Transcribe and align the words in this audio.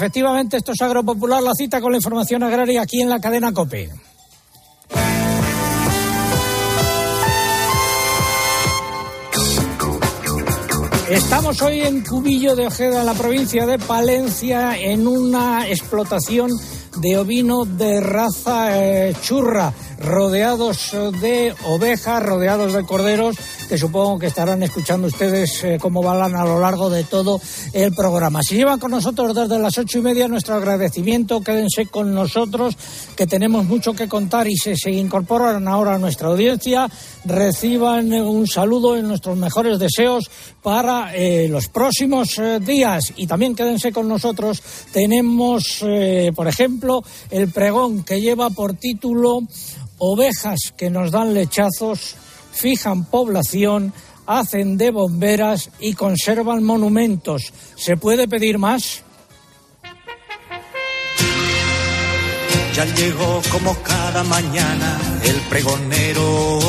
Efectivamente, 0.00 0.56
esto 0.56 0.72
es 0.72 0.80
Agropopular, 0.80 1.42
la 1.42 1.52
cita 1.54 1.78
con 1.78 1.92
la 1.92 1.98
información 1.98 2.42
agraria 2.42 2.80
aquí 2.80 3.02
en 3.02 3.10
la 3.10 3.20
cadena 3.20 3.52
COPE. 3.52 3.90
Estamos 11.10 11.60
hoy 11.60 11.80
en 11.80 12.00
Cubillo 12.00 12.56
de 12.56 12.68
Ojeda, 12.68 13.00
en 13.00 13.06
la 13.06 13.12
provincia 13.12 13.66
de 13.66 13.78
Palencia, 13.78 14.74
en 14.78 15.06
una 15.06 15.68
explotación 15.68 16.50
de 16.96 17.18
ovino 17.18 17.66
de 17.66 18.00
raza 18.00 18.82
eh, 18.82 19.14
churra, 19.20 19.70
rodeados 20.00 20.96
de 21.20 21.54
ovejas, 21.66 22.22
rodeados 22.22 22.72
de 22.72 22.84
corderos, 22.84 23.36
que 23.68 23.76
supongo 23.76 24.18
que 24.18 24.26
estarán 24.26 24.62
escuchando 24.62 25.08
ustedes 25.08 25.62
eh, 25.62 25.78
cómo 25.78 26.02
van 26.02 26.34
a 26.34 26.44
lo 26.44 26.58
largo 26.58 26.88
de 26.88 27.04
todo 27.04 27.38
el 27.74 27.94
programa. 27.94 28.40
Si 28.42 28.56
llevan 28.56 28.80
con 28.80 28.90
nosotros 28.90 29.34
desde 29.34 29.58
las 29.58 29.76
ocho 29.76 29.98
y 29.98 30.02
media, 30.02 30.26
nuestro 30.26 30.54
agradecimiento, 30.54 31.42
quédense 31.42 31.86
con 31.86 32.14
nosotros, 32.14 32.76
que 33.14 33.26
tenemos 33.26 33.66
mucho 33.66 33.92
que 33.92 34.08
contar 34.08 34.48
y 34.48 34.56
si 34.56 34.74
se 34.74 34.90
incorporan 34.90 35.68
ahora 35.68 35.94
a 35.94 35.98
nuestra 35.98 36.28
audiencia, 36.28 36.88
reciban 37.26 38.10
un 38.14 38.46
saludo 38.46 38.96
y 38.96 39.02
nuestros 39.02 39.36
mejores 39.36 39.78
deseos 39.78 40.30
para 40.62 41.14
eh, 41.14 41.46
los 41.48 41.68
próximos 41.68 42.40
días 42.62 43.12
y 43.16 43.26
también 43.26 43.54
quédense 43.54 43.92
con 43.92 44.08
nosotros. 44.08 44.62
Tenemos, 44.92 45.84
por 46.34 46.48
ejemplo, 46.48 47.04
el 47.30 47.50
pregón 47.50 48.02
que 48.02 48.20
lleva 48.20 48.48
por 48.48 48.74
título 48.74 49.42
Ovejas 50.02 50.72
que 50.78 50.88
nos 50.88 51.10
dan 51.10 51.34
lechazos, 51.34 52.16
fijan 52.52 53.04
población, 53.04 53.92
hacen 54.26 54.78
de 54.78 54.90
bomberas 54.90 55.68
y 55.78 55.92
conservan 55.92 56.64
monumentos. 56.64 57.52
¿Se 57.76 57.98
puede 57.98 58.26
pedir 58.26 58.56
más? 58.56 59.02
Ya 62.74 62.84
llegó 62.94 63.42
como 63.52 63.74
cada 63.82 64.24
mañana 64.24 64.98
el 65.22 65.36
pregonero. 65.50 66.60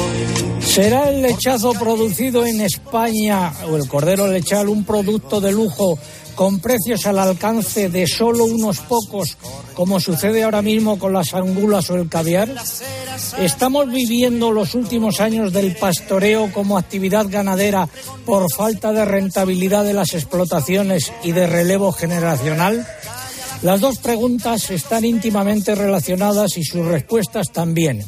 ¿Será 0.59 1.09
el 1.09 1.21
lechazo 1.21 1.71
producido 1.71 2.45
en 2.45 2.59
España 2.59 3.53
o 3.69 3.77
el 3.77 3.87
cordero 3.87 4.27
lechal 4.27 4.67
un 4.67 4.83
producto 4.83 5.39
de 5.39 5.53
lujo 5.53 5.97
con 6.41 6.59
precios 6.59 7.05
al 7.05 7.19
alcance 7.19 7.87
de 7.89 8.07
solo 8.07 8.45
unos 8.45 8.79
pocos, 8.79 9.37
como 9.75 9.99
sucede 9.99 10.41
ahora 10.41 10.63
mismo 10.63 10.97
con 10.97 11.13
las 11.13 11.35
angulas 11.35 11.91
o 11.91 11.95
el 11.97 12.09
caviar? 12.09 12.55
¿Estamos 13.37 13.91
viviendo 13.91 14.51
los 14.51 14.73
últimos 14.73 15.19
años 15.19 15.53
del 15.53 15.75
pastoreo 15.75 16.51
como 16.51 16.79
actividad 16.79 17.27
ganadera 17.29 17.87
por 18.25 18.51
falta 18.51 18.91
de 18.91 19.05
rentabilidad 19.05 19.83
de 19.83 19.93
las 19.93 20.15
explotaciones 20.15 21.13
y 21.23 21.31
de 21.31 21.45
relevo 21.45 21.91
generacional? 21.91 22.87
Las 23.61 23.79
dos 23.79 23.99
preguntas 23.99 24.71
están 24.71 25.05
íntimamente 25.05 25.75
relacionadas 25.75 26.57
y 26.57 26.63
sus 26.63 26.83
respuestas 26.83 27.51
también. 27.53 28.03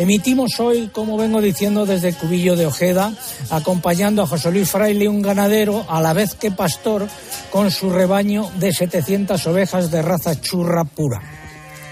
Emitimos 0.00 0.58
hoy, 0.60 0.88
como 0.90 1.18
vengo 1.18 1.42
diciendo, 1.42 1.84
desde 1.84 2.14
Cubillo 2.14 2.56
de 2.56 2.64
Ojeda, 2.64 3.12
acompañando 3.50 4.22
a 4.22 4.26
José 4.26 4.50
Luis 4.50 4.70
Fraile, 4.70 5.10
un 5.10 5.20
ganadero, 5.20 5.84
a 5.90 6.00
la 6.00 6.14
vez 6.14 6.34
que 6.34 6.50
pastor, 6.50 7.06
con 7.52 7.70
su 7.70 7.90
rebaño 7.90 8.50
de 8.58 8.72
700 8.72 9.46
ovejas 9.46 9.90
de 9.90 10.00
raza 10.00 10.40
churra 10.40 10.84
pura. 10.84 11.20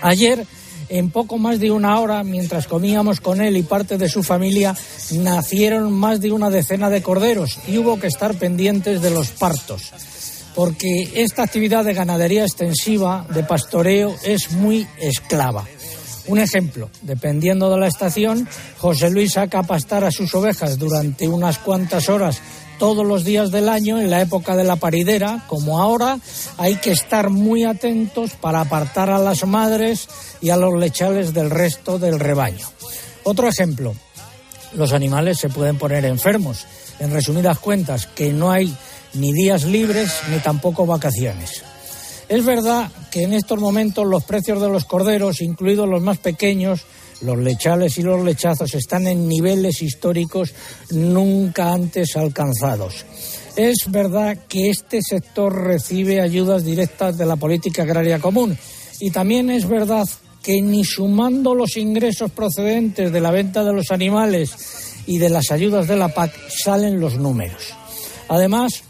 Ayer, 0.01 0.47
en 0.89 1.11
poco 1.11 1.37
más 1.37 1.61
de 1.61 1.71
una 1.71 2.01
hora, 2.01 2.25
mientras 2.25 2.67
comíamos 2.67 3.21
con 3.21 3.43
él 3.43 3.59
y 3.59 3.63
parte 3.63 3.99
de 3.99 4.09
su 4.09 4.23
familia, 4.23 4.75
nacieron 5.13 5.93
más 5.93 6.23
de 6.23 6.33
una 6.33 6.49
decena 6.49 6.89
de 6.89 7.03
corderos 7.03 7.59
y 7.69 7.77
hubo 7.77 8.01
que 8.01 8.07
estar 8.07 8.35
pendientes 8.37 9.03
de 9.03 9.11
los 9.11 9.29
partos 9.33 9.93
porque 10.55 11.13
esta 11.15 11.45
actividad 11.45 11.85
de 11.85 11.95
ganadería 11.95 12.43
extensiva, 12.43 13.25
de 13.33 13.45
pastoreo, 13.45 14.17
es 14.25 14.51
muy 14.51 14.89
esclava. 14.99 15.65
Un 16.29 16.39
ejemplo, 16.39 16.91
dependiendo 17.03 17.71
de 17.71 17.79
la 17.79 17.89
estación, 17.89 18.47
José 18.77 19.11
Luis 19.11 19.33
saca 19.33 19.61
a 19.61 19.63
pastar 19.63 20.05
a 20.05 20.11
sus 20.11 20.35
ovejas 20.35 20.79
durante 20.79 21.27
unas 21.27 21.59
cuantas 21.59 22.09
horas 22.11 22.41
todos 22.79 23.05
los 23.05 23.25
días 23.25 23.51
del 23.51 23.69
año 23.69 23.99
en 23.99 24.11
la 24.11 24.21
época 24.21 24.55
de 24.55 24.63
la 24.63 24.77
paridera, 24.77 25.45
como 25.49 25.81
ahora, 25.81 26.19
hay 26.59 26.77
que 26.77 26.93
estar 26.93 27.31
muy 27.31 27.65
atentos 27.65 28.33
para 28.41 28.61
apartar 28.61 29.11
a 29.11 29.19
las 29.19 29.45
madres 29.47 30.09
y 30.41 30.51
a 30.51 30.57
los 30.57 30.79
lechales 30.79 31.35
del 31.35 31.51
resto 31.51 31.99
del 31.99 32.21
rebaño. 32.21 32.69
Otro 33.25 33.49
ejemplo, 33.49 33.95
los 34.75 34.93
animales 34.93 35.39
se 35.39 35.49
pueden 35.49 35.77
poner 35.77 36.05
enfermos. 36.05 36.67
En 37.01 37.11
resumidas 37.11 37.59
cuentas, 37.59 38.07
que 38.07 38.33
no 38.33 38.51
hay 38.51 38.75
ni 39.15 39.33
días 39.33 39.65
libres 39.65 40.13
ni 40.31 40.39
tampoco 40.39 40.87
vacaciones. 40.87 41.65
Es 42.29 42.45
verdad 42.45 42.91
que 43.11 43.23
en 43.23 43.33
estos 43.33 43.59
momentos 43.59 44.07
los 44.07 44.25
precios 44.25 44.61
de 44.61 44.69
los 44.69 44.85
corderos, 44.85 45.41
incluidos 45.41 45.89
los 45.89 46.03
más 46.03 46.19
pequeños, 46.19 46.83
los 47.23 47.39
lechales 47.39 47.97
y 47.99 48.03
los 48.03 48.23
lechazos, 48.23 48.75
están 48.75 49.07
en 49.07 49.27
niveles 49.27 49.81
históricos 49.81 50.53
nunca 50.91 51.73
antes 51.73 52.17
alcanzados. 52.17 53.07
Es 53.57 53.91
verdad 53.91 54.39
que 54.47 54.69
este 54.69 55.01
sector 55.03 55.55
recibe 55.55 56.21
ayudas 56.21 56.65
directas 56.65 57.17
de 57.17 57.27
la 57.27 57.37
política 57.37 57.83
agraria 57.83 58.19
común 58.19 58.57
y 59.01 59.11
también 59.11 59.51
es 59.51 59.67
verdad 59.67 60.07
que 60.43 60.61
ni 60.61 60.85
sumando 60.85 61.55
los 61.55 61.77
ingresos 61.77 62.31
procedentes 62.31 63.11
de 63.11 63.21
la 63.21 63.31
venta 63.31 63.65
de 63.65 63.73
los 63.73 63.91
animales 63.91 64.55
y 65.07 65.19
de 65.19 65.31
las 65.31 65.51
ayudas 65.51 65.89
de 65.89 65.97
la 65.97 66.09
PAC 66.09 66.33
salen 66.51 67.01
los 67.01 67.17
números. 67.17 67.75
Además, 68.29 68.85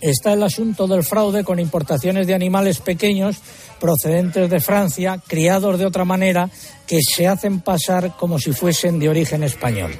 está 0.00 0.32
el 0.32 0.42
asunto 0.42 0.86
del 0.86 1.04
fraude 1.04 1.44
con 1.44 1.58
importaciones 1.58 2.26
de 2.26 2.34
animales 2.34 2.80
pequeños 2.80 3.36
procedentes 3.78 4.48
de 4.48 4.60
Francia, 4.60 5.20
criados 5.26 5.78
de 5.78 5.86
otra 5.86 6.04
manera, 6.04 6.50
que 6.86 7.00
se 7.02 7.26
hacen 7.26 7.60
pasar 7.60 8.16
como 8.16 8.38
si 8.38 8.52
fuesen 8.52 8.98
de 8.98 9.08
origen 9.08 9.42
español. 9.42 9.92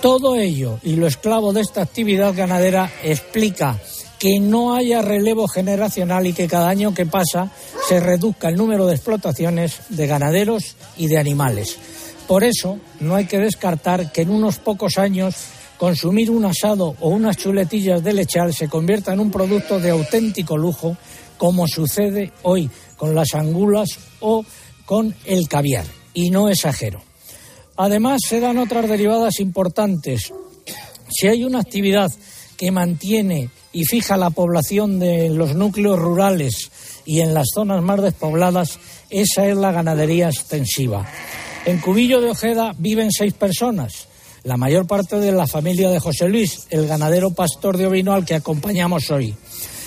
Todo 0.00 0.36
ello 0.36 0.78
y 0.82 0.96
lo 0.96 1.06
esclavo 1.06 1.52
de 1.52 1.62
esta 1.62 1.82
actividad 1.82 2.34
ganadera 2.34 2.90
explica 3.02 3.78
que 4.18 4.40
no 4.40 4.74
haya 4.74 5.02
relevo 5.02 5.46
generacional 5.48 6.26
y 6.26 6.32
que 6.32 6.48
cada 6.48 6.68
año 6.68 6.94
que 6.94 7.06
pasa 7.06 7.50
se 7.88 8.00
reduzca 8.00 8.48
el 8.48 8.56
número 8.56 8.86
de 8.86 8.94
explotaciones 8.94 9.80
de 9.88 10.06
ganaderos 10.06 10.76
y 10.96 11.06
de 11.06 11.18
animales. 11.18 11.78
Por 12.26 12.44
eso 12.44 12.78
no 13.00 13.14
hay 13.14 13.26
que 13.26 13.38
descartar 13.38 14.12
que 14.12 14.22
en 14.22 14.30
unos 14.30 14.58
pocos 14.58 14.98
años 14.98 15.34
consumir 15.78 16.30
un 16.30 16.44
asado 16.44 16.96
o 17.00 17.08
unas 17.08 17.36
chuletillas 17.36 18.02
de 18.02 18.12
lechal 18.12 18.52
se 18.52 18.68
convierta 18.68 19.12
en 19.12 19.20
un 19.20 19.30
producto 19.30 19.78
de 19.78 19.90
auténtico 19.90 20.58
lujo, 20.58 20.96
como 21.38 21.66
sucede 21.68 22.32
hoy 22.42 22.68
con 22.96 23.14
las 23.14 23.34
angulas 23.34 23.90
o 24.20 24.44
con 24.84 25.14
el 25.24 25.48
caviar. 25.48 25.86
Y 26.12 26.30
no 26.30 26.48
exagero. 26.48 27.00
Además, 27.76 28.20
se 28.26 28.40
dan 28.40 28.58
otras 28.58 28.88
derivadas 28.88 29.38
importantes. 29.38 30.32
Si 31.08 31.28
hay 31.28 31.44
una 31.44 31.60
actividad 31.60 32.10
que 32.56 32.72
mantiene 32.72 33.50
y 33.72 33.84
fija 33.84 34.16
la 34.16 34.30
población 34.30 34.98
de 34.98 35.30
los 35.30 35.54
núcleos 35.54 35.96
rurales 35.96 36.72
y 37.06 37.20
en 37.20 37.34
las 37.34 37.46
zonas 37.54 37.82
más 37.84 38.02
despobladas, 38.02 38.80
esa 39.10 39.46
es 39.46 39.56
la 39.56 39.70
ganadería 39.70 40.28
extensiva. 40.28 41.06
En 41.64 41.78
Cubillo 41.78 42.20
de 42.20 42.30
Ojeda 42.30 42.74
viven 42.76 43.12
seis 43.12 43.32
personas 43.34 44.07
la 44.48 44.56
mayor 44.56 44.86
parte 44.86 45.16
de 45.16 45.30
la 45.30 45.46
familia 45.46 45.90
de 45.90 46.00
José 46.00 46.26
Luis, 46.26 46.62
el 46.70 46.86
ganadero 46.86 47.32
pastor 47.32 47.76
de 47.76 47.86
ovino 47.86 48.14
al 48.14 48.24
que 48.24 48.34
acompañamos 48.34 49.10
hoy. 49.10 49.34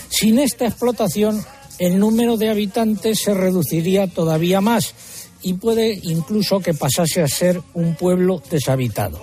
Sin 0.07 0.37
esta 0.37 0.67
explotación, 0.67 1.43
el 1.79 1.97
número 1.97 2.37
de 2.37 2.51
habitantes 2.51 3.23
se 3.23 3.33
reduciría 3.33 4.05
todavía 4.05 4.61
más 4.61 4.93
y 5.41 5.53
puede 5.53 5.99
incluso 6.03 6.59
que 6.59 6.75
pasase 6.75 7.23
a 7.23 7.27
ser 7.27 7.59
un 7.73 7.95
pueblo 7.95 8.43
deshabitado. 8.51 9.19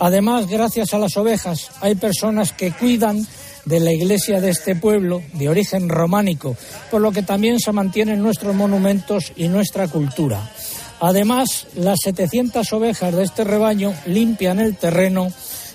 Además, 0.00 0.48
gracias 0.48 0.92
a 0.92 0.98
las 0.98 1.16
ovejas, 1.16 1.70
hay 1.80 1.94
personas 1.94 2.52
que 2.52 2.72
cuidan 2.72 3.24
de 3.66 3.78
la 3.78 3.92
iglesia 3.92 4.40
de 4.40 4.50
este 4.50 4.74
pueblo, 4.74 5.22
de 5.34 5.48
origen 5.48 5.88
románico, 5.88 6.56
por 6.90 7.00
lo 7.00 7.12
que 7.12 7.22
también 7.22 7.60
se 7.60 7.70
mantienen 7.70 8.20
nuestros 8.20 8.56
monumentos 8.56 9.32
y 9.36 9.46
nuestra 9.46 9.86
cultura. 9.86 10.50
Además, 11.06 11.66
las 11.76 11.98
700 12.02 12.72
ovejas 12.72 13.14
de 13.14 13.24
este 13.24 13.44
rebaño 13.44 13.92
limpian 14.06 14.58
el 14.58 14.74
terreno 14.74 15.30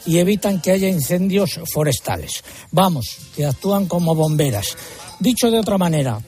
y 0.08 0.18
evitan 0.18 0.60
que 0.60 0.72
haya 0.72 0.90
incendios 0.90 1.60
forestales. 1.72 2.44
Vamos, 2.72 3.18
que 3.36 3.46
actúan 3.46 3.86
como 3.86 4.16
bomberas. 4.16 4.76
Dicho 5.20 5.52
de 5.52 5.60
otra 5.60 5.78
manera, 5.78 6.20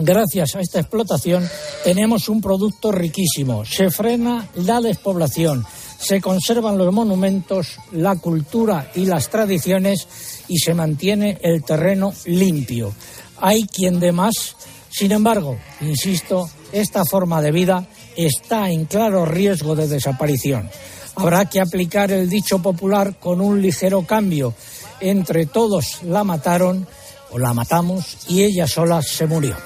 gracias 0.00 0.56
a 0.56 0.60
esta 0.60 0.80
explotación 0.80 1.48
tenemos 1.84 2.28
un 2.28 2.40
producto 2.40 2.90
riquísimo. 2.90 3.64
Se 3.64 3.88
frena 3.92 4.48
la 4.56 4.80
despoblación, 4.80 5.64
se 5.96 6.20
conservan 6.20 6.76
los 6.76 6.92
monumentos, 6.92 7.78
la 7.92 8.16
cultura 8.16 8.90
y 8.96 9.06
las 9.06 9.30
tradiciones 9.30 10.08
y 10.48 10.58
se 10.58 10.74
mantiene 10.74 11.38
el 11.40 11.62
terreno 11.62 12.12
limpio. 12.24 12.92
Hay 13.36 13.68
quien 13.68 14.00
de 14.00 14.10
más. 14.10 14.56
Sin 14.90 15.12
embargo, 15.12 15.56
insisto, 15.80 16.50
esta 16.72 17.04
forma 17.04 17.40
de 17.40 17.52
vida 17.52 17.86
está 18.16 18.70
en 18.70 18.84
claro 18.86 19.24
riesgo 19.24 19.74
de 19.74 19.88
desaparición. 19.88 20.70
Habrá 21.16 21.44
que 21.46 21.60
aplicar 21.60 22.10
el 22.10 22.28
dicho 22.28 22.60
popular 22.60 23.18
con 23.18 23.40
un 23.40 23.62
ligero 23.62 24.02
cambio. 24.02 24.54
Entre 25.00 25.46
todos 25.46 26.02
la 26.02 26.24
mataron 26.24 26.86
o 27.30 27.38
la 27.38 27.54
matamos 27.54 28.18
y 28.28 28.42
ella 28.42 28.66
sola 28.66 29.02
se 29.02 29.26
murió. 29.26 29.56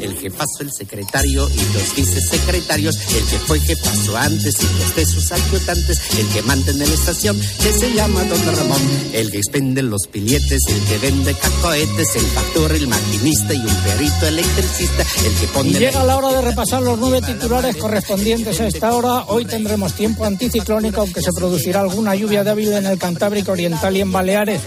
El 0.00 0.16
jefazo, 0.18 0.60
el 0.60 0.70
secretario 0.72 1.48
y 1.48 1.72
los 1.74 1.94
vicesecretarios. 1.96 2.96
El 2.96 3.24
que 3.24 3.38
fue 3.38 3.60
jefazo 3.60 4.16
antes 4.16 4.54
y 4.60 4.78
los 4.78 4.96
de 4.96 5.06
sus 5.06 5.32
adjutantes. 5.32 6.00
El 6.18 6.28
que 6.28 6.42
manda 6.42 6.72
en 6.72 6.78
la 6.78 6.84
estación, 6.84 7.38
que 7.38 7.72
se 7.72 7.92
llama 7.92 8.24
Don 8.24 8.56
Ramón. 8.56 8.80
El 9.12 9.30
que 9.30 9.38
expende 9.38 9.82
los 9.82 10.02
billetes, 10.12 10.60
el 10.68 10.80
que 10.84 10.98
vende 10.98 11.34
cacohetes, 11.34 12.16
el 12.16 12.26
factor, 12.26 12.72
el 12.72 12.88
maquinista 12.88 13.54
y 13.54 13.58
un 13.58 13.74
perito 13.76 14.26
electricista. 14.26 15.04
El 15.24 15.34
que 15.34 15.46
pone. 15.48 15.70
Y 15.70 15.74
llega 15.74 16.04
la 16.04 16.16
hora 16.16 16.32
de 16.32 16.42
repasar 16.42 16.82
los 16.82 16.98
nueve 16.98 17.20
titulares 17.24 17.76
correspondientes 17.76 18.60
a 18.60 18.66
esta 18.66 18.94
hora. 18.94 19.24
Hoy 19.28 19.44
tendremos 19.44 19.94
tiempo 19.94 20.24
anticiclónico, 20.24 21.00
aunque 21.02 21.22
se 21.22 21.32
producirá 21.32 21.80
alguna 21.80 22.14
lluvia 22.14 22.44
débil 22.44 22.72
en 22.72 22.86
el 22.86 22.98
Cantábrico 22.98 23.52
Oriental 23.52 23.96
y 23.96 24.00
en 24.00 24.12
Baleares 24.12 24.60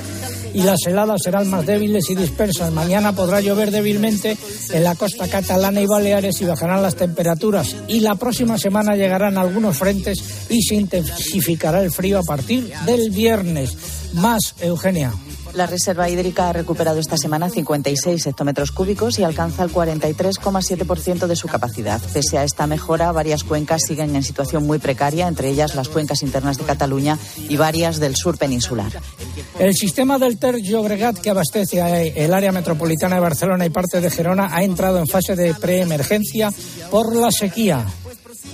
y 0.54 0.64
las 0.64 0.80
heladas 0.86 1.22
serán 1.24 1.50
más 1.50 1.66
débiles 1.66 2.10
y 2.10 2.16
dispersas. 2.16 2.72
Mañana 2.72 3.14
podrá 3.14 3.42
llover 3.42 3.72
débilmente 3.72 4.38
en 4.72 4.84
la 4.84 4.96
costa 4.96 5.28
catalana 5.28 5.82
y 5.82 5.86
Baleares 5.86 6.42
y 6.42 6.46
bajarán 6.46 6.82
las 6.82 6.96
temperaturas. 6.96 7.76
Y 7.88 8.00
la 8.02 8.16
próxima 8.16 8.58
semana 8.58 8.96
llegarán 8.96 9.38
algunos 9.38 9.78
frentes 9.78 10.24
y 10.50 10.62
se 10.62 10.76
intensificará 10.76 11.82
el 11.82 11.92
frío 11.92 12.20
a 12.20 12.24
partir 12.24 12.72
del 12.86 13.10
viernes. 13.10 13.76
Más, 14.14 14.56
Eugenia. 14.62 15.12
La 15.54 15.68
reserva 15.68 16.10
hídrica 16.10 16.50
ha 16.50 16.54
recuperado 16.54 17.00
esta 17.00 17.16
semana 17.16 17.48
56 17.48 18.26
hectómetros 18.26 18.72
cúbicos 18.72 19.20
y 19.20 19.24
alcanza 19.24 19.64
el 19.64 19.72
43,7% 19.72 21.28
de 21.28 21.36
su 21.36 21.48
capacidad. 21.48 22.02
Pese 22.12 22.40
a 22.40 22.44
esta 22.44 22.66
mejora, 22.66 23.12
varias 23.12 23.44
cuencas 23.44 23.84
siguen 23.86 24.16
en 24.16 24.24
situación 24.24 24.66
muy 24.66 24.80
precaria, 24.80 25.28
entre 25.28 25.50
ellas 25.50 25.76
las 25.76 25.90
cuencas 25.90 26.24
internas 26.24 26.58
de 26.58 26.64
Cataluña 26.64 27.20
y 27.50 27.58
varias 27.58 28.00
del 28.00 28.16
sur 28.16 28.40
peninsular. 28.40 28.92
El 29.64 29.76
sistema 29.76 30.20
del 30.20 30.38
Ter 30.38 30.58
Llobregat, 30.58 31.20
que 31.20 31.30
abastece 31.30 32.12
el 32.18 32.34
área 32.34 32.52
metropolitana 32.52 33.16
de 33.16 33.22
Barcelona 33.22 33.66
y 33.66 33.70
parte 33.70 34.02
de 34.02 34.12
Gerona, 34.12 34.50
ha 34.54 34.62
entrado 34.62 35.00
en 35.00 35.08
fase 35.08 35.38
de 35.38 35.54
preemergencia 35.54 36.52
por 36.92 37.16
la 37.16 37.32
sequía. 37.32 37.86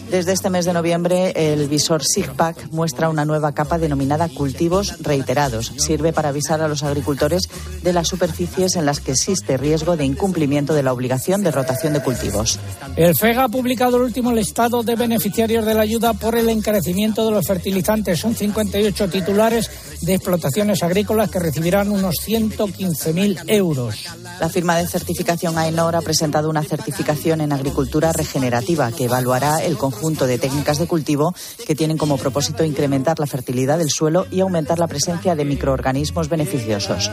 Desde 0.09 0.31
este 0.31 0.49
mes 0.49 0.65
de 0.65 0.73
noviembre, 0.73 1.33
el 1.35 1.67
visor 1.67 2.03
SIGPAC 2.03 2.71
muestra 2.71 3.09
una 3.09 3.25
nueva 3.25 3.51
capa 3.51 3.77
denominada 3.77 4.27
cultivos 4.27 4.95
reiterados. 5.01 5.71
Sirve 5.77 6.13
para 6.13 6.29
avisar 6.29 6.63
a 6.63 6.67
los 6.67 6.81
agricultores 6.81 7.47
de 7.83 7.93
las 7.93 8.07
superficies 8.07 8.75
en 8.75 8.87
las 8.87 9.01
que 9.01 9.11
existe 9.11 9.55
riesgo 9.57 9.97
de 9.97 10.05
incumplimiento 10.05 10.73
de 10.73 10.81
la 10.81 10.93
obligación 10.93 11.43
de 11.43 11.51
rotación 11.51 11.93
de 11.93 12.01
cultivos. 12.01 12.59
El 12.95 13.15
FEGA 13.15 13.43
ha 13.43 13.49
publicado 13.49 13.97
el 13.97 14.03
último 14.03 14.31
listado 14.31 14.81
de 14.81 14.95
beneficiarios 14.95 15.63
de 15.63 15.75
la 15.75 15.81
ayuda 15.81 16.13
por 16.13 16.35
el 16.35 16.49
encarecimiento 16.49 17.23
de 17.23 17.31
los 17.31 17.45
fertilizantes. 17.45 18.19
Son 18.19 18.33
58 18.33 19.09
titulares 19.09 19.69
de 20.01 20.15
explotaciones 20.15 20.81
agrícolas 20.81 21.29
que 21.29 21.37
recibirán 21.37 21.91
unos 21.91 22.15
115.000 22.25 23.43
euros. 23.45 24.05
La 24.39 24.49
firma 24.49 24.75
de 24.77 24.87
certificación 24.87 25.55
AENOR 25.57 25.95
ha 25.95 26.01
presentado 26.01 26.49
una 26.49 26.63
certificación 26.63 27.41
en 27.41 27.53
agricultura 27.53 28.11
regenerativa 28.11 28.91
que 28.91 29.05
evaluará 29.05 29.63
el 29.63 29.77
conjunto 29.77 29.98
de 29.99 30.37
técnicas 30.37 30.77
de 30.77 30.87
cultivo 30.87 31.33
que 31.67 31.75
tienen 31.75 31.97
como 31.97 32.17
propósito 32.17 32.63
incrementar 32.63 33.19
la 33.19 33.27
fertilidad 33.27 33.77
del 33.77 33.89
suelo 33.89 34.25
y 34.31 34.39
aumentar 34.39 34.79
la 34.79 34.87
presencia 34.87 35.35
de 35.35 35.45
microorganismos 35.45 36.29
beneficiosos. 36.29 37.11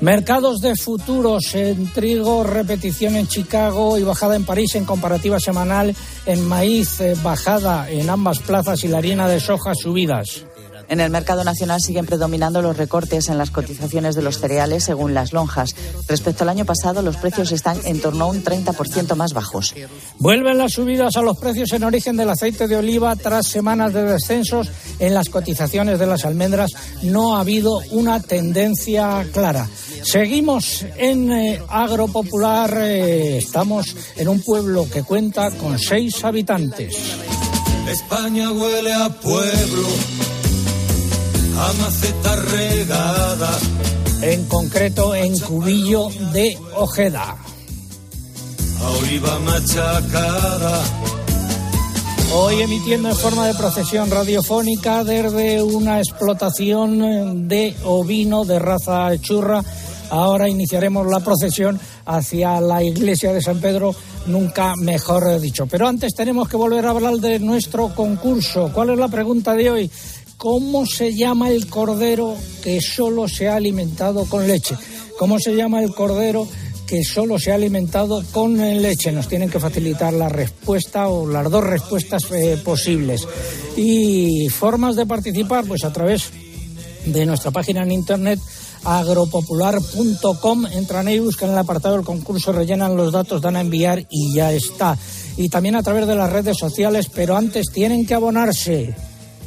Mercados 0.00 0.60
de 0.60 0.74
futuros 0.74 1.54
en 1.54 1.92
trigo, 1.92 2.42
repetición 2.42 3.16
en 3.16 3.28
Chicago 3.28 3.98
y 3.98 4.02
bajada 4.02 4.36
en 4.36 4.44
París 4.44 4.74
en 4.74 4.84
comparativa 4.84 5.38
semanal, 5.38 5.94
en 6.26 6.46
maíz 6.46 7.00
eh, 7.00 7.14
bajada 7.22 7.88
en 7.88 8.10
ambas 8.10 8.40
plazas 8.40 8.82
y 8.84 8.88
la 8.88 8.98
harina 8.98 9.28
de 9.28 9.40
soja 9.40 9.72
subidas. 9.74 10.44
En 10.88 11.00
el 11.00 11.10
mercado 11.10 11.44
nacional 11.44 11.80
siguen 11.80 12.06
predominando 12.06 12.62
los 12.62 12.76
recortes 12.76 13.28
en 13.28 13.38
las 13.38 13.50
cotizaciones 13.50 14.14
de 14.14 14.22
los 14.22 14.38
cereales 14.38 14.84
según 14.84 15.14
las 15.14 15.32
lonjas. 15.32 15.74
Respecto 16.08 16.44
al 16.44 16.50
año 16.50 16.64
pasado, 16.64 17.02
los 17.02 17.16
precios 17.16 17.52
están 17.52 17.78
en 17.84 18.00
torno 18.00 18.24
a 18.24 18.28
un 18.28 18.44
30% 18.44 19.14
más 19.16 19.32
bajos. 19.32 19.74
Vuelven 20.18 20.58
las 20.58 20.72
subidas 20.72 21.16
a 21.16 21.22
los 21.22 21.38
precios 21.38 21.72
en 21.72 21.84
origen 21.84 22.16
del 22.16 22.30
aceite 22.30 22.68
de 22.68 22.76
oliva 22.76 23.16
tras 23.16 23.46
semanas 23.46 23.92
de 23.92 24.04
descensos 24.04 24.70
en 24.98 25.14
las 25.14 25.28
cotizaciones 25.28 25.98
de 25.98 26.06
las 26.06 26.24
almendras. 26.24 26.72
No 27.02 27.36
ha 27.36 27.40
habido 27.40 27.80
una 27.90 28.20
tendencia 28.20 29.26
clara. 29.32 29.68
Seguimos 30.02 30.84
en 30.96 31.32
eh, 31.32 31.62
Agropopular. 31.68 32.76
Eh, 32.80 33.38
estamos 33.38 33.96
en 34.16 34.28
un 34.28 34.40
pueblo 34.40 34.88
que 34.90 35.02
cuenta 35.02 35.50
con 35.52 35.78
seis 35.78 36.22
habitantes. 36.24 36.96
España 37.88 38.50
huele 38.50 38.92
a 38.92 39.08
pueblo 39.08 39.88
a 41.58 41.72
maceta 41.74 42.36
regada. 42.36 43.50
En 44.22 44.44
concreto 44.46 45.14
en 45.14 45.38
Cubillo 45.38 46.08
de 46.32 46.58
Ojeda. 46.76 47.36
A 48.80 48.90
oliva 48.90 49.38
machacada. 49.40 50.82
Hoy 52.34 52.62
emitiendo 52.62 53.10
en 53.10 53.16
forma 53.16 53.46
de 53.46 53.54
procesión 53.54 54.10
radiofónica 54.10 55.04
desde 55.04 55.62
una 55.62 55.98
explotación 55.98 57.46
de 57.46 57.76
ovino 57.84 58.44
de 58.44 58.58
raza 58.58 59.16
churra. 59.20 59.62
Ahora 60.10 60.48
iniciaremos 60.48 61.06
la 61.06 61.20
procesión 61.20 61.78
hacia 62.06 62.60
la 62.60 62.82
iglesia 62.82 63.32
de 63.32 63.40
San 63.40 63.60
Pedro, 63.60 63.94
nunca 64.26 64.74
mejor 64.76 65.40
dicho. 65.40 65.66
Pero 65.66 65.86
antes 65.86 66.14
tenemos 66.14 66.48
que 66.48 66.56
volver 66.56 66.84
a 66.86 66.90
hablar 66.90 67.14
de 67.14 67.38
nuestro 67.38 67.94
concurso. 67.94 68.70
¿Cuál 68.72 68.90
es 68.90 68.98
la 68.98 69.08
pregunta 69.08 69.54
de 69.54 69.70
hoy? 69.70 69.90
¿Cómo 70.36 70.86
se 70.86 71.14
llama 71.14 71.50
el 71.50 71.68
cordero 71.68 72.36
que 72.62 72.80
solo 72.80 73.28
se 73.28 73.48
ha 73.48 73.56
alimentado 73.56 74.24
con 74.26 74.46
leche? 74.46 74.76
¿Cómo 75.18 75.38
se 75.38 75.54
llama 75.54 75.82
el 75.82 75.94
cordero 75.94 76.46
que 76.86 77.02
solo 77.04 77.38
se 77.38 77.52
ha 77.52 77.54
alimentado 77.54 78.22
con 78.32 78.56
leche? 78.58 79.12
Nos 79.12 79.28
tienen 79.28 79.48
que 79.48 79.60
facilitar 79.60 80.12
la 80.12 80.28
respuesta 80.28 81.08
o 81.08 81.28
las 81.28 81.50
dos 81.50 81.64
respuestas 81.64 82.24
eh, 82.32 82.58
posibles. 82.62 83.26
Y 83.76 84.48
formas 84.48 84.96
de 84.96 85.06
participar, 85.06 85.64
pues 85.66 85.84
a 85.84 85.92
través 85.92 86.30
de 87.06 87.26
nuestra 87.26 87.50
página 87.50 87.82
en 87.82 87.92
internet 87.92 88.40
agropopular.com. 88.84 90.66
Entran 90.66 91.08
ahí, 91.08 91.18
buscan 91.18 91.50
el 91.50 91.58
apartado 91.58 91.96
del 91.96 92.04
concurso, 92.04 92.52
rellenan 92.52 92.96
los 92.96 93.12
datos, 93.12 93.40
dan 93.40 93.56
a 93.56 93.60
enviar 93.60 94.04
y 94.10 94.34
ya 94.34 94.52
está. 94.52 94.98
Y 95.36 95.48
también 95.48 95.76
a 95.76 95.82
través 95.82 96.06
de 96.06 96.14
las 96.14 96.30
redes 96.30 96.58
sociales, 96.58 97.08
pero 97.12 97.36
antes 97.36 97.66
tienen 97.72 98.06
que 98.06 98.14
abonarse. 98.14 98.94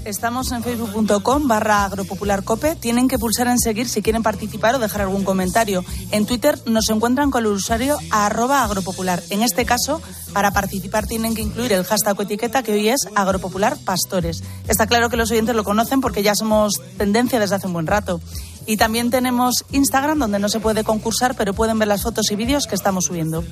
Estamos 0.07 0.53
en 0.53 0.63
facebook.com 0.63 1.49
barra 1.49 1.83
agropopularcope. 1.83 2.77
Tienen 2.77 3.09
que 3.09 3.19
pulsar 3.19 3.47
en 3.47 3.59
seguir 3.59 3.89
si 3.89 4.01
quieren 4.01 4.23
participar 4.23 4.73
o 4.75 4.79
dejar 4.79 5.01
algún 5.01 5.25
comentario. 5.25 5.83
En 6.11 6.25
Twitter 6.25 6.57
nos 6.65 6.89
encuentran 6.89 7.29
con 7.29 7.43
el 7.43 7.51
usuario 7.51 7.97
arroba 8.09 8.63
agropopular. 8.63 9.21
En 9.31 9.43
este 9.43 9.65
caso, 9.65 10.01
para 10.31 10.51
participar 10.51 11.07
tienen 11.07 11.35
que 11.35 11.41
incluir 11.41 11.73
el 11.73 11.83
hashtag 11.83 12.17
o 12.17 12.21
etiqueta 12.21 12.63
que 12.63 12.71
hoy 12.71 12.87
es 12.87 13.09
agropopularpastores. 13.15 14.45
Está 14.69 14.87
claro 14.87 15.09
que 15.09 15.17
los 15.17 15.29
oyentes 15.29 15.57
lo 15.57 15.65
conocen 15.65 15.99
porque 15.99 16.23
ya 16.23 16.35
somos 16.35 16.75
tendencia 16.97 17.37
desde 17.37 17.55
hace 17.55 17.67
un 17.67 17.73
buen 17.73 17.85
rato. 17.85 18.21
Y 18.65 18.77
también 18.77 19.11
tenemos 19.11 19.65
Instagram 19.73 20.19
donde 20.19 20.39
no 20.39 20.47
se 20.47 20.61
puede 20.61 20.85
concursar, 20.85 21.35
pero 21.35 21.53
pueden 21.53 21.79
ver 21.79 21.89
las 21.89 22.03
fotos 22.03 22.31
y 22.31 22.37
vídeos 22.37 22.65
que 22.65 22.75
estamos 22.75 23.03
subiendo. 23.03 23.43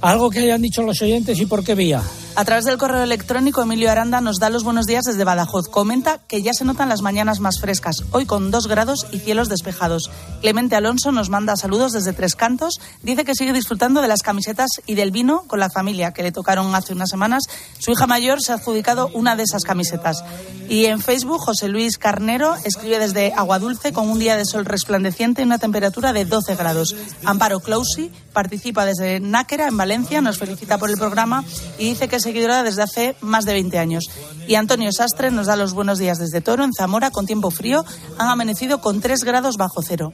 Algo 0.00 0.30
que 0.30 0.38
hayan 0.38 0.62
dicho 0.62 0.84
los 0.84 1.02
oyentes 1.02 1.40
y 1.40 1.46
por 1.46 1.64
qué 1.64 1.74
vía. 1.74 2.02
A 2.34 2.46
través 2.46 2.64
del 2.64 2.78
correo 2.78 3.02
electrónico, 3.02 3.60
Emilio 3.60 3.90
Aranda 3.90 4.22
nos 4.22 4.38
da 4.38 4.48
los 4.48 4.64
buenos 4.64 4.86
días 4.86 5.04
desde 5.04 5.22
Badajoz. 5.22 5.68
Comenta 5.68 6.18
que 6.28 6.40
ya 6.40 6.54
se 6.54 6.64
notan 6.64 6.88
las 6.88 7.02
mañanas 7.02 7.40
más 7.40 7.60
frescas, 7.60 8.04
hoy 8.10 8.24
con 8.24 8.50
dos 8.50 8.68
grados 8.68 9.06
y 9.12 9.18
cielos 9.18 9.50
despejados. 9.50 10.10
Clemente 10.40 10.74
Alonso 10.74 11.12
nos 11.12 11.28
manda 11.28 11.56
saludos 11.56 11.92
desde 11.92 12.14
Tres 12.14 12.34
Cantos. 12.34 12.80
Dice 13.02 13.26
que 13.26 13.34
sigue 13.34 13.52
disfrutando 13.52 14.00
de 14.00 14.08
las 14.08 14.22
camisetas 14.22 14.70
y 14.86 14.94
del 14.94 15.10
vino 15.10 15.44
con 15.46 15.60
la 15.60 15.68
familia 15.68 16.14
que 16.14 16.22
le 16.22 16.32
tocaron 16.32 16.74
hace 16.74 16.94
unas 16.94 17.10
semanas. 17.10 17.42
Su 17.78 17.92
hija 17.92 18.06
mayor 18.06 18.40
se 18.40 18.52
ha 18.52 18.54
adjudicado 18.54 19.10
una 19.12 19.36
de 19.36 19.42
esas 19.42 19.64
camisetas. 19.64 20.24
Y 20.70 20.86
en 20.86 21.00
Facebook, 21.00 21.40
José 21.40 21.68
Luis 21.68 21.98
Carnero 21.98 22.54
escribe 22.64 22.98
desde 22.98 23.34
Aguadulce 23.34 23.92
con 23.92 24.08
un 24.08 24.18
día 24.18 24.38
de 24.38 24.46
sol 24.46 24.64
resplandeciente 24.64 25.42
y 25.42 25.44
una 25.44 25.58
temperatura 25.58 26.14
de 26.14 26.24
12 26.24 26.56
grados. 26.56 26.96
Amparo 27.26 27.60
Clausi 27.60 28.10
participa 28.32 28.86
desde 28.86 29.20
Náquera, 29.20 29.68
en 29.68 29.76
Valencia, 29.76 30.22
nos 30.22 30.38
felicita 30.38 30.78
por 30.78 30.88
el 30.88 30.96
programa 30.96 31.44
y 31.78 31.90
dice 31.90 32.08
que 32.08 32.21
seguidora 32.22 32.62
desde 32.62 32.82
hace 32.82 33.16
más 33.20 33.44
de 33.44 33.52
20 33.52 33.78
años. 33.78 34.04
Y 34.48 34.54
Antonio 34.54 34.90
Sastre 34.92 35.30
nos 35.30 35.46
da 35.46 35.56
los 35.56 35.74
buenos 35.74 35.98
días 35.98 36.18
desde 36.18 36.40
Toro, 36.40 36.64
en 36.64 36.72
Zamora, 36.72 37.10
con 37.10 37.26
tiempo 37.26 37.50
frío. 37.50 37.84
Han 38.18 38.28
amanecido 38.28 38.80
con 38.80 39.00
3 39.00 39.24
grados 39.24 39.56
bajo 39.56 39.82
cero. 39.82 40.12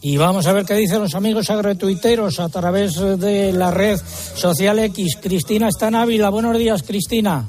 Y 0.00 0.16
vamos 0.16 0.48
a 0.48 0.52
ver 0.52 0.64
qué 0.64 0.74
dicen 0.74 1.00
los 1.00 1.14
amigos 1.14 1.48
agrotuiteros 1.48 2.40
a 2.40 2.48
través 2.48 2.96
de 2.96 3.52
la 3.52 3.70
red 3.70 4.00
social 4.34 4.80
X. 4.80 5.16
Cristina 5.22 5.68
está 5.68 5.88
en 5.88 5.94
Ávila. 5.94 6.28
Buenos 6.28 6.58
días, 6.58 6.82
Cristina. 6.82 7.46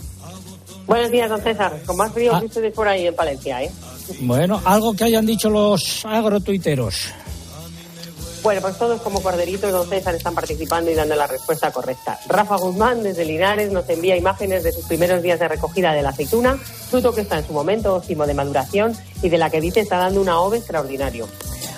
Buenos 0.85 1.09
días, 1.09 1.29
don 1.29 1.41
César. 1.41 1.81
Con 1.85 1.97
más 1.97 2.11
frío 2.11 2.35
ah. 2.35 2.39
que 2.39 2.45
ustedes 2.45 2.73
por 2.73 2.87
ahí 2.87 3.07
en 3.07 3.15
Palencia, 3.15 3.63
¿eh? 3.63 3.71
Bueno, 4.19 4.61
algo 4.65 4.93
que 4.93 5.05
hayan 5.05 5.25
dicho 5.25 5.49
los 5.49 6.05
agrotuiteros. 6.05 7.07
Bueno, 8.43 8.59
pues 8.59 8.77
todos 8.77 9.01
como 9.01 9.23
Corderito 9.23 9.69
y 9.69 9.71
Don 9.71 9.87
César 9.87 10.15
están 10.15 10.35
participando 10.35 10.91
y 10.91 10.95
dando 10.95 11.15
la 11.15 11.27
respuesta 11.27 11.71
correcta. 11.71 12.19
Rafa 12.27 12.57
Guzmán, 12.57 13.01
desde 13.01 13.23
Linares, 13.23 13.71
nos 13.71 13.87
envía 13.87 14.17
imágenes 14.17 14.65
de 14.65 14.73
sus 14.73 14.83
primeros 14.83 15.23
días 15.23 15.39
de 15.39 15.47
recogida 15.47 15.93
de 15.93 16.01
la 16.01 16.09
aceituna, 16.09 16.57
fruto 16.57 17.13
que 17.13 17.21
está 17.21 17.39
en 17.39 17.47
su 17.47 17.53
momento 17.53 17.95
óptimo 17.95 18.27
de 18.27 18.33
maduración 18.33 18.97
y 19.21 19.29
de 19.29 19.37
la 19.37 19.49
que 19.49 19.61
dice 19.61 19.79
está 19.79 19.97
dando 19.97 20.19
una 20.19 20.41
ove 20.41 20.57
extraordinario. 20.57 21.25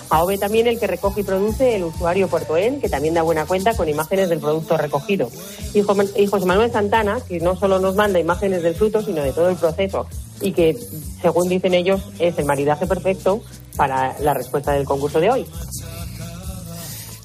AOVE 0.10 0.38
también 0.38 0.67
el 0.67 0.79
que 0.79 0.88
recoge 0.88 1.22
y 1.22 1.24
produce 1.24 1.75
el 1.75 1.84
usuario 1.84 2.27
Puertoen, 2.27 2.79
que 2.79 2.89
también 2.89 3.13
da 3.13 3.22
buena 3.22 3.45
cuenta 3.45 3.75
con 3.75 3.88
imágenes 3.88 4.29
del 4.29 4.39
producto 4.39 4.77
recogido. 4.77 5.29
Y 5.74 5.81
José 5.81 6.45
Manuel 6.45 6.72
Santana, 6.72 7.19
que 7.27 7.39
no 7.39 7.55
solo 7.55 7.79
nos 7.79 7.95
manda 7.95 8.19
imágenes 8.19 8.63
del 8.63 8.75
fruto, 8.75 9.01
sino 9.03 9.22
de 9.22 9.34
todo 9.34 9.50
el 9.50 9.55
proceso 9.55 10.07
y 10.41 10.51
que, 10.51 10.77
según 11.22 11.50
dicen 11.50 11.74
ellos, 11.74 12.01
es 12.19 12.38
el 12.38 12.45
maridaje 12.45 12.88
perfecto 12.88 13.41
para 13.75 14.17
la 14.19 14.34
respuesta 14.34 14.74
del 14.74 14.86
concurso 14.86 15.19
de 15.19 15.31
hoy. 15.31 15.45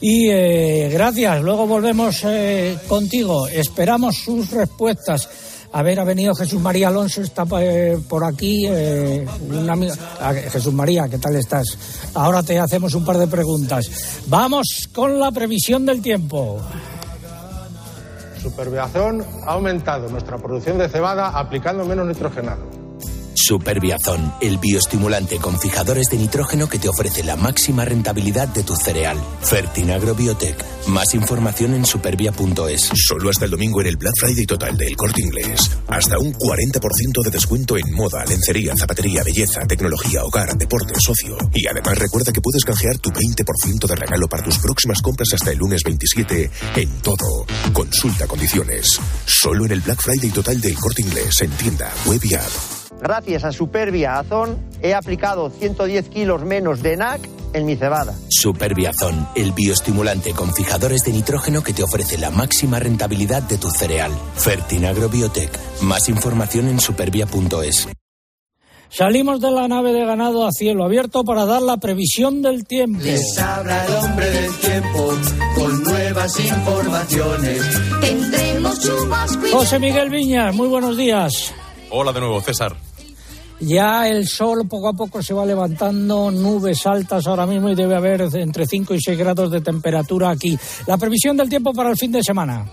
Y 0.01 0.31
eh, 0.31 0.89
gracias, 0.91 1.43
luego 1.43 1.67
volvemos 1.67 2.25
eh, 2.25 2.79
contigo. 2.89 3.47
Esperamos 3.49 4.17
sus 4.17 4.51
respuestas. 4.51 5.29
A 5.73 5.83
ver, 5.83 6.01
ha 6.01 6.05
venido 6.05 6.35
Jesús 6.35 6.61
María 6.61 6.89
Alonso, 6.89 7.21
está 7.21 7.45
eh, 7.61 7.99
por 8.09 8.25
aquí. 8.25 8.67
Ah, 8.67 10.33
Jesús 10.33 10.73
María, 10.73 11.07
¿qué 11.09 11.19
tal 11.19 11.37
estás? 11.37 11.79
Ahora 12.15 12.43
te 12.43 12.59
hacemos 12.59 12.95
un 12.95 13.05
par 13.05 13.19
de 13.19 13.27
preguntas. 13.27 14.23
Vamos 14.27 14.89
con 14.93 15.21
la 15.21 15.31
previsión 15.31 15.87
del 15.87 16.03
tiempo. 16.03 16.61
Superviación 18.43 19.25
ha 19.47 19.53
aumentado 19.53 20.09
nuestra 20.09 20.39
producción 20.39 20.79
de 20.79 20.89
cebada 20.89 21.39
aplicando 21.39 21.85
menos 21.85 22.07
nitrogenado. 22.07 22.80
Superbiazón, 23.51 24.33
el 24.41 24.59
bioestimulante 24.59 25.39
con 25.39 25.59
fijadores 25.59 26.07
de 26.09 26.19
nitrógeno 26.19 26.69
que 26.69 26.79
te 26.79 26.89
ofrece 26.89 27.25
la 27.25 27.35
máxima 27.35 27.85
rentabilidad 27.85 28.47
de 28.47 28.63
tu 28.63 28.77
cereal. 28.77 29.19
Fertinagro 29.41 30.15
Biotech. 30.15 30.55
Más 30.87 31.15
información 31.15 31.75
en 31.75 31.85
supervia.es. 31.85 32.91
Solo 32.95 33.29
hasta 33.29 33.47
el 33.47 33.51
domingo 33.51 33.81
en 33.81 33.89
el 33.89 33.97
Black 33.97 34.15
Friday 34.21 34.47
total 34.47 34.77
del 34.77 34.97
Corte 34.97 35.23
Inglés. 35.23 35.69
Hasta 35.89 36.17
un 36.21 36.33
40% 36.33 37.25
de 37.25 37.31
descuento 37.33 37.77
en 37.77 37.93
moda, 37.93 38.25
lencería, 38.25 38.73
zapatería, 38.77 39.25
belleza, 39.25 39.67
tecnología, 39.67 40.23
hogar, 40.23 40.57
deporte, 40.57 40.95
socio. 41.01 41.37
Y 41.53 41.67
además 41.67 41.99
recuerda 41.99 42.33
que 42.33 42.41
puedes 42.41 42.65
canjear 42.65 42.99
tu 42.99 43.11
20% 43.11 43.85
de 43.85 43.97
regalo 43.97 44.29
para 44.29 44.45
tus 44.45 44.61
próximas 44.61 45.03
compras 45.03 45.31
hasta 45.35 45.51
el 45.51 45.59
lunes 45.59 45.83
27 45.83 46.51
en 46.77 47.03
todo. 47.03 47.47
Consulta 47.73 48.29
condiciones. 48.29 48.87
Solo 49.27 49.65
en 49.65 49.73
el 49.73 49.81
Black 49.81 50.01
Friday 50.01 50.31
total 50.31 50.61
del 50.61 50.77
Corte 50.77 51.03
Inglés 51.03 51.43
en 51.43 51.51
tienda, 51.51 51.93
web 52.07 52.21
y 52.23 52.35
app. 52.35 52.80
Gracias 53.01 53.45
a 53.45 53.53
Superbiazón 53.53 54.59
he 54.83 54.95
aplicado 54.95 55.51
110 55.51 56.09
kilos 56.09 56.43
menos 56.43 56.83
de 56.83 56.97
NAC 56.97 57.21
en 57.53 57.67
mi 57.67 57.77
cebada. 57.77 58.15
Superbiazón, 58.29 59.29
el 59.35 59.53
bioestimulante 59.53 60.33
con 60.33 60.55
fijadores 60.55 61.03
de 61.03 61.13
nitrógeno 61.13 61.63
que 61.63 61.73
te 61.73 61.83
ofrece 61.83 62.19
la 62.19 62.31
máxima 62.31 62.79
rentabilidad 62.79 63.43
de 63.43 63.59
tu 63.59 63.71
cereal. 63.71 64.13
Fertinagro 64.37 65.09
Biotech. 65.09 65.51
Más 65.83 66.09
información 66.09 66.69
en 66.69 66.81
supervia.es. 66.81 67.89
Salimos 68.93 69.41
de 69.41 69.53
la 69.53 69.69
nave 69.69 69.93
de 69.93 70.05
ganado 70.05 70.45
a 70.45 70.51
cielo 70.51 70.85
abierto 70.85 71.23
para 71.23 71.47
dar 71.47 71.63
la 71.63 71.77
previsión 71.77 72.43
del 72.43 72.67
tiempo. 72.67 73.01
Les 73.01 73.39
habla 73.39 73.87
el 73.87 73.95
hombre 73.95 74.31
del 74.31 74.53
tiempo 74.57 75.13
con 75.55 75.83
nuevas 75.85 76.41
informaciones. 76.41 77.63
Tendremos 78.01 78.91
José 79.53 79.79
Miguel 79.79 80.11
Viñas, 80.11 80.55
muy 80.55 80.67
buenos 80.67 80.97
días. 80.97 81.55
Hola 81.91 82.13
de 82.13 82.21
nuevo, 82.21 82.41
César. 82.41 82.75
Ya 83.61 84.09
el 84.09 84.27
sol 84.27 84.67
poco 84.67 84.89
a 84.89 84.93
poco 84.95 85.23
se 85.23 85.35
va 85.35 85.45
levantando, 85.45 86.31
nubes 86.31 86.87
altas 86.87 87.27
ahora 87.27 87.47
mismo 87.47 87.69
y 87.69 87.75
debe 87.75 87.95
haber 87.95 88.23
entre 88.35 88.67
5 88.67 88.95
y 88.95 89.01
6 89.01 89.19
grados 89.19 89.51
de 89.51 89.61
temperatura 89.61 90.31
aquí. 90.31 90.59
La 90.87 90.97
previsión 90.97 91.37
del 91.37 91.51
tiempo 91.51 91.73
para 91.75 91.91
el 91.91 91.97
fin 91.97 92.11
de 92.11 92.23
semana. 92.23 92.65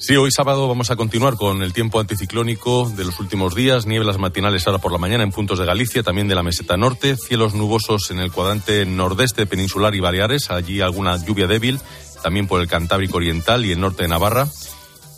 Sí, 0.00 0.14
hoy 0.16 0.30
sábado 0.30 0.68
vamos 0.68 0.92
a 0.92 0.96
continuar 0.96 1.34
con 1.34 1.60
el 1.60 1.72
tiempo 1.72 1.98
anticiclónico 1.98 2.88
de 2.88 3.04
los 3.04 3.18
últimos 3.18 3.56
días, 3.56 3.84
nieblas 3.84 4.18
matinales 4.18 4.64
ahora 4.66 4.78
por 4.78 4.92
la 4.92 4.98
mañana 4.98 5.24
en 5.24 5.32
puntos 5.32 5.58
de 5.58 5.64
Galicia, 5.64 6.04
también 6.04 6.28
de 6.28 6.36
la 6.36 6.44
meseta 6.44 6.76
norte, 6.76 7.16
cielos 7.16 7.54
nubosos 7.54 8.10
en 8.12 8.20
el 8.20 8.30
cuadrante 8.30 8.86
nordeste 8.86 9.46
peninsular 9.46 9.96
y 9.96 10.00
Baleares, 10.00 10.52
allí 10.52 10.80
alguna 10.80 11.16
lluvia 11.16 11.48
débil, 11.48 11.80
también 12.22 12.46
por 12.46 12.60
el 12.60 12.68
Cantábrico 12.68 13.16
Oriental 13.16 13.66
y 13.66 13.72
el 13.72 13.80
norte 13.80 14.04
de 14.04 14.08
Navarra 14.08 14.46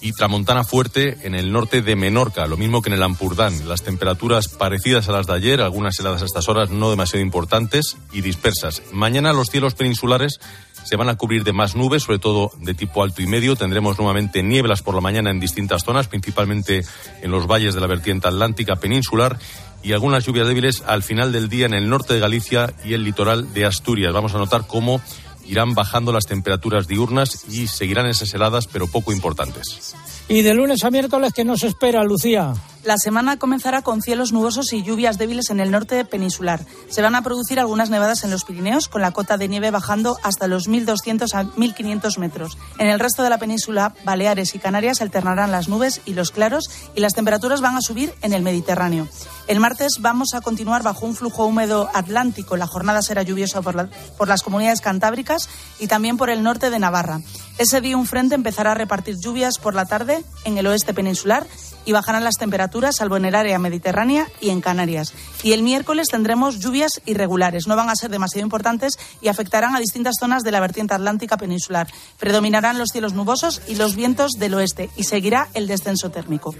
y 0.00 0.12
tramontana 0.12 0.64
fuerte 0.64 1.19
en 1.23 1.35
el 1.35 1.52
norte 1.52 1.83
de 1.83 1.97
Menorca, 1.97 2.47
lo 2.47 2.57
mismo 2.57 2.83
que 2.83 2.88
en 2.88 2.95
el 2.95 3.02
Ampurdán. 3.02 3.69
Las 3.69 3.83
temperaturas 3.83 4.49
parecidas 4.49 5.09
a 5.09 5.12
las 5.12 5.26
de 5.26 5.35
ayer, 5.35 5.61
algunas 5.61 5.99
heladas 5.99 6.23
a 6.23 6.25
estas 6.25 6.49
horas 6.49 6.71
no 6.71 6.90
demasiado 6.90 7.23
importantes 7.23 7.97
y 8.12 8.21
dispersas. 8.21 8.83
Mañana 8.92 9.33
los 9.33 9.50
cielos 9.50 9.75
peninsulares 9.75 10.40
se 10.85 10.97
van 10.97 11.09
a 11.09 11.16
cubrir 11.16 11.45
de 11.45 11.52
más 11.52 11.76
nubes, 11.76 12.04
sobre 12.04 12.19
todo 12.19 12.50
de 12.59 12.75
tipo 12.75 13.02
alto 13.02 13.23
y 13.23 13.26
medio. 13.26 13.57
Tendremos 13.57 13.99
nuevamente 13.99 14.42
nieblas 14.42 14.83
por 14.83 14.95
la 14.95 15.00
mañana 15.00 15.30
en 15.30 15.40
distintas 15.40 15.85
zonas, 15.85 16.09
principalmente 16.09 16.83
en 17.23 17.30
los 17.30 17.47
valles 17.47 17.75
de 17.75 17.80
la 17.80 17.87
vertiente 17.87 18.28
atlántica 18.28 18.76
peninsular 18.76 19.38
y 19.83 19.92
algunas 19.92 20.25
lluvias 20.25 20.47
débiles 20.47 20.83
al 20.87 21.02
final 21.02 21.33
del 21.33 21.49
día 21.49 21.66
en 21.66 21.75
el 21.75 21.88
norte 21.88 22.14
de 22.14 22.21
Galicia 22.21 22.73
y 22.85 22.95
el 22.95 23.04
litoral 23.04 23.52
de 23.54 23.64
Asturias. 23.64 24.12
Vamos 24.12 24.35
a 24.35 24.38
notar 24.38 24.66
cómo 24.66 25.00
irán 25.47 25.75
bajando 25.75 26.12
las 26.12 26.26
temperaturas 26.26 26.87
diurnas 26.87 27.44
y 27.49 27.66
seguirán 27.66 28.06
esas 28.06 28.32
heladas, 28.35 28.66
pero 28.66 28.87
poco 28.87 29.12
importantes. 29.12 29.94
Y 30.28 30.42
de 30.42 30.54
lunes 30.54 30.85
a 30.85 30.90
miércoles, 30.90 31.32
¿qué 31.35 31.44
nos 31.44 31.62
espera, 31.62 32.04
Lucía? 32.04 32.54
La 32.82 32.96
semana 32.96 33.38
comenzará 33.38 33.82
con 33.82 34.00
cielos 34.00 34.32
nubosos 34.32 34.72
y 34.72 34.82
lluvias 34.82 35.18
débiles 35.18 35.50
en 35.50 35.60
el 35.60 35.70
norte 35.70 36.02
peninsular. 36.06 36.64
Se 36.88 37.02
van 37.02 37.14
a 37.14 37.20
producir 37.20 37.60
algunas 37.60 37.90
nevadas 37.90 38.25
en 38.25 38.30
los 38.30 38.44
Pirineos, 38.44 38.88
con 38.88 39.02
la 39.02 39.10
cota 39.10 39.37
de 39.37 39.49
nieve 39.49 39.70
bajando 39.70 40.16
hasta 40.22 40.46
los 40.46 40.66
1.200 40.66 41.34
a 41.34 41.44
1.500 41.44 42.18
metros. 42.18 42.56
En 42.78 42.88
el 42.88 42.99
resto 42.99 43.22
de 43.22 43.28
la 43.28 43.37
península, 43.37 43.94
Baleares 44.04 44.54
y 44.54 44.58
Canarias 44.58 45.02
alternarán 45.02 45.52
las 45.52 45.68
nubes 45.68 46.00
y 46.06 46.14
los 46.14 46.30
claros 46.30 46.70
y 46.94 47.00
las 47.00 47.12
temperaturas 47.12 47.60
van 47.60 47.76
a 47.76 47.82
subir 47.82 48.14
en 48.22 48.32
el 48.32 48.42
Mediterráneo. 48.42 49.08
El 49.46 49.60
martes 49.60 49.99
vamos 50.00 50.32
a 50.32 50.40
continuar 50.40 50.82
bajo 50.82 51.04
un 51.04 51.14
flujo 51.14 51.44
húmedo 51.44 51.90
atlántico. 51.92 52.56
La 52.56 52.66
jornada 52.66 53.02
será 53.02 53.22
lluviosa 53.22 53.60
por, 53.60 53.90
por 54.16 54.28
las 54.28 54.42
comunidades 54.42 54.80
cantábricas 54.80 55.50
y 55.78 55.87
también 55.87 56.16
por 56.16 56.30
el 56.30 56.42
norte 56.42 56.70
de 56.70 56.78
Navarra. 56.78 57.20
Ese 57.61 57.83
día 57.83 57.99
un 57.99 58.07
frente 58.07 58.35
empezará 58.35 58.73
a 58.73 58.75
repartir 58.75 59.17
lluvias 59.19 59.59
por 59.59 59.75
la 59.75 59.85
tarde 59.85 60.25
en 60.47 60.57
el 60.57 60.67
oeste 60.67 60.95
peninsular 60.95 61.47
y 61.85 61.93
bajarán 61.93 62.25
las 62.25 62.37
temperaturas, 62.37 62.97
salvo 62.97 63.19
en 63.19 63.26
el 63.26 63.35
área 63.35 63.59
mediterránea 63.59 64.26
y 64.40 64.49
en 64.49 64.62
Canarias. 64.62 65.12
Y 65.43 65.52
el 65.52 65.62
miércoles 65.62 66.07
tendremos 66.11 66.59
lluvias 66.59 67.02
irregulares. 67.05 67.67
No 67.67 67.76
van 67.76 67.90
a 67.90 67.97
ser 67.97 68.11
demasiado 68.11 68.47
importantes 68.47 68.99
y 69.21 69.29
afectarán 69.29 69.76
a 69.76 69.79
distintas 69.79 70.14
zonas 70.19 70.43
de 70.43 70.52
la 70.52 70.61
vertiente 70.61 70.95
atlántica 70.95 71.37
peninsular. 71.37 71.87
Predominarán 72.19 72.79
los 72.79 72.88
cielos 72.88 73.12
nubosos 73.12 73.61
y 73.69 73.75
los 73.75 73.95
vientos 73.95 74.33
del 74.38 74.55
oeste 74.55 74.88
y 74.97 75.05
seguirá 75.05 75.49
el 75.52 75.67
descenso 75.67 76.11
térmico. 76.11 76.55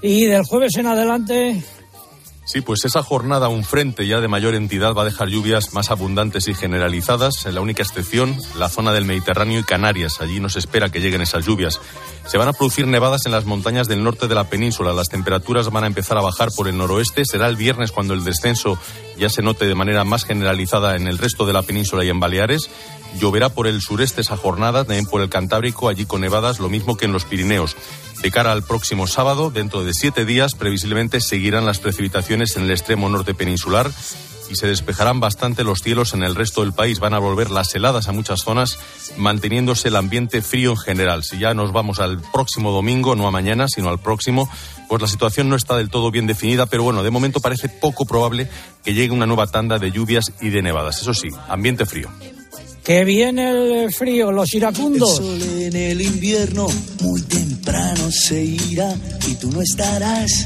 Y 0.00 0.24
del 0.24 0.44
jueves 0.44 0.74
en 0.76 0.86
adelante, 0.86 1.62
Sí, 2.44 2.60
pues 2.60 2.84
esa 2.84 3.02
jornada, 3.02 3.48
un 3.48 3.64
frente 3.64 4.06
ya 4.06 4.20
de 4.20 4.28
mayor 4.28 4.54
entidad, 4.54 4.92
va 4.92 5.02
a 5.02 5.06
dejar 5.06 5.28
lluvias 5.28 5.72
más 5.72 5.90
abundantes 5.90 6.46
y 6.46 6.54
generalizadas. 6.54 7.46
En 7.46 7.54
la 7.54 7.62
única 7.62 7.82
excepción, 7.82 8.36
la 8.58 8.68
zona 8.68 8.92
del 8.92 9.06
Mediterráneo 9.06 9.60
y 9.60 9.62
Canarias. 9.62 10.20
Allí 10.20 10.40
nos 10.40 10.56
espera 10.56 10.90
que 10.90 11.00
lleguen 11.00 11.22
esas 11.22 11.46
lluvias. 11.46 11.80
Se 12.26 12.36
van 12.36 12.48
a 12.48 12.52
producir 12.52 12.86
nevadas 12.86 13.24
en 13.24 13.32
las 13.32 13.46
montañas 13.46 13.88
del 13.88 14.04
norte 14.04 14.28
de 14.28 14.34
la 14.34 14.44
península. 14.44 14.92
Las 14.92 15.08
temperaturas 15.08 15.70
van 15.70 15.84
a 15.84 15.86
empezar 15.86 16.18
a 16.18 16.22
bajar 16.22 16.50
por 16.54 16.68
el 16.68 16.76
noroeste. 16.76 17.24
Será 17.24 17.48
el 17.48 17.56
viernes 17.56 17.92
cuando 17.92 18.12
el 18.12 18.24
descenso 18.24 18.78
ya 19.16 19.30
se 19.30 19.42
note 19.42 19.66
de 19.66 19.74
manera 19.74 20.04
más 20.04 20.24
generalizada 20.24 20.96
en 20.96 21.06
el 21.06 21.16
resto 21.16 21.46
de 21.46 21.54
la 21.54 21.62
península 21.62 22.04
y 22.04 22.10
en 22.10 22.20
Baleares. 22.20 22.68
Lloverá 23.18 23.48
por 23.48 23.66
el 23.66 23.80
sureste 23.80 24.20
esa 24.20 24.36
jornada, 24.36 24.84
también 24.84 25.06
por 25.06 25.22
el 25.22 25.28
Cantábrico, 25.28 25.88
allí 25.88 26.04
con 26.04 26.20
nevadas, 26.20 26.58
lo 26.58 26.68
mismo 26.68 26.96
que 26.96 27.04
en 27.04 27.12
los 27.12 27.24
Pirineos. 27.24 27.76
De 28.22 28.30
cara 28.30 28.52
al 28.52 28.62
próximo 28.62 29.06
sábado, 29.06 29.50
dentro 29.50 29.84
de 29.84 29.92
siete 29.94 30.24
días, 30.24 30.54
previsiblemente 30.54 31.20
seguirán 31.20 31.66
las 31.66 31.78
precipitaciones 31.78 32.56
en 32.56 32.64
el 32.64 32.70
extremo 32.70 33.08
norte 33.08 33.34
peninsular 33.34 33.90
y 34.50 34.56
se 34.56 34.66
despejarán 34.66 35.20
bastante 35.20 35.64
los 35.64 35.80
cielos 35.80 36.14
en 36.14 36.22
el 36.22 36.34
resto 36.34 36.62
del 36.62 36.72
país. 36.72 37.00
Van 37.00 37.14
a 37.14 37.18
volver 37.18 37.50
las 37.50 37.74
heladas 37.74 38.08
a 38.08 38.12
muchas 38.12 38.40
zonas, 38.40 38.78
manteniéndose 39.16 39.88
el 39.88 39.96
ambiente 39.96 40.42
frío 40.42 40.70
en 40.72 40.76
general. 40.76 41.22
Si 41.22 41.38
ya 41.38 41.54
nos 41.54 41.72
vamos 41.72 42.00
al 42.00 42.20
próximo 42.32 42.70
domingo, 42.72 43.14
no 43.16 43.26
a 43.26 43.30
mañana, 43.30 43.68
sino 43.68 43.88
al 43.88 43.98
próximo, 43.98 44.48
pues 44.88 45.02
la 45.02 45.08
situación 45.08 45.48
no 45.48 45.56
está 45.56 45.76
del 45.76 45.90
todo 45.90 46.10
bien 46.10 46.26
definida, 46.26 46.66
pero 46.66 46.82
bueno, 46.82 47.02
de 47.02 47.10
momento 47.10 47.40
parece 47.40 47.68
poco 47.68 48.06
probable 48.06 48.48
que 48.84 48.94
llegue 48.94 49.12
una 49.12 49.26
nueva 49.26 49.46
tanda 49.46 49.78
de 49.78 49.92
lluvias 49.92 50.32
y 50.40 50.50
de 50.50 50.62
nevadas. 50.62 51.00
Eso 51.00 51.14
sí, 51.14 51.28
ambiente 51.48 51.86
frío. 51.86 52.10
Que 52.84 53.02
viene 53.02 53.84
el 53.84 53.92
frío, 53.94 54.30
los 54.30 54.52
iracundos. 54.52 55.18
El 55.18 55.24
sol 55.24 55.42
en 55.62 55.74
el 55.74 56.02
invierno 56.02 56.66
muy 57.00 57.22
temprano 57.22 58.10
se 58.12 58.44
irá 58.44 58.94
y 59.26 59.34
tú 59.36 59.50
no 59.50 59.62
estarás, 59.62 60.44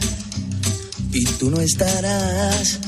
y 1.13 1.25
tú 1.25 1.51
no 1.51 1.61
estarás. 1.61 2.79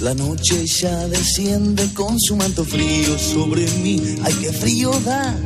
La 0.00 0.14
noche 0.14 0.66
ya 0.66 1.08
desciende 1.08 1.92
con 1.92 2.18
su 2.18 2.36
manto 2.36 2.64
frío 2.64 3.18
sobre 3.18 3.66
mí. 3.82 4.00
Ay, 4.22 4.34
qué 4.40 4.52
frío 4.52 4.90
da, 5.04 5.36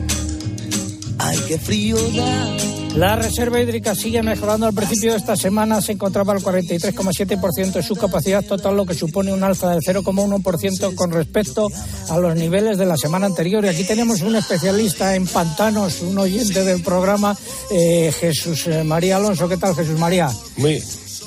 ay, 1.18 1.38
qué 1.46 1.58
frío 1.58 1.96
da. 1.96 2.78
La 2.94 3.14
reserva 3.14 3.60
hídrica 3.60 3.94
sigue 3.94 4.22
mejorando. 4.22 4.66
Al 4.66 4.74
principio 4.74 5.12
de 5.12 5.18
esta 5.18 5.36
semana 5.36 5.80
se 5.80 5.92
encontraba 5.92 6.32
al 6.32 6.40
43,7% 6.40 7.72
de 7.74 7.82
su 7.82 7.94
capacidad 7.94 8.44
total, 8.44 8.76
lo 8.76 8.86
que 8.86 8.94
supone 8.94 9.32
un 9.32 9.44
alza 9.44 9.70
del 9.70 9.82
0,1% 9.82 10.94
con 10.94 11.12
respecto 11.12 11.68
a 12.08 12.18
los 12.18 12.34
niveles 12.34 12.76
de 12.76 12.86
la 12.86 12.96
semana 12.96 13.26
anterior. 13.26 13.64
Y 13.64 13.68
aquí 13.68 13.84
tenemos 13.84 14.22
un 14.22 14.34
especialista 14.34 15.14
en 15.14 15.26
pantanos, 15.26 16.00
un 16.02 16.18
oyente 16.18 16.64
del 16.64 16.82
programa, 16.82 17.36
eh, 17.70 18.12
Jesús 18.18 18.66
eh, 18.66 18.82
María 18.82 19.16
Alonso. 19.16 19.48
¿Qué 19.48 19.58
tal, 19.58 19.76
Jesús 19.76 19.98
María? 19.98 20.28
Muy. 20.56 20.82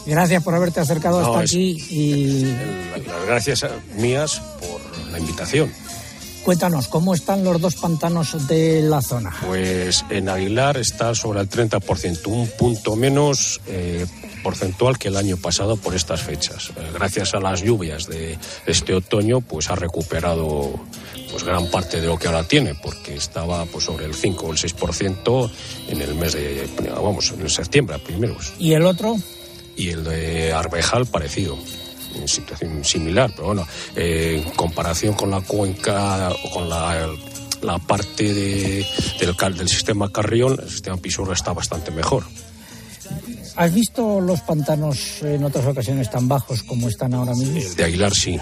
Gracias 0.06 0.44
por 0.44 0.56
haberte 0.56 0.80
acercado 0.80 1.20
hasta 1.20 1.40
aquí. 1.40 1.78
y 1.90 2.44
Las 3.08 3.26
gracias 3.28 3.66
mías 3.96 4.42
por 4.60 5.12
la 5.12 5.20
invitación. 5.20 5.72
Cuéntanos, 6.44 6.88
¿cómo 6.88 7.14
están 7.14 7.44
los 7.44 7.62
dos 7.62 7.76
pantanos 7.76 8.48
de 8.48 8.82
la 8.82 9.02
zona? 9.02 9.32
Pues 9.46 10.04
en 10.10 10.28
Aguilar 10.28 10.78
está 10.78 11.14
sobre 11.14 11.40
el 11.40 11.50
30%, 11.50 12.28
un 12.28 12.48
punto 12.58 12.96
menos 12.96 13.62
eh, 13.68 14.08
porcentual 14.42 14.98
que 14.98 15.10
el 15.10 15.18
año 15.18 15.38
pasado 15.38 15.78
por 15.78 15.94
estas 15.94 16.22
fechas. 16.22 16.72
Eh, 16.76 16.92
gracias 16.94 17.36
a 17.36 17.40
las 17.40 17.62
lluvias 17.62 18.08
de 18.08 18.40
este 18.66 18.96
otoño, 18.96 19.42
pues 19.42 19.70
ha 19.70 19.76
recuperado 19.76 20.74
pues 21.30 21.44
gran 21.44 21.68
parte 21.68 22.02
de 22.02 22.08
lo 22.08 22.18
que 22.18 22.28
ahora 22.28 22.44
tiene, 22.44 22.74
porque 22.74 23.16
estaba 23.16 23.66
pues 23.66 23.86
sobre 23.86 24.06
el 24.06 24.16
5 24.16 24.48
o 24.48 24.52
el 24.52 24.58
6% 24.58 25.52
en 25.90 26.02
el 26.02 26.16
mes 26.16 26.34
de, 26.34 26.68
vamos, 26.92 27.32
en 27.40 27.50
septiembre 27.50 28.00
primeros. 28.00 28.54
¿Y 28.58 28.74
el 28.74 28.86
otro? 28.86 29.16
Y 29.78 29.90
el 29.90 30.04
de 30.04 30.52
Arbejal 30.54 31.06
parecido 31.06 31.58
situación 32.28 32.84
similar, 32.84 33.32
pero 33.36 33.48
bueno, 33.48 33.68
eh, 33.96 34.44
en 34.46 34.52
comparación 34.52 35.14
con 35.14 35.32
la 35.32 35.42
cuenca 35.42 36.32
con 36.54 36.70
la, 36.70 37.08
la 37.62 37.78
parte 37.80 38.34
de, 38.34 38.86
del, 39.20 39.36
del 39.56 39.70
sistema 39.70 40.12
Carrión, 40.12 40.58
el 40.62 40.70
sistema 40.70 40.98
Pisurra 40.98 41.34
está 41.34 41.54
bastante 41.54 41.92
mejor. 41.92 42.24
¿Has 43.56 43.74
visto 43.74 44.22
los 44.22 44.42
pantanos 44.42 45.22
en 45.24 45.44
otras 45.44 45.66
ocasiones 45.66 46.10
tan 46.10 46.28
bajos 46.28 46.64
como 46.64 46.88
están 46.88 47.14
ahora 47.14 47.34
mismo? 47.34 47.60
El 47.60 47.76
de 47.76 47.84
Aguilar 47.84 48.14
sí. 48.14 48.40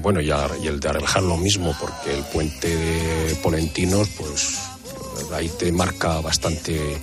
Bueno, 0.00 0.20
y, 0.20 0.28
y 0.28 0.66
el 0.68 0.78
de 0.78 0.88
Arrejar 0.88 1.24
lo 1.24 1.36
mismo, 1.36 1.74
porque 1.80 2.16
el 2.16 2.22
puente 2.24 2.68
de 2.68 3.34
Polentinos, 3.42 4.08
pues 4.16 4.58
ahí 5.34 5.50
te 5.58 5.72
marca 5.72 6.20
bastante 6.20 6.96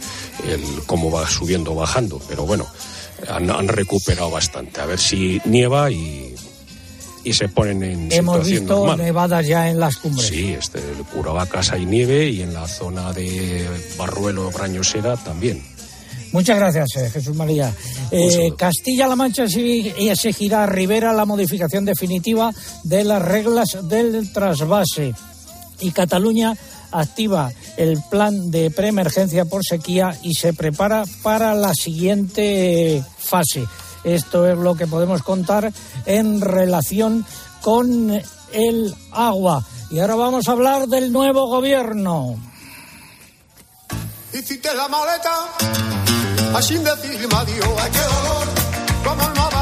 el 0.48 0.64
cómo 0.86 1.12
va 1.12 1.30
subiendo 1.30 1.74
o 1.74 1.76
bajando. 1.76 2.22
Pero 2.28 2.46
bueno, 2.46 2.66
han, 3.28 3.68
recuperado 3.68 4.32
bastante. 4.32 4.82
A 4.82 4.86
ver 4.86 5.00
si 5.00 5.42
nieva 5.46 5.92
y, 5.92 6.36
y 7.24 7.34
se 7.34 7.50
ponen 7.50 7.84
en 7.84 8.12
Hemos 8.12 8.48
visto 8.48 8.96
nevadas 8.96 9.46
ya 9.46 9.70
en 9.70 9.80
las 9.80 9.98
cumbres. 9.98 10.28
Sí, 10.28 10.54
este, 10.54 10.80
el 10.80 11.04
Curavacas 11.06 11.72
hay 11.72 11.86
nieve 11.86 12.30
y 12.30 12.42
en 12.42 12.54
la 12.54 12.68
zona 12.68 13.14
de 13.14 13.68
Barruelo, 13.98 14.50
Brañosera 14.52 15.18
también. 15.18 15.64
Muchas 16.32 16.58
gracias, 16.58 16.88
eh, 16.96 17.10
Jesús 17.10 17.36
María. 17.36 17.74
Eh, 18.12 18.52
Castilla-La 18.56 19.16
Mancha 19.16 19.46
exigirá 19.46 20.64
a 20.64 20.68
Rivera 20.68 21.12
la 21.12 21.26
modificación 21.26 21.86
definitiva 21.86 22.52
de 22.84 23.04
las 23.04 23.22
reglas 23.22 23.78
del 23.84 24.32
trasvase 24.32 25.14
y 25.80 25.92
Cataluña 25.92 26.56
activa 26.92 27.52
el 27.78 28.02
plan 28.10 28.52
de 28.52 28.72
preemergencia 28.72 29.46
por 29.46 29.64
sequía 29.64 30.18
y 30.24 30.34
se 30.34 30.54
prepara 30.54 31.04
para 31.24 31.54
la 31.56 31.74
siguiente 31.74 33.04
fase. 33.18 33.66
Esto 34.04 34.48
es 34.48 34.58
lo 34.58 34.76
que 34.76 34.88
podemos 34.88 35.24
contar 35.24 35.72
en 36.06 36.42
relación 36.42 37.26
con 37.62 38.22
el 38.52 38.96
agua. 39.12 39.66
Y 39.92 40.00
ahora 40.00 40.16
vamos 40.16 40.48
a 40.48 40.52
hablar 40.52 40.88
del 40.88 41.12
nuevo 41.12 41.48
gobierno. 41.48 42.38
La 44.76 44.88
maleta, 44.88 45.50
así 46.56 46.76
como 49.04 49.24
el 49.24 49.59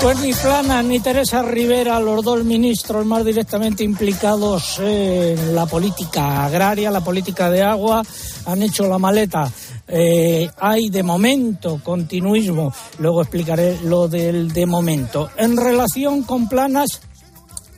Pues 0.00 0.20
ni 0.20 0.32
Plana 0.32 0.82
ni 0.82 1.00
Teresa 1.00 1.42
Rivera, 1.42 1.98
los 1.98 2.24
dos 2.24 2.44
ministros 2.44 3.04
más 3.04 3.24
directamente 3.24 3.82
implicados 3.82 4.78
en 4.78 5.54
la 5.54 5.66
política 5.66 6.44
agraria, 6.44 6.90
la 6.90 7.02
política 7.02 7.50
de 7.50 7.62
agua, 7.62 8.02
han 8.46 8.62
hecho 8.62 8.86
la 8.86 8.98
maleta. 8.98 9.50
Eh, 9.88 10.48
hay 10.58 10.88
de 10.88 11.02
momento 11.02 11.80
continuismo, 11.82 12.72
luego 12.98 13.22
explicaré 13.22 13.78
lo 13.82 14.06
del 14.06 14.52
de 14.52 14.66
momento. 14.66 15.30
En 15.36 15.56
relación 15.56 16.22
con 16.22 16.48
planas, 16.48 17.00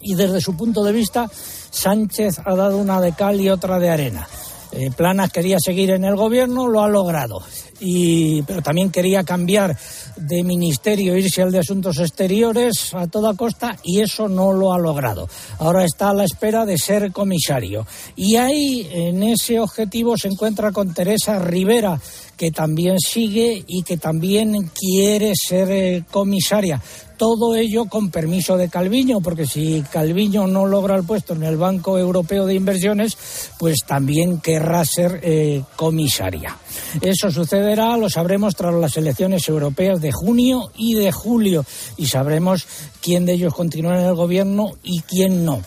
y 0.03 0.15
desde 0.15 0.41
su 0.41 0.55
punto 0.57 0.85
de 0.85 0.93
vista, 0.93 1.31
Sánchez 1.71 2.41
ha 2.45 2.55
dado 2.55 2.77
una 2.77 3.01
de 3.01 3.13
cal 3.13 3.41
y 3.41 3.49
otra 3.49 3.79
de 3.79 3.89
arena. 3.89 4.29
Eh, 4.73 4.91
Planas 4.97 5.33
quería 5.33 5.59
seguir 5.59 5.91
en 5.91 6.05
el 6.05 6.17
gobierno, 6.17 6.69
lo 6.69 6.83
ha 6.83 6.89
logrado. 6.89 7.43
Y, 7.81 8.43
pero 8.43 8.63
también 8.63 8.91
quería 8.91 9.25
cambiar 9.25 9.77
de 10.17 10.43
ministerio, 10.43 11.17
irse 11.17 11.43
al 11.43 11.51
de 11.51 11.61
Asuntos 11.61 11.99
Exteriores 11.99 12.95
a 12.95 13.07
toda 13.07 13.35
costa 13.35 13.77
y 13.83 14.01
eso 14.01 14.29
no 14.29 14.53
lo 14.53 14.73
ha 14.73 14.79
logrado. 14.79 15.29
Ahora 15.59 15.85
está 15.85 16.11
a 16.11 16.15
la 16.15 16.25
espera 16.25 16.65
de 16.65 16.79
ser 16.79 17.11
comisario. 17.13 17.87
Y 18.17 18.37
ahí, 18.37 18.89
en 18.93 19.23
ese 19.23 19.59
objetivo, 19.59 20.17
se 20.17 20.29
encuentra 20.29 20.73
con 20.73 20.93
Teresa 20.93 21.39
Rivera, 21.39 22.01
que 22.41 22.51
también 22.51 22.99
sigue 22.99 23.63
y 23.67 23.83
que 23.83 23.99
también 23.99 24.71
quiere 24.75 25.35
ser 25.35 25.71
eh, 25.71 26.05
comisaria. 26.11 26.81
Todo 27.19 27.55
ello 27.55 27.85
con 27.85 28.11
permiso 28.11 28.57
de 28.57 28.71
Calviño, 28.71 29.21
porque 29.21 29.45
si 29.45 29.85
Calviño 29.93 30.47
no 30.47 30.65
logra 30.65 30.97
el 30.97 31.05
puesto 31.05 31.35
en 31.35 31.43
el 31.43 31.59
Banco 31.59 31.99
Europeo 31.99 32.47
de 32.47 32.55
Inversiones, 32.55 33.19
pues 33.59 33.81
también 33.87 34.41
querrá 34.41 34.87
ser 34.87 35.21
eh, 35.23 35.63
comisaria. 35.77 36.57
Eso 37.03 37.31
sucederá, 37.31 37.99
lo 37.99 38.09
sabremos 38.09 38.57
tras 38.57 38.75
las 38.75 38.97
elecciones 38.97 39.47
europeas 39.47 40.01
de 40.01 40.11
junio 40.11 40.73
y 40.79 40.95
de 40.95 41.13
julio, 41.13 41.67
y 41.99 42.07
sabremos 42.07 42.67
quién 43.03 43.27
de 43.27 43.35
ellos 43.35 43.53
continúa 43.53 44.01
en 44.01 44.07
el 44.07 44.15
gobierno 44.15 44.79
y 44.83 45.03
quién 45.03 45.45
no 45.45 45.61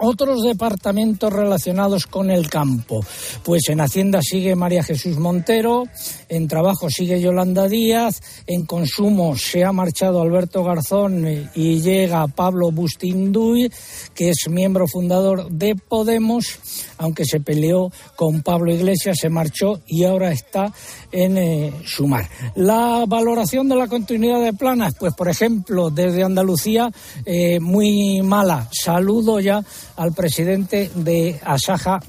otros 0.00 0.42
departamentos 0.42 1.32
relacionados 1.32 2.06
con 2.06 2.30
el 2.30 2.48
campo. 2.48 3.04
Pues 3.44 3.68
en 3.68 3.80
Hacienda 3.80 4.20
sigue 4.22 4.56
María 4.56 4.82
Jesús 4.82 5.18
Montero, 5.18 5.84
en 6.28 6.48
Trabajo 6.48 6.90
sigue 6.90 7.20
Yolanda 7.20 7.68
Díaz, 7.68 8.20
en 8.46 8.64
Consumo 8.64 9.36
se 9.36 9.64
ha 9.64 9.72
marchado 9.72 10.20
Alberto 10.20 10.64
Garzón 10.64 11.50
y 11.54 11.80
llega 11.80 12.26
Pablo 12.28 12.70
Bustinduy, 12.70 13.70
que 14.14 14.30
es 14.30 14.48
miembro 14.48 14.86
fundador 14.88 15.50
de 15.50 15.76
Podemos, 15.76 16.58
aunque 16.98 17.24
se 17.24 17.40
peleó 17.40 17.92
con 18.16 18.42
Pablo 18.42 18.72
Iglesias, 18.72 19.18
se 19.20 19.28
marchó 19.28 19.80
y 19.86 20.04
ahora 20.04 20.32
está 20.32 20.72
en 21.12 21.38
eh, 21.38 21.72
Sumar. 21.84 22.28
La 22.54 23.04
valoración 23.06 23.68
de 23.68 23.76
la 23.76 23.88
continuidad 23.88 24.40
de 24.42 24.52
planas, 24.52 24.94
pues 24.98 25.14
por 25.14 25.28
ejemplo, 25.28 25.90
desde 25.90 26.22
Andalucía, 26.22 26.90
eh, 27.24 27.60
muy 27.60 28.22
mala. 28.22 28.68
Saludo 28.72 29.40
ya 29.40 29.62
al 29.96 30.12
presidente 30.12 30.90
de 30.94 31.40
Asaja 31.44 32.00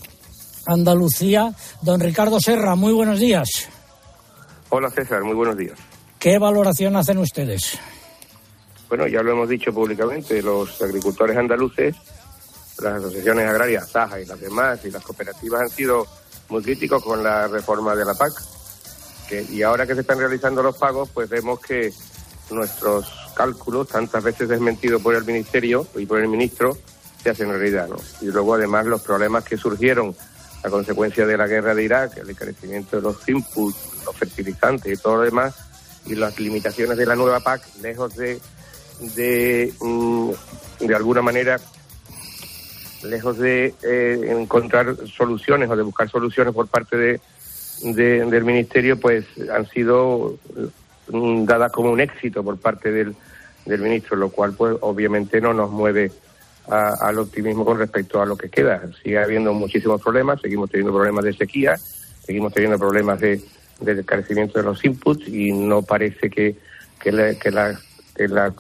Andalucía, 0.66 1.54
don 1.82 2.00
Ricardo 2.00 2.40
Serra. 2.40 2.76
Muy 2.76 2.94
buenos 2.94 3.20
días. 3.20 3.68
Hola 4.70 4.90
César, 4.90 5.24
muy 5.24 5.34
buenos 5.34 5.58
días. 5.58 5.78
¿Qué 6.20 6.38
valoración 6.38 6.96
hacen 6.96 7.18
ustedes? 7.18 7.80
Bueno, 8.88 9.08
ya 9.08 9.24
lo 9.24 9.32
hemos 9.32 9.50
dicho 9.50 9.74
públicamente, 9.74 10.42
los 10.42 10.82
agricultores 10.82 11.36
andaluces, 11.36 11.96
las 12.80 12.96
asociaciones 12.96 13.48
agrarias, 13.48 13.84
Asaja 13.84 14.20
y 14.20 14.26
las 14.26 14.40
demás, 14.40 14.80
y 14.86 14.92
las 14.92 15.04
cooperativas 15.04 15.62
han 15.62 15.70
sido 15.70 16.06
muy 16.50 16.62
críticos 16.62 17.04
con 17.04 17.24
la 17.24 17.48
reforma 17.48 17.96
de 17.96 18.06
la 18.06 18.14
PAC. 18.14 18.34
Y 19.50 19.62
ahora 19.64 19.88
que 19.88 19.96
se 19.96 20.02
están 20.02 20.20
realizando 20.20 20.62
los 20.62 20.78
pagos, 20.78 21.10
pues 21.14 21.30
vemos 21.30 21.60
que 21.60 21.94
nuestros 22.50 23.12
cálculos, 23.36 23.88
tantas 23.88 24.24
veces 24.24 24.50
desmentidos 24.50 25.02
por 25.02 25.16
el 25.16 25.24
Ministerio 25.24 25.88
y 25.96 26.06
por 26.06 26.20
el 26.20 26.28
Ministro, 26.28 26.78
se 27.24 27.30
hacen 27.30 27.50
realidad. 27.50 27.88
Y 28.22 28.26
luego 28.26 28.56
además 28.56 28.86
los 28.86 29.02
problemas 29.02 29.44
que 29.44 29.58
surgieron 29.58 30.16
a 30.64 30.70
consecuencia 30.70 31.26
de 31.26 31.38
la 31.38 31.48
guerra 31.48 31.74
de 31.74 31.84
Irak, 31.84 32.18
el 32.18 32.30
encarecimiento 32.30 32.98
de 32.98 33.02
los 33.04 33.28
inputs, 33.28 33.78
los 34.06 34.16
fertilizantes 34.16 35.00
y 35.00 35.02
todo 35.02 35.18
lo 35.18 35.22
demás, 35.24 35.56
y 36.06 36.16
las 36.16 36.40
limitaciones 36.40 36.98
de 36.98 37.06
la 37.06 37.16
nueva 37.16 37.40
PAC, 37.40 37.64
lejos 37.82 38.16
de, 38.16 38.40
de, 39.16 39.74
mm, 39.80 40.32
de 40.80 40.96
alguna 40.96 41.22
manera, 41.22 41.60
lejos 43.04 43.38
de 43.38 43.74
eh, 43.82 44.36
encontrar 44.40 44.96
soluciones 45.08 45.70
o 45.70 45.76
de 45.76 45.84
buscar 45.84 46.10
soluciones 46.10 46.54
por 46.54 46.68
parte 46.68 46.98
de, 46.98 47.22
del 47.84 48.44
Ministerio, 48.44 49.00
pues 49.00 49.26
han 49.52 49.68
sido 49.70 50.38
mm, 51.10 51.46
dadas 51.46 51.72
como 51.72 51.92
un 51.92 52.00
éxito 52.00 52.44
por 52.44 52.58
parte 52.58 52.92
del, 52.92 53.16
del 53.66 53.82
Ministro, 53.82 54.16
lo 54.18 54.30
cual 54.30 54.54
pues 54.54 54.76
obviamente 54.82 55.42
no 55.42 55.54
nos 55.54 55.72
mueve 55.72 56.12
al 56.68 57.20
optimismo 57.20 57.66
con 57.66 57.80
respecto 57.80 58.22
a 58.22 58.26
lo 58.26 58.38
que 58.38 58.50
queda. 58.50 58.82
Sigue 59.04 59.18
habiendo 59.18 59.54
muchísimos 59.54 60.02
problemas, 60.02 60.40
seguimos 60.42 60.70
teniendo 60.70 60.94
problemas 60.94 61.26
de 61.26 61.34
sequía, 61.34 61.78
seguimos 62.24 62.54
teniendo 62.54 62.78
problemas 62.78 63.20
de, 63.20 63.42
de 63.82 64.06
carecimiento 64.06 64.60
de 64.60 64.66
los 64.66 64.84
inputs 64.86 65.28
y 65.28 65.52
no 65.52 65.82
parece 65.82 66.30
que, 66.30 66.56
que, 67.02 67.12
la, 67.12 67.34
que, 67.36 67.52
la, 67.52 68.54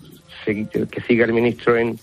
que, 0.46 1.02
siga 1.08 1.26
el 1.26 1.34
ministro 1.34 1.78
en, 1.78 2.00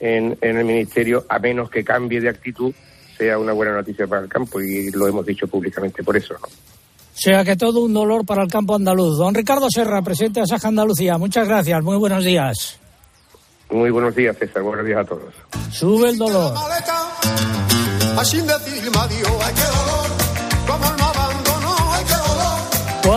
en, 0.00 0.36
el 0.40 0.64
ministerio, 0.64 1.24
a 1.28 1.38
menos 1.38 1.70
que 1.70 1.84
cambie 1.84 2.20
de 2.20 2.30
actitud, 2.30 2.74
sea 3.16 3.38
una 3.38 3.52
buena 3.52 3.72
noticia 3.72 4.06
para 4.06 4.22
el 4.22 4.28
campo 4.28 4.60
y 4.60 4.90
lo 4.90 5.06
hemos 5.06 5.24
dicho 5.24 5.46
públicamente 5.46 6.02
por 6.02 6.16
eso. 6.16 6.34
¿no? 6.34 6.46
O 6.46 7.16
sea 7.16 7.44
que 7.44 7.56
todo 7.56 7.80
un 7.84 7.94
dolor 7.94 8.26
para 8.26 8.42
el 8.42 8.48
campo 8.48 8.74
andaluz. 8.74 9.18
Don 9.18 9.34
Ricardo 9.34 9.68
Serra, 9.70 10.02
presidente 10.02 10.40
de 10.40 10.44
Asaja 10.44 10.68
Andalucía, 10.68 11.16
muchas 11.16 11.46
gracias, 11.46 11.82
muy 11.82 11.96
buenos 11.96 12.24
días. 12.24 12.78
Muy 13.70 13.90
buenos 13.90 14.14
días, 14.14 14.36
César. 14.38 14.62
Buenos 14.62 14.84
días 14.84 15.00
a 15.00 15.04
todos. 15.04 15.34
Sube 15.72 16.10
el 16.10 16.18
dolor. 16.18 16.54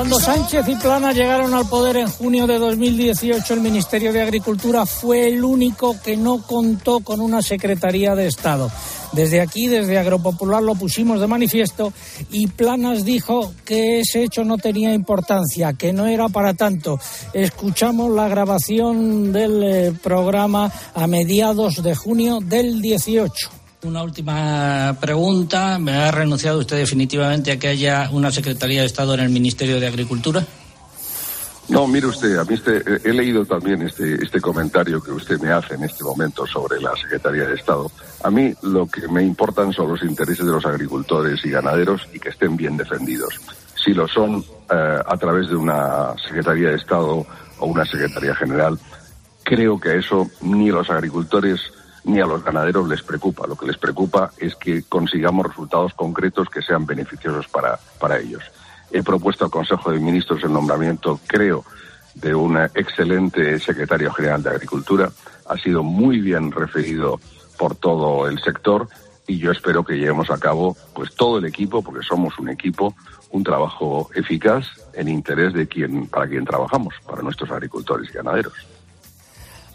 Cuando 0.07 0.25
Sánchez 0.25 0.69
y 0.69 0.75
Plana 0.75 1.11
llegaron 1.11 1.53
al 1.53 1.67
poder 1.67 1.97
en 1.97 2.07
junio 2.07 2.47
de 2.47 2.57
2018, 2.57 3.55
el 3.55 3.59
Ministerio 3.59 4.13
de 4.13 4.21
Agricultura 4.21 4.85
fue 4.85 5.27
el 5.27 5.43
único 5.43 5.97
que 6.01 6.15
no 6.15 6.41
contó 6.43 7.01
con 7.01 7.19
una 7.19 7.41
Secretaría 7.41 8.15
de 8.15 8.27
Estado. 8.27 8.71
Desde 9.11 9.41
aquí, 9.41 9.67
desde 9.67 9.97
Agropopular, 9.97 10.63
lo 10.63 10.75
pusimos 10.75 11.19
de 11.19 11.27
manifiesto 11.27 11.91
y 12.31 12.47
Planas 12.47 13.03
dijo 13.03 13.51
que 13.65 13.99
ese 13.99 14.23
hecho 14.23 14.45
no 14.45 14.57
tenía 14.57 14.93
importancia, 14.93 15.73
que 15.73 15.91
no 15.91 16.07
era 16.07 16.29
para 16.29 16.53
tanto. 16.53 16.97
Escuchamos 17.33 18.09
la 18.09 18.29
grabación 18.29 19.33
del 19.33 19.61
eh, 19.61 19.93
programa 20.01 20.71
a 20.95 21.05
mediados 21.07 21.83
de 21.83 21.93
junio 21.95 22.39
del 22.39 22.81
18. 22.81 23.66
Una 23.87 24.03
última 24.03 24.97
pregunta. 24.99 25.79
¿Me 25.79 25.93
ha 25.93 26.11
renunciado 26.11 26.59
usted 26.59 26.75
definitivamente 26.75 27.53
a 27.53 27.57
que 27.57 27.69
haya 27.69 28.09
una 28.11 28.31
Secretaría 28.31 28.81
de 28.81 28.87
Estado 28.87 29.13
en 29.13 29.21
el 29.21 29.29
Ministerio 29.29 29.79
de 29.79 29.87
Agricultura? 29.87 30.45
No, 31.69 31.87
mire 31.87 32.07
usted, 32.07 32.37
a 32.37 32.43
mí 32.43 32.55
este, 32.55 32.81
he 33.03 33.13
leído 33.13 33.45
también 33.45 33.81
este, 33.81 34.15
este 34.21 34.41
comentario 34.41 35.01
que 35.01 35.11
usted 35.11 35.39
me 35.39 35.51
hace 35.51 35.75
en 35.75 35.83
este 35.83 36.03
momento 36.03 36.45
sobre 36.45 36.81
la 36.81 36.95
Secretaría 36.97 37.45
de 37.45 37.55
Estado. 37.55 37.89
A 38.23 38.29
mí 38.29 38.53
lo 38.61 38.87
que 38.87 39.07
me 39.07 39.23
importan 39.23 39.71
son 39.71 39.89
los 39.89 40.03
intereses 40.03 40.45
de 40.45 40.51
los 40.51 40.65
agricultores 40.65 41.39
y 41.45 41.49
ganaderos 41.49 42.01
y 42.13 42.19
que 42.19 42.29
estén 42.29 42.57
bien 42.57 42.75
defendidos. 42.75 43.39
Si 43.81 43.93
lo 43.93 44.05
son 44.09 44.43
eh, 44.69 44.99
a 45.05 45.17
través 45.17 45.47
de 45.47 45.55
una 45.55 46.13
Secretaría 46.25 46.71
de 46.71 46.75
Estado 46.75 47.25
o 47.59 47.65
una 47.65 47.85
Secretaría 47.85 48.35
General, 48.35 48.77
creo 49.43 49.79
que 49.79 49.97
eso 49.97 50.29
ni 50.41 50.71
los 50.71 50.89
agricultores 50.89 51.61
ni 52.03 52.19
a 52.19 52.25
los 52.25 52.43
ganaderos 52.43 52.87
les 52.87 53.01
preocupa. 53.01 53.47
Lo 53.47 53.55
que 53.55 53.67
les 53.67 53.77
preocupa 53.77 54.31
es 54.37 54.55
que 54.55 54.83
consigamos 54.83 55.47
resultados 55.47 55.93
concretos 55.93 56.49
que 56.49 56.61
sean 56.61 56.85
beneficiosos 56.85 57.47
para, 57.47 57.79
para 57.99 58.17
ellos. 58.17 58.43
He 58.91 59.03
propuesto 59.03 59.45
al 59.45 59.51
Consejo 59.51 59.91
de 59.91 59.99
Ministros 59.99 60.43
el 60.43 60.53
nombramiento, 60.53 61.19
creo, 61.27 61.65
de 62.15 62.33
un 62.33 62.57
excelente 62.57 63.59
secretario 63.59 64.11
general 64.11 64.41
de 64.41 64.49
Agricultura. 64.49 65.11
Ha 65.47 65.57
sido 65.57 65.83
muy 65.83 66.19
bien 66.19 66.51
referido 66.51 67.19
por 67.57 67.75
todo 67.75 68.27
el 68.27 68.39
sector 68.39 68.87
y 69.27 69.37
yo 69.39 69.51
espero 69.51 69.83
que 69.83 69.97
llevemos 69.97 70.31
a 70.31 70.39
cabo, 70.39 70.75
pues 70.93 71.13
todo 71.13 71.37
el 71.37 71.45
equipo, 71.45 71.81
porque 71.83 72.05
somos 72.05 72.39
un 72.39 72.49
equipo, 72.49 72.95
un 73.31 73.43
trabajo 73.43 74.09
eficaz 74.15 74.65
en 74.93 75.09
interés 75.09 75.53
de 75.53 75.67
quien, 75.67 76.07
para 76.07 76.27
quien 76.27 76.45
trabajamos, 76.45 76.93
para 77.05 77.21
nuestros 77.21 77.51
agricultores 77.51 78.09
y 78.09 78.13
ganaderos. 78.13 78.53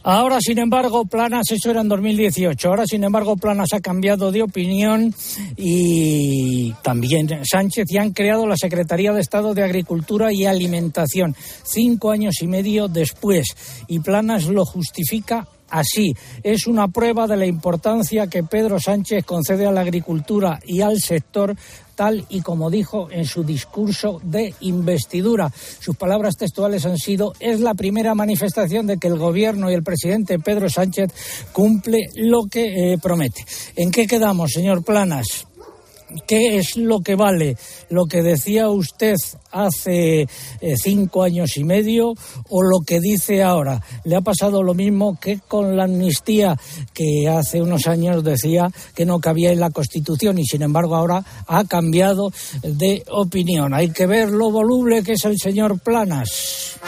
Ahora, 0.04 0.38
sin 0.40 0.58
embargo, 0.58 1.04
Planas, 1.04 1.50
eso 1.50 1.70
era 1.70 1.80
en 1.80 1.88
2018, 1.88 2.68
ahora, 2.68 2.84
sin 2.86 3.04
embargo, 3.04 3.36
Planas 3.36 3.72
ha 3.72 3.80
cambiado 3.80 4.32
de 4.32 4.42
opinión 4.42 5.14
y 5.56 6.72
también 6.82 7.28
Sánchez 7.44 7.86
y 7.88 7.98
han 7.98 8.10
creado 8.10 8.46
la 8.46 8.56
Secretaría 8.56 9.12
de 9.12 9.20
Estado 9.20 9.54
de 9.54 9.62
Agricultura 9.62 10.32
y 10.32 10.44
Alimentación, 10.44 11.36
cinco 11.62 12.10
años 12.10 12.34
y 12.42 12.48
medio 12.48 12.88
después. 12.88 13.54
Y 13.86 14.00
Planas 14.00 14.46
lo 14.46 14.64
justifica 14.64 15.46
así. 15.72 16.14
Es 16.44 16.68
una 16.68 16.86
prueba 16.88 17.26
de 17.26 17.36
la 17.36 17.46
importancia 17.46 18.28
que 18.28 18.44
Pedro 18.44 18.78
Sánchez 18.78 19.24
concede 19.24 19.66
a 19.66 19.72
la 19.72 19.80
agricultura 19.80 20.60
y 20.64 20.82
al 20.82 21.00
sector 21.00 21.56
tal 21.94 22.24
y 22.28 22.40
como 22.40 22.70
dijo 22.70 23.10
en 23.10 23.24
su 23.24 23.42
discurso 23.42 24.20
de 24.22 24.54
investidura. 24.60 25.50
Sus 25.80 25.96
palabras 25.96 26.36
textuales 26.36 26.86
han 26.86 26.98
sido 26.98 27.32
es 27.40 27.60
la 27.60 27.74
primera 27.74 28.14
manifestación 28.14 28.86
de 28.86 28.98
que 28.98 29.08
el 29.08 29.18
gobierno 29.18 29.70
y 29.70 29.74
el 29.74 29.82
presidente 29.82 30.38
Pedro 30.38 30.68
Sánchez 30.68 31.10
cumple 31.52 32.08
lo 32.14 32.44
que 32.50 32.92
eh, 32.92 32.98
promete. 32.98 33.44
¿En 33.76 33.90
qué 33.90 34.06
quedamos, 34.06 34.52
señor 34.52 34.84
Planas? 34.84 35.46
¿Qué 36.26 36.58
es 36.58 36.76
lo 36.76 37.00
que 37.00 37.14
vale? 37.14 37.56
¿Lo 37.88 38.04
que 38.06 38.22
decía 38.22 38.68
usted 38.68 39.14
hace 39.50 40.22
eh, 40.22 40.28
cinco 40.76 41.22
años 41.22 41.56
y 41.56 41.64
medio 41.64 42.14
o 42.48 42.62
lo 42.62 42.80
que 42.86 43.00
dice 43.00 43.42
ahora? 43.42 43.82
¿Le 44.04 44.16
ha 44.16 44.20
pasado 44.20 44.62
lo 44.62 44.74
mismo 44.74 45.18
que 45.20 45.40
con 45.46 45.76
la 45.76 45.84
amnistía 45.84 46.56
que 46.92 47.28
hace 47.28 47.62
unos 47.62 47.86
años 47.86 48.24
decía 48.24 48.70
que 48.94 49.06
no 49.06 49.20
cabía 49.20 49.52
en 49.52 49.60
la 49.60 49.70
Constitución 49.70 50.38
y 50.38 50.44
sin 50.44 50.62
embargo 50.62 50.96
ahora 50.96 51.24
ha 51.46 51.64
cambiado 51.64 52.32
de 52.62 53.02
opinión? 53.10 53.74
Hay 53.74 53.90
que 53.90 54.06
ver 54.06 54.30
lo 54.30 54.50
voluble 54.50 55.02
que 55.02 55.12
es 55.12 55.24
el 55.24 55.38
señor 55.38 55.80
Planas. 55.80 56.78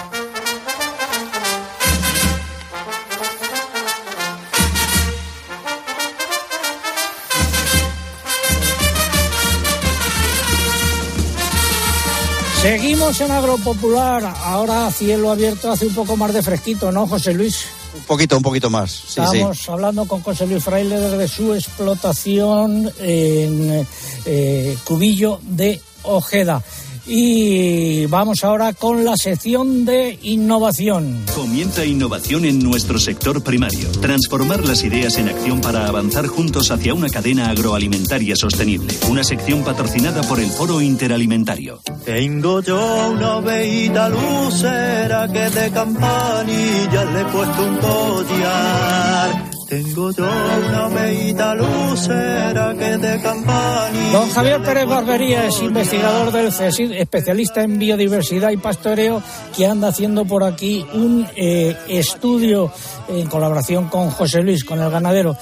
Seguimos 12.64 13.20
en 13.20 13.30
Agropopular, 13.30 14.24
ahora 14.42 14.90
cielo 14.90 15.30
abierto 15.30 15.70
hace 15.70 15.84
un 15.84 15.94
poco 15.94 16.16
más 16.16 16.32
de 16.32 16.42
fresquito, 16.42 16.90
¿no, 16.90 17.06
José 17.06 17.34
Luis? 17.34 17.66
Un 17.94 18.00
poquito, 18.04 18.38
un 18.38 18.42
poquito 18.42 18.70
más. 18.70 18.90
Sí, 18.90 19.20
Estamos 19.20 19.68
hablando 19.68 20.06
con 20.06 20.22
José 20.22 20.46
Luis 20.46 20.64
Fraile 20.64 20.98
desde 20.98 21.28
su 21.28 21.52
explotación 21.52 22.90
en 23.00 23.86
eh, 24.24 24.78
Cubillo 24.82 25.40
de 25.42 25.78
Ojeda. 26.04 26.62
Y 27.06 28.06
vamos 28.06 28.44
ahora 28.44 28.72
con 28.72 29.04
la 29.04 29.16
sección 29.16 29.84
de 29.84 30.18
innovación. 30.22 31.24
Comienza 31.34 31.84
innovación 31.84 32.44
en 32.44 32.60
nuestro 32.60 32.98
sector 32.98 33.42
primario. 33.42 33.90
Transformar 34.00 34.64
las 34.64 34.82
ideas 34.84 35.18
en 35.18 35.28
acción 35.28 35.60
para 35.60 35.86
avanzar 35.86 36.26
juntos 36.26 36.70
hacia 36.70 36.94
una 36.94 37.08
cadena 37.08 37.50
agroalimentaria 37.50 38.36
sostenible. 38.36 38.94
Una 39.10 39.24
sección 39.24 39.64
patrocinada 39.64 40.22
por 40.22 40.40
el 40.40 40.48
Foro 40.50 40.80
Interalimentario. 40.80 41.80
Tengo 42.04 42.60
yo 42.62 43.10
una 43.10 43.40
veita 43.40 44.08
lucera 44.08 45.28
que 45.30 45.50
de 45.50 45.70
campanilla 45.70 47.04
le 47.12 47.20
he 47.20 47.24
puesto 47.24 47.64
un 47.64 47.76
collar. 47.76 49.53
Tengo 49.74 50.12
yo 50.12 50.24
una 50.24 50.88
meita 50.88 51.52
lucera 51.56 52.74
que 52.78 52.96
de 52.96 53.20
campanilla. 53.20 54.12
Don 54.12 54.30
Javier 54.30 54.62
Pérez 54.62 54.86
Barbería 54.86 55.46
es 55.46 55.60
investigador 55.62 56.30
del 56.30 56.52
CSID, 56.52 56.92
especialista 56.92 57.62
en 57.62 57.76
biodiversidad 57.76 58.50
y 58.52 58.56
pastoreo, 58.56 59.20
que 59.56 59.66
anda 59.66 59.88
haciendo 59.88 60.24
por 60.26 60.44
aquí 60.44 60.86
un 60.92 61.26
eh, 61.34 61.76
estudio 61.88 62.70
en 63.08 63.26
colaboración 63.26 63.88
con 63.88 64.10
José 64.10 64.42
Luis, 64.42 64.62
con 64.62 64.80
el 64.80 64.92
ganadero. 64.92 65.36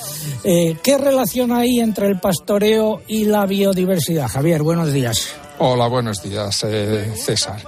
Eh, 0.45 0.79
¿Qué 0.83 0.97
relación 0.97 1.53
hay 1.53 1.81
entre 1.81 2.07
el 2.07 2.19
pastoreo 2.19 3.03
y 3.07 3.27
la 3.27 3.45
biodiversidad? 3.45 4.29
Javier, 4.29 4.63
buenos 4.63 4.95
días. 4.95 5.29
Hola, 5.59 5.89
buenos 5.89 6.23
días, 6.23 6.65
eh, 6.67 7.13
César. 7.17 7.61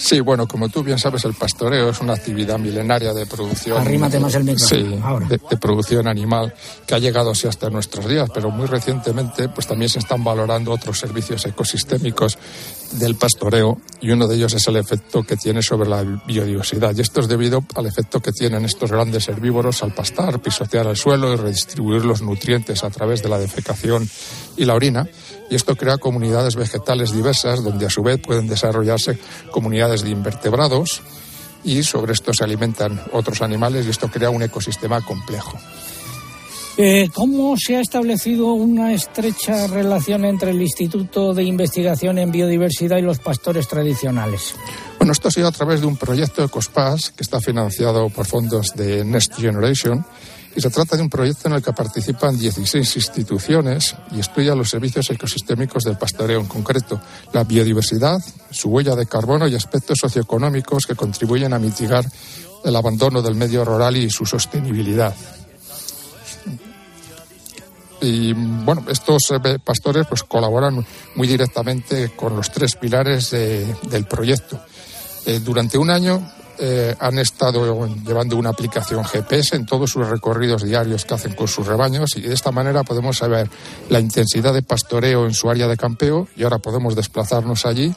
Sí, 0.00 0.20
bueno, 0.20 0.48
como 0.48 0.70
tú 0.70 0.82
bien 0.82 0.98
sabes, 0.98 1.26
el 1.26 1.34
pastoreo 1.34 1.90
es 1.90 2.00
una 2.00 2.14
actividad 2.14 2.58
milenaria 2.58 3.12
de 3.12 3.26
producción. 3.26 3.78
Arrímate 3.78 4.18
más 4.18 4.34
el 4.34 4.44
micrófono. 4.44 4.96
Sí, 4.96 5.00
ahora. 5.02 5.28
De, 5.28 5.38
de, 5.38 5.56
producción 5.58 6.08
animal 6.08 6.54
que 6.86 6.94
ha 6.94 6.98
llegado 6.98 7.32
así 7.32 7.46
hasta 7.46 7.68
nuestros 7.68 8.08
días, 8.08 8.30
pero 8.32 8.50
muy 8.50 8.66
recientemente, 8.66 9.50
pues 9.50 9.66
también 9.66 9.90
se 9.90 9.98
están 9.98 10.24
valorando 10.24 10.72
otros 10.72 10.98
servicios 10.98 11.44
ecosistémicos 11.44 12.38
del 12.92 13.14
pastoreo 13.14 13.78
y 14.00 14.10
uno 14.10 14.26
de 14.26 14.36
ellos 14.36 14.54
es 14.54 14.66
el 14.68 14.76
efecto 14.76 15.22
que 15.22 15.36
tiene 15.36 15.62
sobre 15.62 15.88
la 15.88 16.02
biodiversidad. 16.02 16.96
Y 16.96 17.02
esto 17.02 17.20
es 17.20 17.28
debido 17.28 17.62
al 17.74 17.86
efecto 17.86 18.20
que 18.20 18.32
tienen 18.32 18.64
estos 18.64 18.90
grandes 18.90 19.28
herbívoros 19.28 19.82
al 19.82 19.92
pastar, 19.92 20.40
pisotear 20.40 20.86
el 20.86 20.96
suelo 20.96 21.32
y 21.32 21.36
redistribuir 21.36 22.04
los 22.04 22.22
nutrientes 22.22 22.82
a 22.84 22.90
través 22.90 23.22
de 23.22 23.28
la 23.28 23.38
defecación 23.38 24.08
y 24.56 24.64
la 24.64 24.74
orina. 24.74 25.06
Y 25.50 25.56
esto 25.56 25.76
crea 25.76 25.98
comunidades 25.98 26.54
vegetales 26.54 27.12
diversas 27.12 27.62
donde 27.62 27.86
a 27.86 27.90
su 27.90 28.02
vez 28.02 28.20
pueden 28.20 28.46
desarrollarse 28.46 29.18
comunidades 29.50 30.02
de 30.02 30.10
invertebrados 30.10 31.02
y 31.64 31.82
sobre 31.82 32.12
esto 32.12 32.32
se 32.32 32.44
alimentan 32.44 33.00
otros 33.12 33.42
animales 33.42 33.84
y 33.86 33.90
esto 33.90 34.08
crea 34.08 34.30
un 34.30 34.42
ecosistema 34.42 35.00
complejo. 35.02 35.58
Eh, 36.76 37.08
¿Cómo 37.12 37.56
se 37.58 37.76
ha 37.76 37.80
establecido 37.80 38.52
una 38.54 38.94
estrecha 38.94 39.66
relación 39.66 40.24
entre 40.24 40.52
el 40.52 40.62
Instituto 40.62 41.34
de 41.34 41.42
Investigación 41.42 42.16
en 42.18 42.30
Biodiversidad 42.30 42.96
y 42.96 43.02
los 43.02 43.18
pastores 43.18 43.68
tradicionales? 43.68 44.54
Bueno, 44.98 45.12
esto 45.12 45.28
ha 45.28 45.30
sido 45.30 45.48
a 45.48 45.52
través 45.52 45.80
de 45.80 45.86
un 45.86 45.96
proyecto 45.96 46.42
ECOSPAS 46.44 47.10
que 47.10 47.22
está 47.22 47.40
financiado 47.40 48.08
por 48.08 48.26
fondos 48.26 48.74
de 48.76 49.04
Next 49.04 49.34
Generation 49.34 50.06
y 50.54 50.60
se 50.60 50.70
trata 50.70 50.96
de 50.96 51.02
un 51.02 51.08
proyecto 51.08 51.48
en 51.48 51.54
el 51.54 51.62
que 51.62 51.72
participan 51.72 52.36
16 52.36 52.96
instituciones 52.96 53.94
y 54.12 54.20
estudia 54.20 54.54
los 54.54 54.68
servicios 54.68 55.08
ecosistémicos 55.10 55.84
del 55.84 55.96
pastoreo, 55.96 56.40
en 56.40 56.46
concreto 56.46 57.00
la 57.32 57.44
biodiversidad, 57.44 58.18
su 58.50 58.68
huella 58.68 58.96
de 58.96 59.06
carbono 59.06 59.46
y 59.46 59.54
aspectos 59.54 59.98
socioeconómicos 60.00 60.86
que 60.86 60.96
contribuyen 60.96 61.52
a 61.52 61.58
mitigar 61.58 62.04
el 62.64 62.76
abandono 62.76 63.22
del 63.22 63.36
medio 63.36 63.64
rural 63.64 63.96
y 63.96 64.10
su 64.10 64.26
sostenibilidad. 64.26 65.14
Y 68.02 68.32
bueno, 68.32 68.84
estos 68.88 69.22
pastores 69.62 70.06
pues 70.06 70.22
colaboran 70.22 70.84
muy 71.16 71.28
directamente 71.28 72.10
con 72.16 72.34
los 72.34 72.50
tres 72.50 72.76
pilares 72.76 73.30
de, 73.30 73.76
del 73.90 74.06
proyecto. 74.06 74.60
Eh, 75.26 75.40
durante 75.40 75.76
un 75.76 75.90
año 75.90 76.26
eh, 76.60 76.94
han 76.98 77.18
estado 77.18 77.88
llevando 78.06 78.36
una 78.36 78.50
aplicación 78.50 79.02
GPS 79.02 79.56
en 79.56 79.64
todos 79.64 79.90
sus 79.90 80.06
recorridos 80.06 80.62
diarios 80.62 81.06
que 81.06 81.14
hacen 81.14 81.34
con 81.34 81.48
sus 81.48 81.66
rebaños 81.66 82.10
y 82.16 82.20
de 82.20 82.34
esta 82.34 82.52
manera 82.52 82.84
podemos 82.84 83.16
saber 83.16 83.48
la 83.88 83.98
intensidad 83.98 84.52
de 84.52 84.62
pastoreo 84.62 85.24
en 85.24 85.32
su 85.32 85.48
área 85.48 85.68
de 85.68 85.76
campeo 85.76 86.28
y 86.36 86.42
ahora 86.42 86.58
podemos 86.58 86.94
desplazarnos 86.94 87.64
allí 87.64 87.94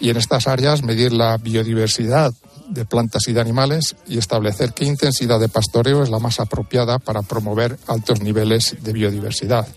y 0.00 0.08
en 0.08 0.16
estas 0.16 0.46
áreas 0.46 0.82
medir 0.82 1.12
la 1.12 1.36
biodiversidad 1.36 2.32
de 2.70 2.84
plantas 2.86 3.28
y 3.28 3.34
de 3.34 3.40
animales 3.40 3.96
y 4.06 4.16
establecer 4.16 4.72
qué 4.72 4.86
intensidad 4.86 5.38
de 5.38 5.48
pastoreo 5.48 6.02
es 6.02 6.08
la 6.08 6.18
más 6.18 6.40
apropiada 6.40 6.98
para 6.98 7.20
promover 7.22 7.76
altos 7.86 8.22
niveles 8.22 8.76
de 8.80 8.92
biodiversidad. 8.92 9.68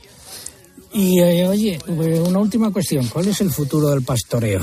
Y 0.94 1.20
eh, 1.20 1.48
oye, 1.48 1.80
una 1.88 2.40
última 2.40 2.72
cuestión, 2.72 3.08
¿cuál 3.08 3.28
es 3.28 3.42
el 3.42 3.50
futuro 3.50 3.90
del 3.90 4.04
pastoreo? 4.04 4.62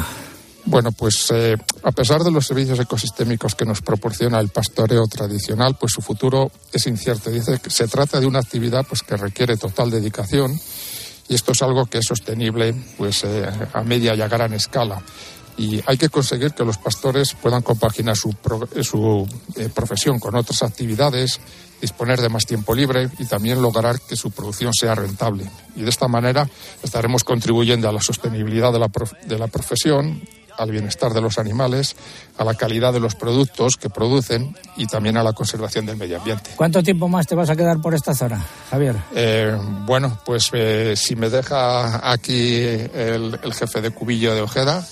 Bueno, 0.66 0.92
pues 0.92 1.26
eh, 1.32 1.56
a 1.82 1.90
pesar 1.90 2.22
de 2.22 2.30
los 2.30 2.46
servicios 2.46 2.78
ecosistémicos 2.78 3.54
que 3.54 3.64
nos 3.64 3.80
proporciona 3.80 4.38
el 4.40 4.48
pastoreo 4.48 5.06
tradicional, 5.06 5.76
pues 5.78 5.92
su 5.92 6.02
futuro 6.02 6.50
es 6.72 6.86
incierto. 6.86 7.30
Dice 7.30 7.58
que 7.62 7.70
se 7.70 7.88
trata 7.88 8.20
de 8.20 8.26
una 8.26 8.40
actividad 8.40 8.86
pues 8.86 9.02
que 9.02 9.16
requiere 9.16 9.56
total 9.56 9.90
dedicación 9.90 10.58
y 11.28 11.34
esto 11.34 11.52
es 11.52 11.62
algo 11.62 11.86
que 11.86 11.98
es 11.98 12.04
sostenible 12.06 12.74
pues 12.98 13.24
eh, 13.24 13.48
a 13.72 13.82
media 13.82 14.14
y 14.14 14.20
a 14.20 14.28
gran 14.28 14.52
escala 14.52 15.02
y 15.60 15.82
hay 15.84 15.98
que 15.98 16.08
conseguir 16.08 16.52
que 16.52 16.64
los 16.64 16.78
pastores 16.78 17.34
puedan 17.34 17.60
compaginar 17.60 18.16
su, 18.16 18.34
su 18.82 19.28
eh, 19.56 19.68
profesión 19.74 20.18
con 20.18 20.34
otras 20.34 20.62
actividades, 20.62 21.38
disponer 21.82 22.18
de 22.20 22.30
más 22.30 22.46
tiempo 22.46 22.74
libre 22.74 23.10
y 23.18 23.26
también 23.26 23.60
lograr 23.60 24.00
que 24.00 24.16
su 24.16 24.30
producción 24.30 24.72
sea 24.72 24.94
rentable. 24.94 25.44
Y 25.76 25.82
de 25.82 25.90
esta 25.90 26.08
manera 26.08 26.48
estaremos 26.82 27.24
contribuyendo 27.24 27.90
a 27.90 27.92
la 27.92 28.00
sostenibilidad 28.00 28.72
de 28.72 28.78
la, 28.78 28.90
de 29.26 29.38
la 29.38 29.48
profesión, 29.48 30.22
al 30.56 30.70
bienestar 30.70 31.12
de 31.12 31.20
los 31.20 31.38
animales, 31.38 31.96
a 32.38 32.44
la 32.44 32.54
calidad 32.54 32.92
de 32.92 33.00
los 33.00 33.14
productos 33.14 33.76
que 33.76 33.90
producen 33.90 34.56
y 34.76 34.86
también 34.86 35.16
a 35.16 35.22
la 35.22 35.32
conservación 35.32 35.86
del 35.86 35.96
medio 35.96 36.18
ambiente. 36.18 36.50
¿Cuánto 36.56 36.82
tiempo 36.82 37.08
más 37.08 37.26
te 37.26 37.34
vas 37.34 37.50
a 37.50 37.56
quedar 37.56 37.80
por 37.80 37.94
esta 37.94 38.14
zona, 38.14 38.44
Javier? 38.70 38.96
Eh, 39.14 39.56
bueno, 39.86 40.18
pues 40.24 40.50
eh, 40.52 40.94
si 40.96 41.16
me 41.16 41.30
deja 41.30 42.10
aquí 42.10 42.56
el, 42.62 43.38
el 43.42 43.54
jefe 43.54 43.80
de 43.80 43.90
Cubillo 43.90 44.34
de 44.34 44.42
Ojeda, 44.42 44.86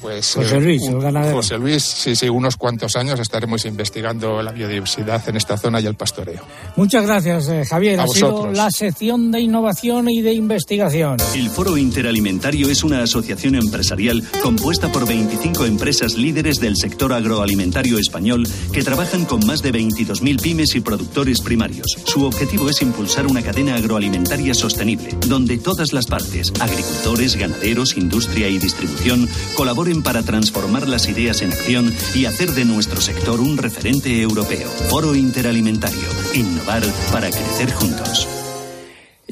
pues, 0.00 0.34
José 0.34 0.56
eh, 0.56 0.60
Luis, 0.60 0.82
el 0.88 1.00
ganadero. 1.00 1.36
José 1.36 1.58
Luis, 1.58 1.82
sí, 1.82 2.16
sí, 2.16 2.28
unos 2.28 2.56
cuantos 2.56 2.96
años 2.96 3.18
estaremos 3.20 3.64
investigando 3.64 4.42
la 4.42 4.52
biodiversidad 4.52 5.28
en 5.28 5.36
esta 5.36 5.56
zona 5.56 5.80
y 5.80 5.86
el 5.86 5.94
pastoreo. 5.94 6.42
Muchas 6.76 7.04
gracias, 7.04 7.48
eh, 7.48 7.64
Javier. 7.64 8.00
A 8.00 8.04
ha 8.04 8.08
sido 8.08 8.30
vosotros. 8.30 8.56
la 8.56 8.70
sección 8.70 9.30
de 9.30 9.40
innovación 9.40 10.08
y 10.08 10.22
de 10.22 10.32
investigación. 10.32 11.18
El 11.34 11.50
Foro 11.50 11.76
Interalimentario 11.76 12.68
es 12.68 12.84
una 12.84 13.02
asociación 13.02 13.54
empresarial 13.54 14.22
compuesta 14.42 14.90
por 14.90 15.06
25 15.06 15.66
empresas 15.66 16.14
líderes 16.14 16.60
del 16.60 16.76
sector 16.76 17.12
agroalimentario 17.12 17.98
español 17.98 18.46
que 18.72 18.82
trabajan 18.82 19.24
con 19.24 19.46
más 19.46 19.62
de 19.62 19.72
22.000 19.72 20.40
pymes 20.40 20.74
y 20.74 20.80
productores 20.80 21.40
primarios. 21.40 21.98
Su 22.04 22.24
objetivo 22.24 22.68
es 22.70 22.82
impulsar 22.82 23.26
una 23.26 23.42
cadena 23.42 23.76
agroalimentaria 23.76 24.54
sostenible, 24.54 25.16
donde 25.26 25.58
todas 25.58 25.92
las 25.92 26.06
partes, 26.06 26.52
agricultores, 26.60 27.36
ganaderos, 27.36 27.96
industria 27.96 28.48
y 28.48 28.58
distribución, 28.58 29.28
colaboren 29.54 29.89
para 29.98 30.22
transformar 30.22 30.88
las 30.88 31.08
ideas 31.08 31.42
en 31.42 31.52
acción 31.52 31.92
y 32.14 32.24
hacer 32.26 32.52
de 32.52 32.64
nuestro 32.64 33.00
sector 33.00 33.40
un 33.40 33.58
referente 33.58 34.22
europeo. 34.22 34.70
Foro 34.88 35.14
Interalimentario. 35.16 36.08
Innovar 36.34 36.82
para 37.12 37.30
crecer 37.30 37.72
juntos. 37.72 38.39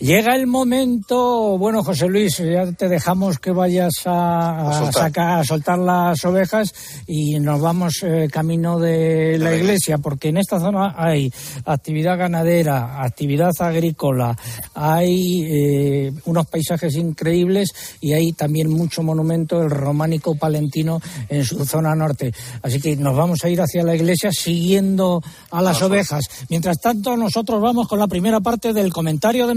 Llega 0.01 0.37
el 0.37 0.47
momento, 0.47 1.59
bueno, 1.59 1.83
José 1.83 2.07
Luis, 2.07 2.39
ya 2.39 2.71
te 2.71 2.89
dejamos 2.89 3.41
que 3.41 3.51
vayas 3.51 3.93
a, 4.05 4.69
a 4.69 4.73
soltar. 4.79 5.03
sacar, 5.03 5.41
a 5.41 5.45
soltar 5.45 5.79
las 5.79 6.25
ovejas 6.25 6.73
y 7.09 7.41
nos 7.41 7.61
vamos 7.61 8.05
eh, 8.05 8.29
camino 8.31 8.79
de 8.79 9.39
la 9.39 9.57
iglesia, 9.57 9.99
porque 9.99 10.29
en 10.29 10.37
esta 10.37 10.61
zona 10.61 10.95
hay 10.97 11.33
actividad 11.65 12.17
ganadera, 12.17 13.03
actividad 13.03 13.51
agrícola, 13.59 14.39
hay 14.73 15.43
eh, 15.43 16.13
unos 16.27 16.47
paisajes 16.47 16.95
increíbles 16.95 17.71
y 18.01 18.13
hay 18.13 18.33
también 18.35 18.71
mucho 18.71 19.03
monumento, 19.03 19.61
el 19.61 19.71
románico 19.71 20.37
palentino 20.37 21.01
en 21.29 21.45
su 21.45 21.65
zona 21.65 21.97
norte. 21.97 22.33
Así 22.63 22.81
que 22.81 22.95
nos 22.95 23.17
vamos 23.17 23.45
a 23.45 23.49
ir 23.49 23.61
hacia 23.61 23.83
la 23.83 23.97
iglesia 23.97 24.31
siguiendo 24.31 25.21
a 25.51 25.61
las 25.61 25.83
ovejas. 25.83 26.25
Mientras 26.51 26.79
tanto, 26.79 27.17
nosotros 27.17 27.61
vamos 27.61 27.89
con 27.89 27.99
la 27.99 28.07
primera 28.07 28.39
parte 28.39 28.73
del 28.73 28.93
comentario 28.93 29.49
de 29.49 29.57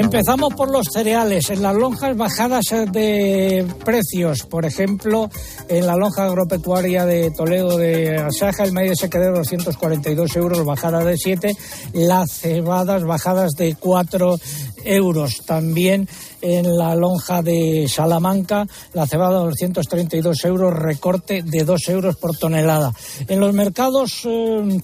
Empezamos 0.00 0.54
por 0.54 0.70
los 0.70 0.86
cereales. 0.90 1.50
En 1.50 1.62
las 1.62 1.74
lonjas 1.74 2.16
bajadas 2.16 2.64
de 2.90 3.66
precios, 3.84 4.44
por 4.44 4.64
ejemplo, 4.64 5.28
en 5.68 5.86
la 5.86 5.94
lonja 5.94 6.24
agropecuaria 6.24 7.04
de 7.04 7.30
Toledo 7.30 7.76
de 7.76 8.16
Asaja, 8.16 8.64
el 8.64 8.72
maíz 8.72 8.98
se 8.98 9.10
quedó 9.10 9.30
242 9.32 10.36
euros, 10.36 10.64
bajada 10.64 11.04
de 11.04 11.18
7. 11.18 11.54
Las 11.92 12.32
cebadas 12.32 13.04
bajadas 13.04 13.52
de 13.52 13.74
4 13.74 14.38
euros. 14.84 15.42
También 15.44 16.08
en 16.40 16.78
la 16.78 16.94
lonja 16.94 17.42
de 17.42 17.86
Salamanca, 17.86 18.66
la 18.94 19.06
cebada 19.06 19.40
232 19.40 20.44
euros, 20.46 20.72
recorte 20.72 21.42
de 21.42 21.64
2 21.64 21.88
euros 21.90 22.16
por 22.16 22.34
tonelada. 22.38 22.94
En 23.28 23.38
los 23.38 23.52
mercados. 23.52 24.22
eh, 24.24 24.80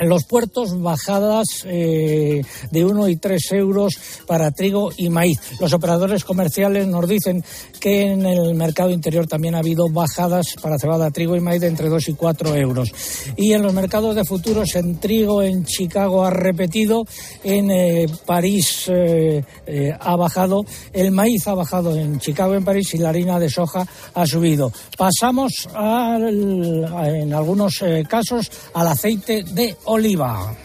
los 0.00 0.24
puertos, 0.24 0.80
bajadas 0.80 1.64
eh, 1.66 2.42
de 2.70 2.84
1 2.84 3.08
y 3.08 3.16
3 3.16 3.52
euros 3.52 3.98
para 4.26 4.50
trigo 4.50 4.90
y 4.96 5.08
maíz. 5.08 5.38
Los 5.60 5.72
operadores 5.72 6.24
comerciales 6.24 6.86
nos 6.86 7.08
dicen 7.08 7.44
que 7.84 8.00
en 8.12 8.24
el 8.24 8.54
mercado 8.54 8.88
interior 8.88 9.26
también 9.26 9.54
ha 9.54 9.58
habido 9.58 9.90
bajadas 9.90 10.54
para 10.62 10.78
cebada, 10.78 11.10
trigo 11.10 11.36
y 11.36 11.40
maíz 11.40 11.60
de 11.60 11.66
entre 11.66 11.90
2 11.90 12.08
y 12.08 12.14
4 12.14 12.56
euros. 12.56 12.90
Y 13.36 13.52
en 13.52 13.62
los 13.62 13.74
mercados 13.74 14.16
de 14.16 14.24
futuros, 14.24 14.74
en 14.74 14.98
trigo 15.00 15.42
en 15.42 15.66
Chicago 15.66 16.24
ha 16.24 16.30
repetido, 16.30 17.04
en 17.42 17.70
eh, 17.70 18.06
París 18.24 18.86
eh, 18.88 19.44
eh, 19.66 19.92
ha 20.00 20.16
bajado, 20.16 20.64
el 20.94 21.10
maíz 21.10 21.46
ha 21.46 21.52
bajado 21.52 21.94
en 21.94 22.18
Chicago, 22.20 22.54
en 22.54 22.64
París 22.64 22.94
y 22.94 22.98
la 22.98 23.10
harina 23.10 23.38
de 23.38 23.50
soja 23.50 23.86
ha 24.14 24.26
subido. 24.26 24.72
Pasamos 24.96 25.68
al- 25.74 26.86
en 27.20 27.34
algunos 27.34 27.84
casos 28.08 28.50
al 28.72 28.88
aceite 28.88 29.42
de 29.42 29.76
oliva. 29.84 30.56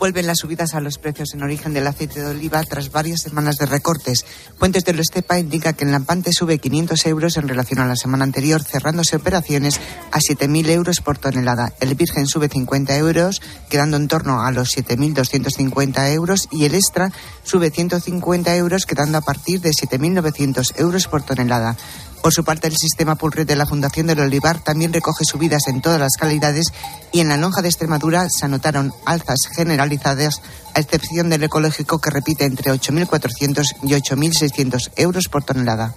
Vuelven 0.00 0.26
las 0.26 0.38
subidas 0.38 0.72
a 0.72 0.80
los 0.80 0.96
precios 0.96 1.34
en 1.34 1.42
origen 1.42 1.74
del 1.74 1.86
aceite 1.86 2.20
de 2.20 2.30
oliva 2.30 2.64
tras 2.64 2.90
varias 2.90 3.20
semanas 3.20 3.56
de 3.56 3.66
recortes. 3.66 4.24
Fuentes 4.58 4.82
de 4.82 4.98
Estepa 4.98 5.38
indica 5.38 5.74
que 5.74 5.84
el 5.84 5.92
Lampante 5.92 6.32
sube 6.32 6.58
500 6.58 7.04
euros 7.04 7.36
en 7.36 7.46
relación 7.46 7.80
a 7.80 7.86
la 7.86 7.96
semana 7.96 8.24
anterior, 8.24 8.62
cerrándose 8.62 9.16
operaciones 9.16 9.78
a 10.10 10.18
7.000 10.18 10.70
euros 10.70 11.02
por 11.02 11.18
tonelada. 11.18 11.74
El 11.80 11.94
Virgen 11.96 12.26
sube 12.26 12.48
50 12.48 12.96
euros, 12.96 13.42
quedando 13.68 13.98
en 13.98 14.08
torno 14.08 14.40
a 14.40 14.50
los 14.52 14.74
7.250 14.74 16.10
euros, 16.14 16.48
y 16.50 16.64
el 16.64 16.74
Extra 16.74 17.12
sube 17.42 17.70
150 17.70 18.56
euros, 18.56 18.86
quedando 18.86 19.18
a 19.18 19.20
partir 19.20 19.60
de 19.60 19.72
7.900 19.72 20.80
euros 20.80 21.08
por 21.08 21.22
tonelada. 21.24 21.76
Por 22.22 22.34
su 22.34 22.44
parte, 22.44 22.66
el 22.68 22.76
sistema 22.76 23.14
Pulred 23.14 23.46
de 23.46 23.56
la 23.56 23.64
Fundación 23.64 24.06
del 24.06 24.20
Olivar 24.20 24.58
también 24.62 24.92
recoge 24.92 25.24
subidas 25.24 25.68
en 25.68 25.80
todas 25.80 25.98
las 25.98 26.12
calidades 26.18 26.66
y 27.12 27.20
en 27.20 27.28
la 27.28 27.38
lonja 27.38 27.62
de 27.62 27.68
Extremadura 27.68 28.28
se 28.28 28.44
anotaron 28.44 28.92
alzas 29.06 29.38
generalizadas, 29.56 30.42
a 30.74 30.80
excepción 30.80 31.30
del 31.30 31.42
ecológico 31.44 31.98
que 31.98 32.10
repite 32.10 32.44
entre 32.44 32.72
8.400 32.72 33.64
y 33.84 33.88
8.600 33.94 34.90
euros 34.96 35.28
por 35.28 35.44
tonelada. 35.44 35.94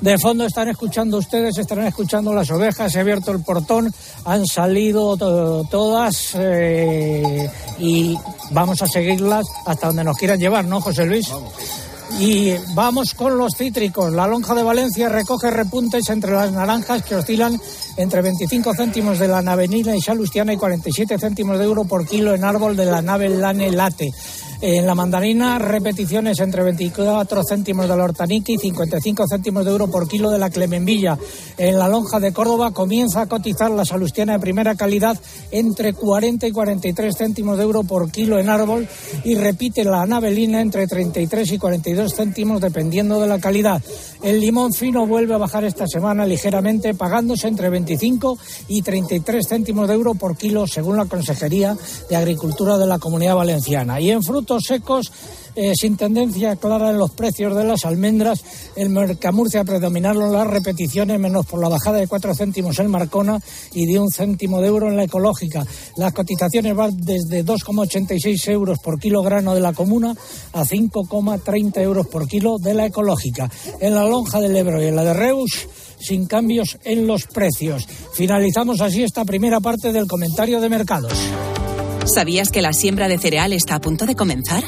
De 0.00 0.18
fondo 0.18 0.44
están 0.44 0.68
escuchando 0.68 1.18
ustedes, 1.18 1.56
estarán 1.56 1.86
escuchando 1.86 2.34
las 2.34 2.50
ovejas, 2.50 2.90
se 2.92 2.98
ha 2.98 3.02
abierto 3.02 3.30
el 3.30 3.40
portón, 3.42 3.94
han 4.24 4.44
salido 4.44 5.16
to- 5.16 5.62
todas 5.70 6.30
eh, 6.34 7.48
y 7.78 8.18
vamos 8.50 8.82
a 8.82 8.88
seguirlas 8.88 9.44
hasta 9.64 9.86
donde 9.86 10.02
nos 10.04 10.16
quieran 10.16 10.40
llevar, 10.40 10.64
¿no, 10.64 10.80
José 10.80 11.06
Luis? 11.06 11.28
Y 12.20 12.54
vamos 12.74 13.14
con 13.14 13.36
los 13.36 13.54
cítricos. 13.56 14.12
La 14.12 14.26
lonja 14.26 14.54
de 14.54 14.62
Valencia 14.62 15.08
recoge 15.08 15.50
repuntes 15.50 16.08
entre 16.10 16.32
las 16.32 16.52
naranjas 16.52 17.02
que 17.02 17.16
oscilan 17.16 17.60
entre 17.96 18.22
25 18.22 18.72
céntimos 18.74 19.18
de 19.18 19.28
la 19.28 19.42
navenina 19.42 19.96
y 19.96 20.00
salustiana 20.00 20.52
y 20.52 20.56
47 20.56 21.18
céntimos 21.18 21.58
de 21.58 21.64
euro 21.64 21.84
por 21.84 22.06
kilo 22.06 22.34
en 22.34 22.44
árbol 22.44 22.76
de 22.76 22.86
la 22.86 23.02
nave 23.02 23.28
Lane 23.28 23.72
Late. 23.72 24.12
En 24.60 24.86
la 24.86 24.94
mandarina, 24.94 25.58
repeticiones 25.58 26.38
entre 26.40 26.62
24 26.62 27.42
céntimos 27.44 27.88
de 27.88 27.96
la 27.96 28.04
hortanique 28.04 28.52
y 28.52 28.58
55 28.58 29.26
céntimos 29.28 29.64
de 29.64 29.70
euro 29.70 29.88
por 29.88 30.08
kilo 30.08 30.30
de 30.30 30.38
la 30.38 30.48
clemenvilla. 30.48 31.18
En 31.58 31.78
la 31.78 31.88
lonja 31.88 32.20
de 32.20 32.32
Córdoba 32.32 32.70
comienza 32.70 33.22
a 33.22 33.26
cotizar 33.26 33.70
la 33.70 33.84
salustiana 33.84 34.34
de 34.34 34.38
primera 34.38 34.74
calidad 34.74 35.18
entre 35.50 35.92
40 35.92 36.46
y 36.46 36.52
43 36.52 37.14
céntimos 37.16 37.58
de 37.58 37.64
euro 37.64 37.82
por 37.82 38.10
kilo 38.10 38.38
en 38.38 38.48
árbol 38.48 38.88
y 39.24 39.34
repite 39.34 39.84
la 39.84 40.06
navelina 40.06 40.60
entre 40.60 40.86
33 40.86 41.52
y 41.52 41.58
42 41.58 42.14
céntimos 42.14 42.60
dependiendo 42.60 43.20
de 43.20 43.26
la 43.26 43.38
calidad. 43.38 43.82
El 44.22 44.40
limón 44.40 44.72
fino 44.72 45.06
vuelve 45.06 45.34
a 45.34 45.38
bajar 45.38 45.64
esta 45.64 45.86
semana 45.86 46.24
ligeramente 46.24 46.94
pagándose 46.94 47.48
entre 47.48 47.68
25 47.68 48.38
y 48.68 48.82
33 48.82 49.46
céntimos 49.46 49.88
de 49.88 49.94
euro 49.94 50.14
por 50.14 50.36
kilo 50.36 50.66
según 50.66 50.96
la 50.96 51.04
Consejería 51.04 51.76
de 52.08 52.16
Agricultura 52.16 52.78
de 52.78 52.86
la 52.86 52.98
Comunidad 52.98 53.36
Valenciana. 53.36 54.00
Y 54.00 54.10
en 54.10 54.22
frutas 54.22 54.43
frutos 54.44 54.64
secos 54.66 55.10
eh, 55.56 55.72
sin 55.74 55.96
tendencia 55.96 56.56
clara 56.56 56.90
en 56.90 56.98
los 56.98 57.12
precios 57.12 57.56
de 57.56 57.64
las 57.64 57.86
almendras. 57.86 58.44
El 58.76 58.90
Mercamurcia 58.90 59.64
predominaron 59.64 60.30
las 60.30 60.46
repeticiones, 60.46 61.18
menos 61.18 61.46
por 61.46 61.60
la 61.60 61.70
bajada 61.70 61.98
de 61.98 62.06
4 62.06 62.34
céntimos 62.34 62.78
en 62.78 62.90
Marcona 62.90 63.40
y 63.72 63.86
de 63.86 63.98
un 63.98 64.10
céntimo 64.10 64.60
de 64.60 64.68
euro 64.68 64.88
en 64.88 64.96
la 64.96 65.04
ecológica. 65.04 65.64
Las 65.96 66.12
cotizaciones 66.12 66.76
van 66.76 66.94
desde 66.98 67.42
2,86 67.42 68.50
euros 68.50 68.80
por 68.80 68.98
kilogramo 68.98 69.54
de 69.54 69.60
la 69.62 69.72
comuna 69.72 70.14
a 70.52 70.64
5,30 70.64 71.80
euros 71.80 72.06
por 72.08 72.28
kilo 72.28 72.58
de 72.58 72.74
la 72.74 72.84
ecológica. 72.84 73.50
En 73.80 73.94
la 73.94 74.04
lonja 74.04 74.40
del 74.40 74.56
Ebro 74.56 74.82
y 74.82 74.88
en 74.88 74.96
la 74.96 75.04
de 75.04 75.14
Reus 75.14 75.68
sin 75.98 76.26
cambios 76.26 76.76
en 76.84 77.06
los 77.06 77.24
precios. 77.24 77.86
Finalizamos 78.12 78.82
así 78.82 79.02
esta 79.02 79.24
primera 79.24 79.60
parte 79.60 79.90
del 79.90 80.06
comentario 80.06 80.60
de 80.60 80.68
mercados. 80.68 81.14
¿Sabías 82.06 82.50
que 82.50 82.60
la 82.60 82.72
siembra 82.72 83.08
de 83.08 83.18
cereal 83.18 83.52
está 83.52 83.76
a 83.76 83.80
punto 83.80 84.04
de 84.04 84.14
comenzar? 84.14 84.62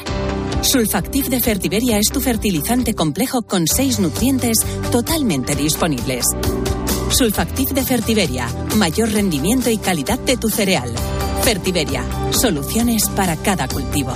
Sulfactif 0.61 1.27
de 1.27 1.39
Fertiberia 1.39 1.99
es 1.99 2.09
tu 2.11 2.19
fertilizante 2.19 2.95
complejo 2.95 3.43
con 3.43 3.67
seis 3.67 3.99
nutrientes 3.99 4.57
totalmente 4.91 5.55
disponibles. 5.55 6.25
Sulfactif 7.11 7.69
de 7.69 7.83
Fertiberia, 7.83 8.47
mayor 8.75 9.11
rendimiento 9.11 9.69
y 9.69 9.77
calidad 9.77 10.17
de 10.19 10.35
tu 10.37 10.49
cereal. 10.49 10.91
Fertiberia, 11.43 12.03
soluciones 12.31 13.07
para 13.09 13.35
cada 13.37 13.67
cultivo. 13.67 14.13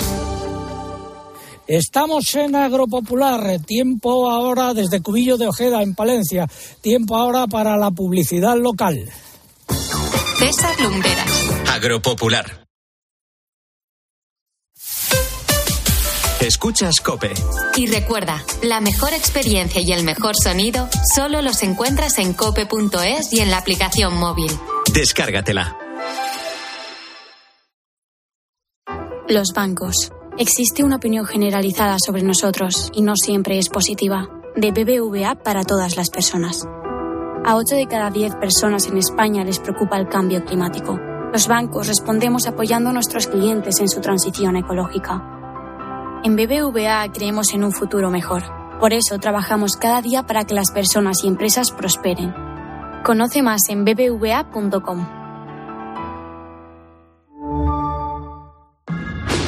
Estamos 1.67 2.33
en 2.35 2.55
Agropopular, 2.55 3.59
tiempo 3.59 4.29
ahora 4.29 4.73
desde 4.73 5.01
Cubillo 5.01 5.37
de 5.37 5.47
Ojeda 5.47 5.83
en 5.83 5.93
Palencia, 5.93 6.47
tiempo 6.81 7.15
ahora 7.15 7.47
para 7.47 7.77
la 7.77 7.91
publicidad 7.91 8.57
local. 8.57 9.07
César 10.37 10.81
Lumberas. 10.81 11.31
Agropopular. 11.71 12.70
Escuchas 16.41 17.01
Cope. 17.01 17.31
Y 17.75 17.85
recuerda, 17.85 18.43
la 18.63 18.81
mejor 18.81 19.13
experiencia 19.13 19.79
y 19.79 19.91
el 19.91 20.03
mejor 20.03 20.33
sonido 20.35 20.89
solo 21.13 21.43
los 21.43 21.61
encuentras 21.61 22.17
en 22.17 22.33
cope.es 22.33 23.31
y 23.31 23.41
en 23.41 23.51
la 23.51 23.59
aplicación 23.59 24.17
móvil. 24.17 24.51
Descárgatela. 24.91 25.77
Los 29.29 29.53
bancos. 29.53 30.11
Existe 30.39 30.83
una 30.83 30.95
opinión 30.95 31.27
generalizada 31.27 31.97
sobre 32.03 32.23
nosotros 32.23 32.89
y 32.95 33.03
no 33.03 33.13
siempre 33.15 33.59
es 33.59 33.69
positiva. 33.69 34.27
De 34.55 34.71
BBVA 34.71 35.35
para 35.35 35.63
todas 35.63 35.95
las 35.95 36.09
personas. 36.09 36.63
A 37.45 37.55
8 37.55 37.75
de 37.75 37.85
cada 37.85 38.09
10 38.09 38.37
personas 38.37 38.87
en 38.87 38.97
España 38.97 39.43
les 39.43 39.59
preocupa 39.59 39.99
el 39.99 40.09
cambio 40.09 40.43
climático. 40.43 40.99
Los 41.31 41.47
bancos 41.47 41.87
respondemos 41.87 42.47
apoyando 42.47 42.89
a 42.89 42.93
nuestros 42.93 43.27
clientes 43.27 43.79
en 43.79 43.89
su 43.89 44.01
transición 44.01 44.57
ecológica. 44.57 45.37
En 46.23 46.35
BBVA 46.35 47.11
creemos 47.11 47.51
en 47.53 47.63
un 47.63 47.71
futuro 47.71 48.11
mejor. 48.11 48.43
Por 48.79 48.93
eso 48.93 49.17
trabajamos 49.17 49.75
cada 49.75 50.03
día 50.03 50.21
para 50.23 50.45
que 50.45 50.53
las 50.53 50.69
personas 50.69 51.23
y 51.23 51.27
empresas 51.27 51.71
prosperen. 51.71 52.31
Conoce 53.03 53.41
más 53.41 53.61
en 53.69 53.83
bbva.com. 53.85 55.07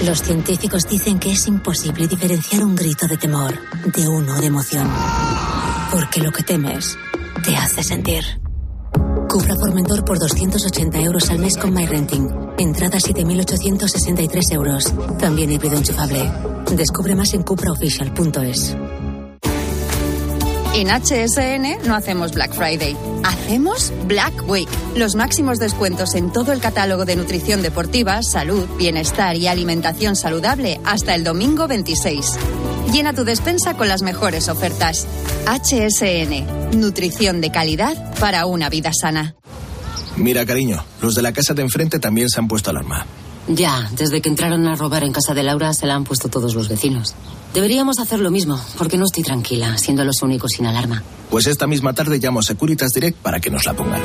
Los 0.03 0.21
científicos 0.21 0.88
dicen 0.89 1.19
que 1.19 1.31
es 1.31 1.47
imposible 1.47 2.07
diferenciar 2.07 2.63
un 2.63 2.75
grito 2.75 3.07
de 3.07 3.17
temor 3.17 3.53
de 3.86 4.07
uno 4.07 4.41
de 4.41 4.47
emoción. 4.47 4.89
Porque 5.91 6.21
lo 6.21 6.31
que 6.31 6.41
temes 6.41 6.97
te 7.45 7.55
hace 7.55 7.83
sentir. 7.83 8.42
Cupra 9.29 9.55
Formentor 9.55 10.05
por 10.05 10.19
280 10.19 10.99
euros 11.01 11.29
al 11.29 11.39
mes 11.39 11.57
con 11.57 11.73
MyRenting. 11.73 12.27
Entrada 12.57 12.97
7.863 12.97 14.53
euros. 14.53 14.93
También 15.19 15.51
híbrido 15.51 15.77
enchufable. 15.77 16.31
Descubre 16.75 17.15
más 17.15 17.33
en 17.33 17.43
cupraofficial.es. 17.43 18.77
En 20.75 20.88
HSN 20.88 21.86
no 21.88 21.93
hacemos 21.93 22.31
Black 22.31 22.51
Friday, 22.55 22.97
hacemos 23.23 23.93
Black 24.07 24.49
Week. 24.49 24.67
Los 24.95 25.13
máximos 25.13 25.59
descuentos 25.59 26.15
en 26.15 26.33
todo 26.33 26.51
el 26.51 26.62
catálogo 26.62 27.05
de 27.05 27.15
nutrición 27.15 27.62
deportiva, 27.62 28.23
salud, 28.23 28.65
bienestar 28.75 29.36
y 29.36 29.45
alimentación 29.47 30.15
saludable 30.15 30.79
hasta 30.83 31.13
el 31.13 31.23
domingo 31.23 31.67
26. 31.67 32.39
Llena 32.91 33.13
tu 33.13 33.23
despensa 33.23 33.75
con 33.75 33.88
las 33.88 34.01
mejores 34.01 34.49
ofertas. 34.49 35.05
HSN, 35.45 36.79
nutrición 36.79 37.39
de 37.39 37.51
calidad 37.51 38.17
para 38.19 38.47
una 38.47 38.69
vida 38.69 38.91
sana. 38.99 39.36
Mira, 40.17 40.43
cariño, 40.43 40.83
los 41.03 41.13
de 41.13 41.21
la 41.21 41.33
casa 41.33 41.53
de 41.53 41.62
enfrente 41.62 41.99
también 41.99 42.29
se 42.29 42.39
han 42.39 42.47
puesto 42.47 42.71
alarma. 42.71 43.05
Ya, 43.47 43.91
desde 43.95 44.21
que 44.21 44.29
entraron 44.29 44.65
a 44.67 44.75
robar 44.75 45.03
en 45.03 45.13
casa 45.13 45.36
de 45.36 45.43
Laura 45.43 45.71
se 45.73 45.86
la 45.86 45.93
han 45.93 46.03
puesto 46.03 46.29
todos 46.29 46.55
los 46.55 46.67
vecinos. 46.67 47.13
Deberíamos 47.53 47.99
hacer 47.99 48.19
lo 48.19 48.31
mismo, 48.31 48.59
porque 48.79 48.97
no 48.97 49.05
estoy 49.05 49.23
tranquila, 49.23 49.77
siendo 49.77 50.03
los 50.03 50.23
únicos 50.23 50.53
sin 50.53 50.65
alarma. 50.65 51.03
Pues 51.29 51.45
esta 51.45 51.67
misma 51.67 51.93
tarde 51.93 52.17
llamo 52.17 52.39
a 52.39 52.43
Securitas 52.43 52.93
Direct 52.93 53.19
para 53.19 53.39
que 53.39 53.51
nos 53.51 53.65
la 53.65 53.73
pongan. 53.73 54.01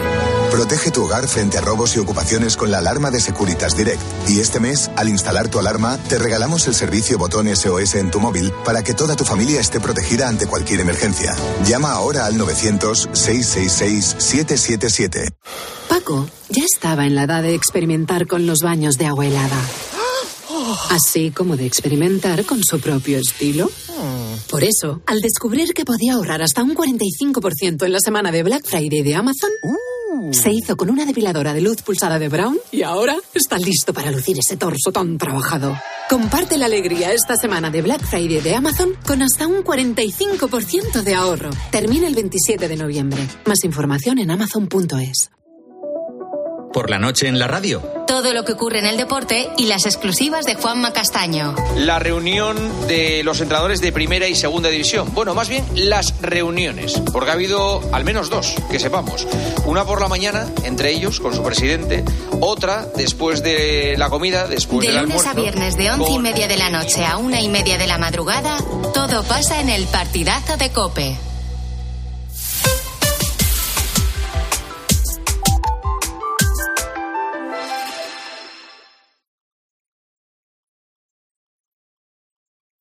Protege 0.50 0.90
tu 0.90 1.04
hogar 1.04 1.26
frente 1.28 1.56
a 1.56 1.60
robos 1.60 1.94
y 1.96 1.98
ocupaciones 1.98 2.56
con 2.56 2.70
la 2.70 2.78
alarma 2.78 3.10
de 3.10 3.20
Securitas 3.20 3.76
Direct. 3.76 4.00
Y 4.28 4.40
este 4.40 4.60
mes, 4.60 4.90
al 4.96 5.08
instalar 5.08 5.48
tu 5.48 5.58
alarma, 5.58 5.98
te 6.08 6.18
regalamos 6.18 6.66
el 6.68 6.74
servicio 6.74 7.18
botón 7.18 7.54
SOS 7.54 7.96
en 7.96 8.10
tu 8.10 8.20
móvil 8.20 8.50
para 8.64 8.82
que 8.82 8.94
toda 8.94 9.14
tu 9.16 9.24
familia 9.24 9.60
esté 9.60 9.80
protegida 9.80 10.28
ante 10.28 10.46
cualquier 10.46 10.80
emergencia. 10.80 11.34
Llama 11.66 11.92
ahora 11.92 12.24
al 12.26 12.38
900-666-777. 12.38 15.32
Paco 15.88 16.28
ya 16.50 16.64
estaba 16.64 17.06
en 17.06 17.14
la 17.14 17.22
edad 17.24 17.42
de 17.42 17.54
experimentar 17.54 18.26
con 18.26 18.46
los 18.46 18.60
baños 18.60 18.96
de 18.96 19.06
agua 19.06 19.26
helada. 19.26 19.60
Así 20.90 21.30
como 21.30 21.56
de 21.56 21.66
experimentar 21.66 22.44
con 22.44 22.62
su 22.62 22.80
propio 22.80 23.18
estilo. 23.18 23.70
Por 24.50 24.64
eso, 24.64 25.02
al 25.06 25.20
descubrir 25.20 25.74
que 25.74 25.84
podía 25.84 26.14
ahorrar 26.14 26.42
hasta 26.42 26.62
un 26.62 26.74
45% 26.74 27.84
en 27.84 27.92
la 27.92 28.00
semana 28.00 28.30
de 28.30 28.42
Black 28.42 28.66
Friday 28.66 29.02
de 29.02 29.14
Amazon, 29.14 29.50
se 30.32 30.52
hizo 30.52 30.76
con 30.76 30.90
una 30.90 31.04
depiladora 31.04 31.52
de 31.52 31.60
luz 31.60 31.82
pulsada 31.82 32.18
de 32.18 32.28
Brown 32.28 32.58
y 32.72 32.82
ahora 32.82 33.16
está 33.34 33.58
listo 33.58 33.92
para 33.92 34.10
lucir 34.10 34.38
ese 34.38 34.56
torso 34.56 34.90
tan 34.92 35.18
trabajado. 35.18 35.76
Comparte 36.08 36.56
la 36.56 36.66
alegría 36.66 37.12
esta 37.12 37.36
semana 37.36 37.70
de 37.70 37.82
Black 37.82 38.02
Friday 38.02 38.40
de 38.40 38.54
Amazon 38.54 38.94
con 39.06 39.22
hasta 39.22 39.46
un 39.46 39.62
45% 39.62 41.02
de 41.02 41.14
ahorro. 41.14 41.50
Termina 41.70 42.06
el 42.06 42.14
27 42.14 42.68
de 42.68 42.76
noviembre. 42.76 43.26
Más 43.44 43.64
información 43.64 44.18
en 44.18 44.30
amazon.es. 44.30 45.30
Por 46.72 46.90
la 46.90 46.98
noche 46.98 47.28
en 47.28 47.38
la 47.38 47.48
radio. 47.48 47.80
Todo 48.06 48.32
lo 48.32 48.44
que 48.44 48.52
ocurre 48.52 48.78
en 48.78 48.86
el 48.86 48.96
deporte 48.96 49.48
y 49.56 49.66
las 49.66 49.86
exclusivas 49.86 50.44
de 50.44 50.54
Juanma 50.54 50.92
Castaño. 50.92 51.54
La 51.76 51.98
reunión 51.98 52.56
de 52.86 53.22
los 53.24 53.40
entrenadores 53.40 53.80
de 53.80 53.92
primera 53.92 54.28
y 54.28 54.34
segunda 54.34 54.68
división. 54.68 55.12
Bueno, 55.14 55.34
más 55.34 55.48
bien 55.48 55.64
las 55.74 56.20
reuniones, 56.20 57.00
porque 57.12 57.30
ha 57.30 57.34
habido 57.34 57.80
al 57.92 58.04
menos 58.04 58.30
dos, 58.30 58.54
que 58.70 58.78
sepamos. 58.78 59.26
Una 59.66 59.84
por 59.84 60.00
la 60.00 60.08
mañana, 60.08 60.46
entre 60.64 60.92
ellos, 60.92 61.20
con 61.20 61.34
su 61.34 61.42
presidente. 61.42 62.04
Otra 62.40 62.86
después 62.96 63.42
de 63.42 63.96
la 63.98 64.08
comida, 64.10 64.46
después 64.46 64.86
de 64.86 64.92
del 64.92 65.02
lunes 65.02 65.26
almuerzo. 65.26 65.40
a 65.40 65.42
viernes 65.42 65.76
de 65.76 65.90
once 65.90 66.10
y 66.10 66.18
media 66.18 66.48
de 66.48 66.56
la 66.56 66.70
noche 66.70 67.04
a 67.04 67.16
una 67.16 67.40
y 67.40 67.48
media 67.48 67.78
de 67.78 67.86
la 67.86 67.98
madrugada, 67.98 68.58
todo 68.94 69.22
pasa 69.24 69.60
en 69.60 69.68
el 69.68 69.84
partidazo 69.86 70.56
de 70.56 70.70
Cope. 70.70 71.27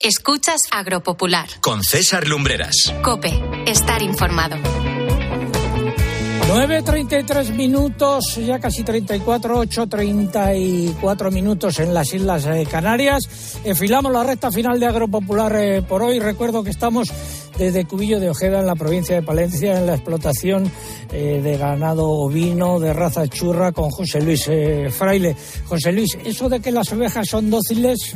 Escuchas 0.07 0.61
Agropopular. 0.71 1.49
Con 1.59 1.83
César 1.83 2.29
Lumbreras. 2.29 2.93
Cope, 3.03 3.43
estar 3.65 4.01
informado. 4.01 4.55
9.33 4.55 7.53
minutos, 7.53 8.37
ya 8.37 8.57
casi 8.57 8.85
34, 8.85 9.65
8.34 9.65 11.31
minutos 11.33 11.79
en 11.79 11.93
las 11.93 12.13
Islas 12.13 12.45
eh, 12.45 12.65
Canarias. 12.71 13.59
Enfilamos 13.65 14.13
la 14.13 14.23
recta 14.23 14.49
final 14.49 14.79
de 14.79 14.85
Agropopular 14.85 15.53
eh, 15.57 15.81
por 15.81 16.01
hoy. 16.01 16.19
Recuerdo 16.19 16.63
que 16.63 16.69
estamos 16.69 17.11
desde 17.57 17.85
Cubillo 17.85 18.19
de 18.19 18.29
Ojeda, 18.29 18.59
en 18.59 18.67
la 18.67 18.75
provincia 18.75 19.15
de 19.15 19.23
Palencia, 19.23 19.77
en 19.77 19.87
la 19.87 19.95
explotación 19.95 20.71
eh, 21.11 21.41
de 21.43 21.57
ganado 21.57 22.07
ovino 22.07 22.79
de 22.79 22.93
raza 22.93 23.27
churra 23.27 23.71
con 23.71 23.89
José 23.89 24.21
Luis 24.21 24.47
eh, 24.47 24.89
Fraile. 24.91 25.35
José 25.65 25.91
Luis, 25.91 26.17
eso 26.23 26.49
de 26.49 26.59
que 26.59 26.71
las 26.71 26.91
ovejas 26.91 27.27
son 27.27 27.49
dóciles, 27.49 28.13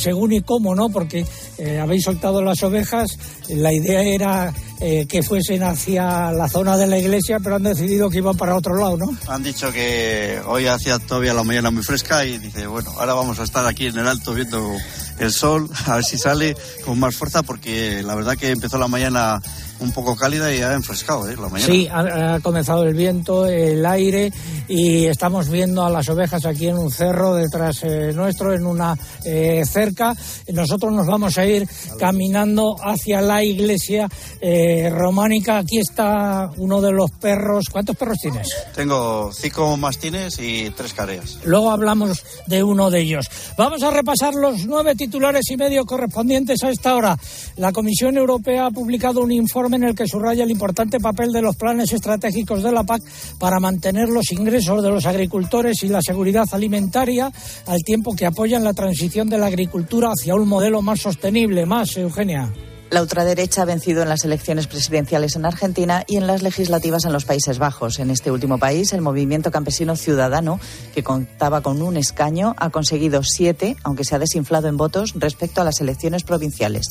según 0.00 0.32
y 0.32 0.40
cómo, 0.40 0.74
¿no? 0.74 0.88
Porque 0.88 1.24
eh, 1.58 1.78
habéis 1.78 2.04
soltado 2.04 2.42
las 2.42 2.62
ovejas, 2.62 3.18
la 3.48 3.72
idea 3.72 4.02
era 4.02 4.52
eh, 4.80 5.06
que 5.06 5.22
fuesen 5.22 5.62
hacia 5.62 6.32
la 6.32 6.48
zona 6.48 6.76
de 6.76 6.86
la 6.86 6.98
iglesia, 6.98 7.38
pero 7.40 7.56
han 7.56 7.62
decidido 7.62 8.10
que 8.10 8.18
iban 8.18 8.36
para 8.36 8.56
otro 8.56 8.76
lado, 8.76 8.96
¿no? 8.96 9.16
Han 9.28 9.42
dicho 9.42 9.72
que 9.72 10.40
hoy 10.46 10.66
hacía 10.66 10.98
todavía 10.98 11.34
la 11.34 11.44
mañana 11.44 11.70
muy 11.70 11.82
fresca 11.82 12.24
y 12.24 12.38
dice, 12.38 12.66
bueno, 12.66 12.90
ahora 12.98 13.14
vamos 13.14 13.38
a 13.38 13.44
estar 13.44 13.66
aquí 13.66 13.86
en 13.86 13.98
el 13.98 14.08
alto 14.08 14.34
viendo 14.34 14.74
el 15.18 15.32
sol, 15.32 15.68
a 15.86 15.96
ver 15.96 16.04
si 16.04 16.18
sale 16.18 16.56
con 16.84 16.98
más 16.98 17.14
fuerza, 17.14 17.42
porque 17.42 18.02
la 18.02 18.14
verdad 18.14 18.36
que 18.36 18.50
empezó 18.50 18.78
la 18.78 18.88
mañana 18.88 19.40
un 19.80 19.92
poco 19.92 20.14
cálida 20.14 20.54
y 20.54 20.60
ha 20.60 20.74
enfrescado 20.74 21.28
¿eh? 21.28 21.36
la 21.36 21.48
mañana. 21.48 21.72
Sí, 21.72 21.88
ha, 21.90 22.34
ha, 22.34 22.40
comenzado 22.40 22.84
el 22.84 22.94
viento, 22.94 23.46
el 23.46 23.84
aire 23.86 24.30
y 24.68 25.06
estamos 25.06 25.48
viendo 25.48 25.84
a 25.84 25.90
las 25.90 26.08
ovejas 26.08 26.44
aquí 26.44 26.68
en 26.68 26.78
un 26.78 26.90
cerro 26.90 27.34
detrás 27.34 27.82
eh, 27.82 28.12
nuestro, 28.14 28.54
en 28.54 28.66
una 28.66 28.96
eh, 29.24 29.62
cerca. 29.66 30.14
Nosotros 30.52 30.92
nos 30.92 31.06
vamos 31.06 31.36
a 31.38 31.46
ir 31.46 31.66
caminando 31.98 32.76
hacia 32.82 33.20
la 33.20 33.42
iglesia 33.42 34.08
eh, 34.40 34.69
románica. 34.90 35.58
Aquí 35.58 35.78
está 35.78 36.50
uno 36.56 36.80
de 36.80 36.92
los 36.92 37.10
perros. 37.12 37.66
¿Cuántos 37.70 37.96
perros 37.96 38.18
tienes? 38.20 38.48
Tengo 38.74 39.30
cinco 39.32 39.76
mastines 39.76 40.38
y 40.38 40.70
tres 40.70 40.94
careas. 40.94 41.38
Luego 41.44 41.70
hablamos 41.70 42.22
de 42.46 42.62
uno 42.62 42.90
de 42.90 43.00
ellos. 43.00 43.26
Vamos 43.56 43.82
a 43.82 43.90
repasar 43.90 44.34
los 44.34 44.66
nueve 44.66 44.94
titulares 44.94 45.50
y 45.50 45.56
medio 45.56 45.84
correspondientes 45.84 46.62
a 46.62 46.70
esta 46.70 46.94
hora. 46.94 47.16
La 47.56 47.72
Comisión 47.72 48.16
Europea 48.16 48.66
ha 48.66 48.70
publicado 48.70 49.20
un 49.20 49.32
informe 49.32 49.76
en 49.76 49.84
el 49.84 49.94
que 49.94 50.06
subraya 50.06 50.44
el 50.44 50.50
importante 50.50 51.00
papel 51.00 51.32
de 51.32 51.42
los 51.42 51.56
planes 51.56 51.92
estratégicos 51.92 52.62
de 52.62 52.72
la 52.72 52.84
PAC 52.84 53.02
para 53.38 53.60
mantener 53.60 54.08
los 54.08 54.30
ingresos 54.32 54.82
de 54.82 54.90
los 54.90 55.06
agricultores 55.06 55.82
y 55.82 55.88
la 55.88 56.00
seguridad 56.02 56.48
alimentaria, 56.52 57.30
al 57.66 57.78
tiempo 57.84 58.14
que 58.14 58.26
apoyan 58.26 58.64
la 58.64 58.74
transición 58.74 59.28
de 59.28 59.38
la 59.38 59.46
agricultura 59.46 60.10
hacia 60.10 60.34
un 60.34 60.48
modelo 60.48 60.82
más 60.82 61.00
sostenible. 61.00 61.66
Más, 61.66 61.96
Eugenia. 61.96 62.52
La 62.90 63.02
ultraderecha 63.02 63.62
ha 63.62 63.66
vencido 63.66 64.02
en 64.02 64.08
las 64.08 64.24
elecciones 64.24 64.66
presidenciales 64.66 65.36
en 65.36 65.44
Argentina 65.44 66.04
y 66.08 66.16
en 66.16 66.26
las 66.26 66.42
legislativas 66.42 67.04
en 67.04 67.12
los 67.12 67.24
Países 67.24 67.60
Bajos. 67.60 68.00
En 68.00 68.10
este 68.10 68.32
último 68.32 68.58
país, 68.58 68.92
el 68.92 69.00
movimiento 69.00 69.52
campesino 69.52 69.94
ciudadano, 69.94 70.58
que 70.92 71.04
contaba 71.04 71.60
con 71.60 71.82
un 71.82 71.96
escaño, 71.96 72.56
ha 72.58 72.70
conseguido 72.70 73.22
siete, 73.22 73.76
aunque 73.84 74.04
se 74.04 74.16
ha 74.16 74.18
desinflado 74.18 74.66
en 74.66 74.76
votos 74.76 75.12
respecto 75.14 75.60
a 75.60 75.64
las 75.64 75.80
elecciones 75.80 76.24
provinciales. 76.24 76.88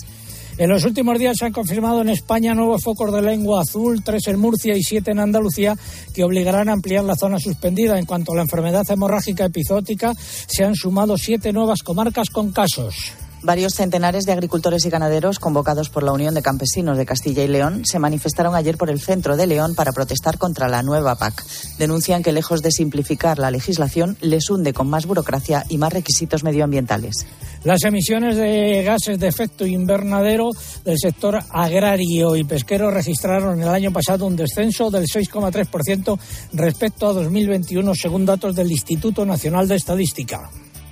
En 0.57 0.69
los 0.69 0.85
últimos 0.85 1.19
días 1.19 1.35
se 1.37 1.45
han 1.45 1.51
confirmado 1.51 2.01
en 2.01 2.09
España 2.09 2.55
nuevos 2.55 2.81
focos 2.81 3.13
de 3.13 3.21
lengua 3.21 3.61
azul, 3.61 4.01
tres 4.01 4.27
en 4.27 4.39
Murcia 4.39 4.77
y 4.77 4.83
siete 4.83 5.11
en 5.11 5.19
Andalucía, 5.19 5.75
que 6.13 6.23
obligarán 6.23 6.69
a 6.69 6.73
ampliar 6.73 7.03
la 7.03 7.17
zona 7.17 7.39
suspendida. 7.39 7.99
En 7.99 8.05
cuanto 8.05 8.31
a 8.31 8.35
la 8.35 8.43
enfermedad 8.43 8.89
hemorrágica 8.89 9.43
epizótica, 9.43 10.13
se 10.15 10.63
han 10.63 10.75
sumado 10.75 11.17
siete 11.17 11.51
nuevas 11.51 11.83
comarcas 11.83 12.29
con 12.29 12.53
casos. 12.53 12.95
Varios 13.41 13.73
centenares 13.73 14.25
de 14.25 14.33
agricultores 14.33 14.85
y 14.85 14.89
ganaderos 14.89 15.39
convocados 15.39 15.89
por 15.89 16.03
la 16.03 16.11
Unión 16.11 16.33
de 16.33 16.41
Campesinos 16.41 16.97
de 16.97 17.05
Castilla 17.05 17.41
y 17.41 17.47
León 17.47 17.83
se 17.85 17.97
manifestaron 17.97 18.53
ayer 18.53 18.77
por 18.77 18.89
el 18.89 18.99
centro 18.99 19.37
de 19.37 19.47
León 19.47 19.75
para 19.75 19.93
protestar 19.93 20.37
contra 20.37 20.67
la 20.67 20.83
nueva 20.83 21.15
PAC. 21.15 21.45
Denuncian 21.77 22.21
que 22.21 22.33
lejos 22.33 22.61
de 22.61 22.71
simplificar 22.71 23.39
la 23.39 23.49
legislación, 23.49 24.17
les 24.19 24.49
hunde 24.49 24.73
con 24.73 24.89
más 24.89 25.05
burocracia 25.05 25.63
y 25.69 25.77
más 25.77 25.93
requisitos 25.93 26.43
medioambientales. 26.43 27.25
Las 27.63 27.81
emisiones 27.83 28.35
de 28.35 28.83
gases 28.83 29.17
de 29.17 29.29
efecto 29.29 29.65
invernadero 29.65 30.49
del 30.83 30.97
sector 30.97 31.39
agrario 31.49 32.35
y 32.35 32.43
pesquero 32.43 32.91
registraron 32.91 33.61
el 33.61 33.69
año 33.69 33.93
pasado 33.93 34.25
un 34.25 34.35
descenso 34.35 34.89
del 34.91 35.05
6,3% 35.05 36.19
respecto 36.53 37.07
a 37.07 37.13
2021, 37.13 37.95
según 37.95 38.25
datos 38.25 38.53
del 38.53 38.69
Instituto 38.69 39.25
Nacional 39.25 39.67
de 39.67 39.75
Estadística. 39.75 40.49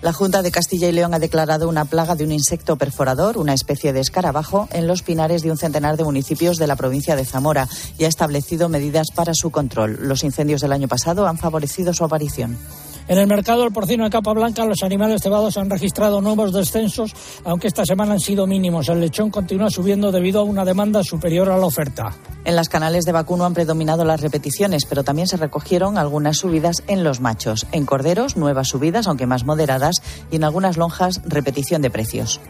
La 0.07 0.13
Junta 0.13 0.41
de 0.41 0.51
Castilla 0.51 0.87
y 0.87 0.93
León 0.93 1.13
ha 1.13 1.19
declarado 1.19 1.67
una 1.67 1.83
plaga 1.83 2.15
de 2.15 2.23
un 2.23 2.31
insecto 2.31 2.77
perforador, 2.77 3.37
una 3.37 3.53
especie 3.53 3.91
de 3.91 3.99
escarabajo, 3.99 4.69
en 4.71 4.87
los 4.87 5.03
pinares 5.03 5.41
de 5.41 5.51
un 5.51 5.57
centenar 5.57 5.97
de 5.97 6.05
municipios 6.05 6.55
de 6.55 6.65
la 6.65 6.77
provincia 6.77 7.17
de 7.17 7.25
Zamora 7.25 7.67
y 7.97 8.05
ha 8.05 8.07
establecido 8.07 8.69
medidas 8.69 9.07
para 9.13 9.33
su 9.35 9.51
control. 9.51 9.97
Los 9.99 10.23
incendios 10.23 10.61
del 10.61 10.71
año 10.71 10.87
pasado 10.87 11.27
han 11.27 11.37
favorecido 11.37 11.93
su 11.93 12.05
aparición. 12.05 12.57
En 13.07 13.17
el 13.17 13.27
mercado 13.27 13.61
del 13.63 13.71
porcino 13.71 14.03
de 14.03 14.09
capa 14.09 14.33
blanca, 14.33 14.65
los 14.65 14.83
animales 14.83 15.21
cebados 15.21 15.55
han 15.57 15.69
registrado 15.69 16.19
nuevos 16.19 16.51
descensos, 16.51 17.13
aunque 17.45 17.67
esta 17.67 17.85
semana 17.85 18.13
han 18.13 18.19
sido 18.19 18.45
mínimos. 18.47 18.89
El 18.89 18.99
lechón 18.99 19.29
continúa 19.29 19.69
subiendo 19.69 20.11
debido 20.11 20.41
a 20.41 20.43
una 20.43 20.65
demanda 20.65 21.01
superior 21.03 21.49
a 21.49 21.57
la 21.57 21.65
oferta. 21.65 22.13
En 22.43 22.57
las 22.57 22.67
canales 22.67 23.05
de 23.05 23.13
vacuno 23.13 23.45
han 23.45 23.53
predominado 23.53 24.03
las 24.03 24.19
repeticiones, 24.19 24.85
pero 24.85 25.05
también 25.05 25.27
se 25.27 25.37
recogieron 25.37 25.97
algunas 25.97 26.37
subidas 26.37 26.83
en 26.87 27.05
los 27.05 27.21
machos. 27.21 27.65
En 27.71 27.85
corderos, 27.85 28.35
nuevas 28.35 28.67
subidas, 28.67 29.07
aunque 29.07 29.25
más 29.25 29.45
moderadas, 29.45 29.95
y 30.29 30.35
en 30.35 30.43
algunas 30.43 30.75
lonjas, 30.75 31.21
repetición 31.25 31.81
de 31.81 31.89
precios. 31.89 32.41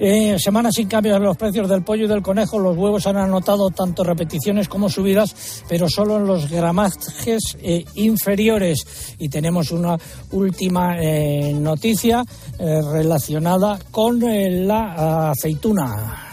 Eh, 0.00 0.36
semana 0.38 0.70
sin 0.70 0.86
cambios 0.86 1.16
en 1.16 1.24
los 1.24 1.36
precios 1.36 1.68
del 1.68 1.82
pollo 1.82 2.04
y 2.04 2.08
del 2.08 2.22
conejo. 2.22 2.58
Los 2.58 2.76
huevos 2.76 3.06
han 3.06 3.16
anotado 3.16 3.70
tanto 3.70 4.04
repeticiones 4.04 4.68
como 4.68 4.88
subidas, 4.88 5.64
pero 5.68 5.88
solo 5.88 6.18
en 6.18 6.26
los 6.26 6.48
gramajes 6.48 7.56
eh, 7.60 7.84
inferiores. 7.94 8.86
Y 9.18 9.28
tenemos 9.28 9.72
una 9.72 9.96
última 10.30 11.00
eh, 11.00 11.52
noticia 11.52 12.24
relacionada 12.58 13.78
con 13.90 14.20
la 14.20 15.30
aceituna. 15.30 16.24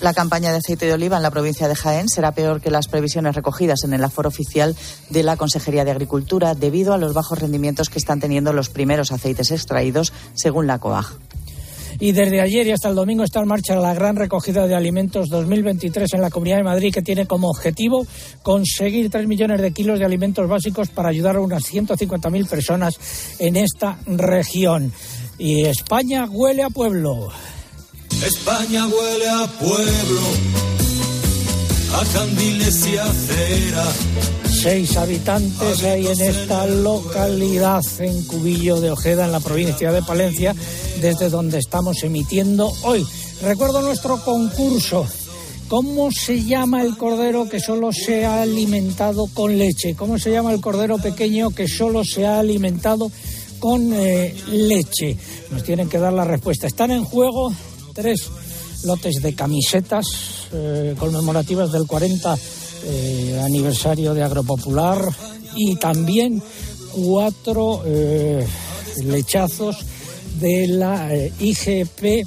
La 0.00 0.12
campaña 0.12 0.52
de 0.52 0.58
aceite 0.58 0.84
de 0.84 0.92
oliva 0.92 1.16
en 1.16 1.22
la 1.22 1.30
provincia 1.30 1.68
de 1.68 1.74
Jaén 1.74 2.08
será 2.08 2.32
peor 2.32 2.60
que 2.60 2.70
las 2.70 2.86
previsiones 2.86 3.34
recogidas 3.34 3.82
en 3.84 3.94
el 3.94 4.04
aforo 4.04 4.28
oficial 4.28 4.76
de 5.08 5.22
la 5.22 5.38
Consejería 5.38 5.86
de 5.86 5.90
Agricultura 5.90 6.54
debido 6.54 6.92
a 6.92 6.98
los 6.98 7.14
bajos 7.14 7.38
rendimientos 7.38 7.88
que 7.88 7.98
están 7.98 8.20
teniendo 8.20 8.52
los 8.52 8.68
primeros 8.68 9.10
aceites 9.10 9.50
extraídos, 9.50 10.12
según 10.34 10.66
la 10.66 10.78
COAG. 10.78 11.25
Y 11.98 12.12
desde 12.12 12.40
ayer 12.40 12.66
y 12.66 12.72
hasta 12.72 12.88
el 12.88 12.94
domingo 12.94 13.24
está 13.24 13.40
en 13.40 13.48
marcha 13.48 13.76
la 13.76 13.94
gran 13.94 14.16
recogida 14.16 14.66
de 14.66 14.74
alimentos 14.74 15.28
2023 15.28 16.14
en 16.14 16.20
la 16.20 16.30
Comunidad 16.30 16.58
de 16.58 16.64
Madrid, 16.64 16.92
que 16.92 17.02
tiene 17.02 17.26
como 17.26 17.48
objetivo 17.48 18.06
conseguir 18.42 19.10
3 19.10 19.26
millones 19.26 19.60
de 19.60 19.72
kilos 19.72 19.98
de 19.98 20.04
alimentos 20.04 20.48
básicos 20.48 20.88
para 20.88 21.08
ayudar 21.08 21.36
a 21.36 21.40
unas 21.40 21.62
150.000 21.62 22.48
personas 22.48 22.98
en 23.38 23.56
esta 23.56 23.98
región. 24.06 24.92
Y 25.38 25.64
España 25.64 26.26
huele 26.30 26.62
a 26.62 26.70
pueblo. 26.70 27.28
España 28.24 28.86
huele 28.86 29.28
a 29.28 29.46
pueblo, 29.58 30.22
a 31.92 32.04
candiles 32.12 32.86
y 32.86 32.96
acera. 32.96 34.45
Seis 34.68 34.96
habitantes 34.96 35.84
hay 35.84 36.08
en 36.08 36.20
esta 36.20 36.66
localidad, 36.66 37.82
en 38.00 38.24
Cubillo 38.24 38.80
de 38.80 38.90
Ojeda, 38.90 39.26
en 39.26 39.30
la 39.30 39.38
provincia 39.38 39.92
de 39.92 40.02
Palencia, 40.02 40.56
desde 41.00 41.30
donde 41.30 41.60
estamos 41.60 42.02
emitiendo 42.02 42.72
hoy. 42.82 43.06
Recuerdo 43.42 43.80
nuestro 43.80 44.20
concurso. 44.24 45.06
¿Cómo 45.68 46.10
se 46.10 46.42
llama 46.42 46.82
el 46.82 46.96
cordero 46.96 47.48
que 47.48 47.60
solo 47.60 47.92
se 47.92 48.26
ha 48.26 48.42
alimentado 48.42 49.28
con 49.32 49.56
leche? 49.56 49.94
¿Cómo 49.94 50.18
se 50.18 50.32
llama 50.32 50.52
el 50.52 50.60
cordero 50.60 50.98
pequeño 50.98 51.50
que 51.50 51.68
solo 51.68 52.04
se 52.04 52.26
ha 52.26 52.40
alimentado 52.40 53.12
con 53.60 53.92
eh, 53.92 54.34
leche? 54.48 55.16
Nos 55.52 55.62
tienen 55.62 55.88
que 55.88 56.00
dar 56.00 56.12
la 56.12 56.24
respuesta. 56.24 56.66
Están 56.66 56.90
en 56.90 57.04
juego 57.04 57.54
tres 57.94 58.28
lotes 58.82 59.22
de 59.22 59.32
camisetas 59.32 60.06
eh, 60.52 60.96
conmemorativas 60.98 61.70
del 61.70 61.86
40 61.86 62.36
eh, 62.86 63.40
aniversario 63.44 64.14
de 64.14 64.22
Agropopular 64.22 64.98
y 65.54 65.76
también 65.76 66.42
cuatro 66.92 67.82
eh, 67.84 68.46
lechazos 69.04 69.76
de 70.40 70.68
la 70.68 71.10
IGP 71.40 72.26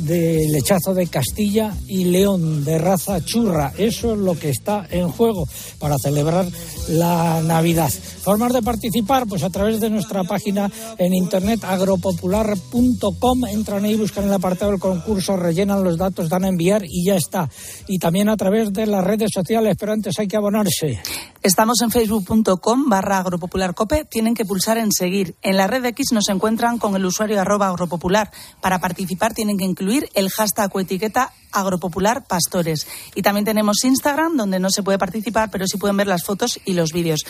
de 0.00 0.48
lechazo 0.48 0.94
de 0.94 1.06
Castilla 1.06 1.74
y 1.86 2.04
León 2.04 2.64
de 2.64 2.78
raza 2.78 3.24
churra. 3.24 3.72
Eso 3.76 4.12
es 4.12 4.18
lo 4.18 4.38
que 4.38 4.50
está 4.50 4.86
en 4.90 5.08
juego 5.08 5.46
para 5.78 5.98
celebrar 5.98 6.46
la 6.88 7.42
Navidad. 7.42 7.90
Formas 7.90 8.52
de 8.52 8.62
participar, 8.62 9.26
pues 9.26 9.42
a 9.42 9.50
través 9.50 9.80
de 9.80 9.90
nuestra 9.90 10.24
página 10.24 10.70
en 10.98 11.14
internet 11.14 11.64
agropopular.com. 11.64 13.46
Entran 13.46 13.84
ahí, 13.84 13.96
buscan 13.96 14.24
el 14.24 14.32
apartado 14.32 14.70
del 14.70 14.80
concurso, 14.80 15.36
rellenan 15.36 15.84
los 15.84 15.98
datos, 15.98 16.28
dan 16.28 16.44
a 16.44 16.48
enviar 16.48 16.84
y 16.84 17.04
ya 17.04 17.16
está. 17.16 17.48
Y 17.86 17.98
también 17.98 18.28
a 18.28 18.36
través 18.36 18.72
de 18.72 18.86
las 18.86 19.04
redes 19.04 19.30
sociales, 19.32 19.76
pero 19.78 19.92
antes 19.92 20.18
hay 20.18 20.28
que 20.28 20.36
abonarse. 20.36 21.00
Estamos 21.42 21.80
en 21.80 21.90
facebook.com 21.90 22.88
barra 22.88 23.18
agropopularcope. 23.18 24.04
Tienen 24.04 24.34
que 24.34 24.44
pulsar 24.44 24.76
en 24.76 24.92
seguir. 24.92 25.36
En 25.42 25.56
la 25.56 25.66
red 25.66 25.84
X 25.86 26.08
nos 26.12 26.28
encuentran 26.28 26.78
con 26.78 26.96
el 26.96 27.04
usuario 27.06 27.40
arroba 27.40 27.68
agropopular. 27.68 28.30
Para 28.60 28.78
participar 28.78 29.32
tienen 29.32 29.56
que 29.56 29.64
incluir 29.64 29.89
el 30.14 30.30
hashtag 30.30 30.74
o 30.74 30.80
etiqueta 30.80 31.32
agropopular 31.52 32.24
pastores. 32.26 32.86
Y 33.14 33.22
también 33.22 33.44
tenemos 33.44 33.84
Instagram, 33.84 34.36
donde 34.36 34.60
no 34.60 34.70
se 34.70 34.82
puede 34.82 34.98
participar, 34.98 35.50
pero 35.50 35.66
sí 35.66 35.76
pueden 35.76 35.96
ver 35.96 36.06
las 36.06 36.24
fotos 36.24 36.60
y 36.64 36.74
los 36.74 36.92
vídeos. 36.92 37.24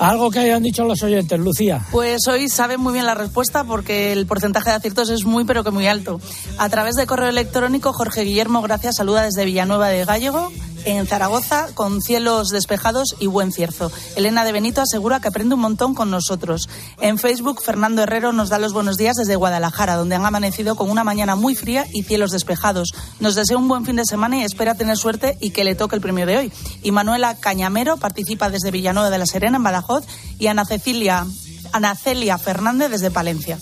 Algo 0.00 0.30
que 0.30 0.38
hayan 0.40 0.62
dicho 0.62 0.84
los 0.84 1.02
oyentes, 1.02 1.38
Lucía. 1.38 1.86
Pues 1.90 2.26
hoy 2.28 2.48
saben 2.48 2.80
muy 2.80 2.92
bien 2.92 3.06
la 3.06 3.14
respuesta 3.14 3.64
porque 3.64 4.12
el 4.12 4.26
porcentaje 4.26 4.70
de 4.70 4.76
aciertos 4.76 5.10
es 5.10 5.24
muy 5.24 5.44
pero 5.44 5.64
que 5.64 5.70
muy 5.70 5.86
alto. 5.86 6.20
A 6.58 6.68
través 6.68 6.96
de 6.96 7.06
correo 7.06 7.28
electrónico, 7.28 7.92
Jorge 7.92 8.22
Guillermo 8.22 8.62
Gracias 8.62 8.96
saluda 8.96 9.22
desde 9.22 9.44
Villanueva 9.44 9.88
de 9.88 10.04
Gallego 10.04 10.50
en 10.84 11.06
Zaragoza 11.06 11.68
con 11.74 12.00
cielos 12.00 12.50
despejados 12.50 13.16
y 13.18 13.26
buen 13.26 13.52
cierzo. 13.52 13.90
Elena 14.14 14.44
de 14.44 14.52
Benito 14.52 14.80
asegura 14.80 15.20
que 15.20 15.28
aprende 15.28 15.54
un 15.54 15.60
montón 15.60 15.94
con 15.94 16.10
nosotros. 16.10 16.68
En 17.00 17.18
Facebook, 17.18 17.60
Fernando 17.60 18.02
Herrero 18.02 18.32
nos 18.32 18.50
da 18.50 18.58
los 18.58 18.72
buenos 18.72 18.96
días 18.96 19.16
desde 19.16 19.34
Guadalajara, 19.34 19.96
donde 19.96 20.14
han 20.14 20.24
amanecido 20.24 20.76
con 20.76 20.88
una 20.88 21.02
mañana 21.02 21.34
muy 21.34 21.56
fría 21.56 21.86
y 21.92 22.04
cielos 22.04 22.30
despejados. 22.30 22.92
Nos 23.18 23.34
desea 23.34 23.56
un 23.56 23.66
buen 23.66 23.84
fin 23.84 23.96
de 23.96 24.04
semana 24.04 24.38
y 24.38 24.42
espera 24.42 24.76
tener 24.76 24.96
suerte 24.96 25.36
y 25.40 25.50
que 25.50 25.64
le 25.64 25.74
toque 25.74 25.96
el 25.96 26.02
premio 26.02 26.24
de 26.24 26.36
hoy. 26.36 26.52
Y 26.82 26.92
Manuela 26.92 27.34
Cañamero 27.34 27.96
participa 27.96 28.15
desde 28.16 28.70
Villanueva 28.70 29.10
de 29.10 29.18
la 29.18 29.26
Serena, 29.26 29.56
en 29.56 29.62
Badajoz, 29.62 30.04
y 30.38 30.46
Ana 30.46 30.64
Cecilia, 30.64 31.26
Ana 31.72 31.94
Celia 31.94 32.38
Fernández 32.38 32.90
desde 32.90 33.10
Palencia 33.10 33.58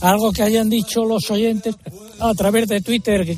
algo 0.00 0.32
que 0.32 0.42
hayan 0.42 0.68
dicho 0.68 1.04
los 1.04 1.30
oyentes 1.30 1.76
a 2.20 2.34
través 2.34 2.68
de 2.68 2.80
Twitter, 2.80 3.36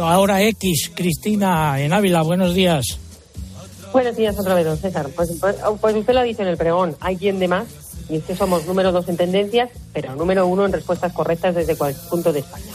ahora 0.00 0.42
X, 0.42 0.90
Cristina 0.94 1.80
en 1.80 1.92
Ávila, 1.92 2.22
buenos 2.22 2.54
días. 2.54 2.98
Buenos 3.92 4.16
días 4.16 4.38
otra 4.38 4.54
vez, 4.54 4.64
don 4.64 4.76
César. 4.76 5.08
Pues, 5.14 5.32
pues, 5.40 5.56
pues, 5.80 5.96
usted 5.96 6.12
lo 6.12 6.20
ha 6.20 6.24
dicho 6.24 6.42
en 6.42 6.48
el 6.48 6.56
pregón, 6.56 6.96
hay 7.00 7.16
quien 7.16 7.38
de 7.38 7.48
más, 7.48 7.66
y 8.08 8.16
es 8.16 8.24
que 8.24 8.36
somos 8.36 8.66
número 8.66 8.92
dos 8.92 9.08
en 9.08 9.16
tendencias, 9.16 9.70
pero 9.92 10.14
número 10.14 10.46
uno 10.46 10.66
en 10.66 10.72
respuestas 10.72 11.12
correctas 11.12 11.54
desde 11.54 11.76
cualquier 11.76 12.08
punto 12.08 12.32
de 12.32 12.40
España. 12.40 12.72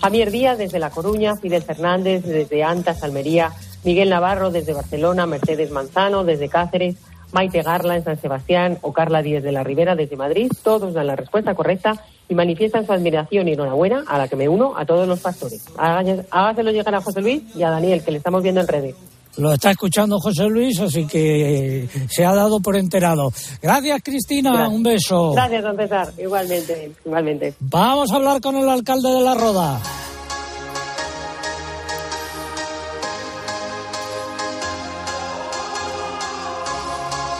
Javier 0.00 0.30
Díaz 0.30 0.58
desde 0.58 0.78
La 0.78 0.90
Coruña, 0.90 1.36
Fidel 1.36 1.62
Fernández 1.62 2.24
desde 2.24 2.62
Antas, 2.62 3.02
Almería, 3.02 3.52
Miguel 3.84 4.10
Navarro 4.10 4.50
desde 4.50 4.72
Barcelona, 4.72 5.26
Mercedes 5.26 5.70
Manzano 5.70 6.24
desde 6.24 6.48
Cáceres, 6.48 6.96
Maite 7.32 7.62
Garla 7.62 7.96
en 7.96 8.04
San 8.04 8.20
Sebastián 8.20 8.78
o 8.82 8.92
Carla 8.92 9.20
Díez 9.20 9.42
de 9.42 9.52
la 9.52 9.64
Ribera 9.64 9.96
desde 9.96 10.16
Madrid, 10.16 10.50
todos 10.62 10.94
dan 10.94 11.08
la 11.08 11.16
respuesta 11.16 11.54
correcta 11.54 12.00
y 12.28 12.34
manifiestan 12.34 12.86
su 12.86 12.92
admiración 12.92 13.48
y 13.48 13.52
enhorabuena, 13.52 14.04
a 14.06 14.18
la 14.18 14.28
que 14.28 14.36
me 14.36 14.48
uno, 14.48 14.74
a 14.76 14.86
todos 14.86 15.06
los 15.06 15.20
pastores. 15.20 15.66
Hágaselo 15.76 16.70
llegar 16.70 16.94
a 16.94 17.00
José 17.00 17.20
Luis 17.20 17.42
y 17.54 17.62
a 17.62 17.70
Daniel, 17.70 18.02
que 18.02 18.12
le 18.12 18.18
estamos 18.18 18.42
viendo 18.42 18.60
en 18.60 18.68
redes. 18.68 18.94
Lo 19.36 19.52
está 19.52 19.72
escuchando 19.72 20.20
José 20.20 20.44
Luis, 20.44 20.78
así 20.78 21.08
que 21.08 21.88
se 22.08 22.24
ha 22.24 22.32
dado 22.32 22.60
por 22.60 22.76
enterado. 22.76 23.32
Gracias, 23.60 24.00
Cristina. 24.04 24.68
Un 24.68 24.84
beso. 24.84 25.32
Gracias, 25.32 25.62
don 25.64 25.76
César. 25.76 26.12
Igualmente, 26.16 26.92
igualmente. 27.04 27.54
Vamos 27.58 28.12
a 28.12 28.16
hablar 28.16 28.40
con 28.40 28.54
el 28.54 28.68
alcalde 28.68 29.10
de 29.10 29.20
La 29.22 29.34
Roda. 29.34 29.80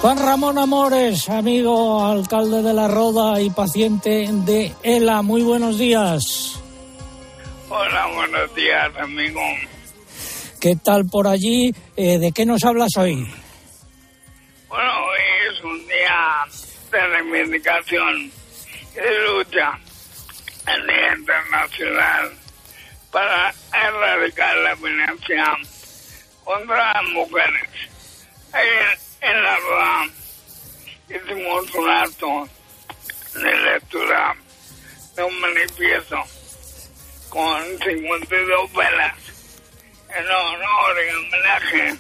Juan 0.05 0.19
Ramón 0.19 0.59
Amores, 0.59 1.31
amigo 1.31 2.05
alcalde 2.05 2.61
de 2.61 2.75
La 2.75 2.89
Roda 2.89 3.41
y 3.41 3.49
paciente 3.49 4.29
de 4.31 4.71
ELA. 4.83 5.23
Muy 5.23 5.41
buenos 5.41 5.79
días. 5.79 6.61
Hola, 7.71 8.09
buenos 8.09 8.55
días, 8.55 8.95
amigo. 8.99 9.41
¿Qué 10.61 10.77
tal 10.77 11.07
por 11.07 11.27
allí? 11.27 11.75
Eh, 11.97 12.19
¿De 12.19 12.33
qué 12.33 12.45
nos 12.45 12.63
hablas 12.65 12.91
hoy? 12.99 13.27
Bueno, 14.69 14.91
hoy 15.07 15.55
es 15.55 15.65
un 15.65 15.87
día 15.87 16.45
de 16.93 17.07
reivindicación 17.07 18.31
y 18.93 18.97
de 18.97 19.27
lucha, 19.27 19.71
el 20.67 20.87
Día 20.87 21.17
Internacional 21.17 22.31
para 23.11 23.55
erradicar 23.73 24.55
la 24.59 24.75
violencia 24.75 25.57
contra 26.45 26.93
las 26.93 27.05
mujeres. 27.15 27.71
Ayer 28.53 28.99
en 29.25 29.43
la 29.43 29.57
rueda 29.57 30.07
hicimos 31.09 31.75
un 31.75 31.91
acto 31.91 32.49
de 33.35 33.57
lectura 33.57 34.37
de 35.17 35.23
un 35.23 35.41
manifiesto 35.41 36.17
con 37.31 37.63
52 37.79 38.73
velas 38.75 39.17
en 40.15 40.27
honor 40.27 40.97
y 41.01 41.15
homenaje 41.15 41.99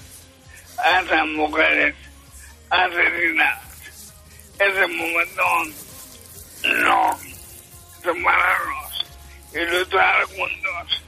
a 0.79 1.01
esas 1.01 1.27
mujeres 1.29 1.95
asesinadas. 2.69 3.65
Ese 4.59 4.87
momento 4.87 5.43
no. 6.63 7.19
Separarnos 8.03 9.07
y 9.55 9.59
luchar 9.65 10.25
juntos. 10.25 11.03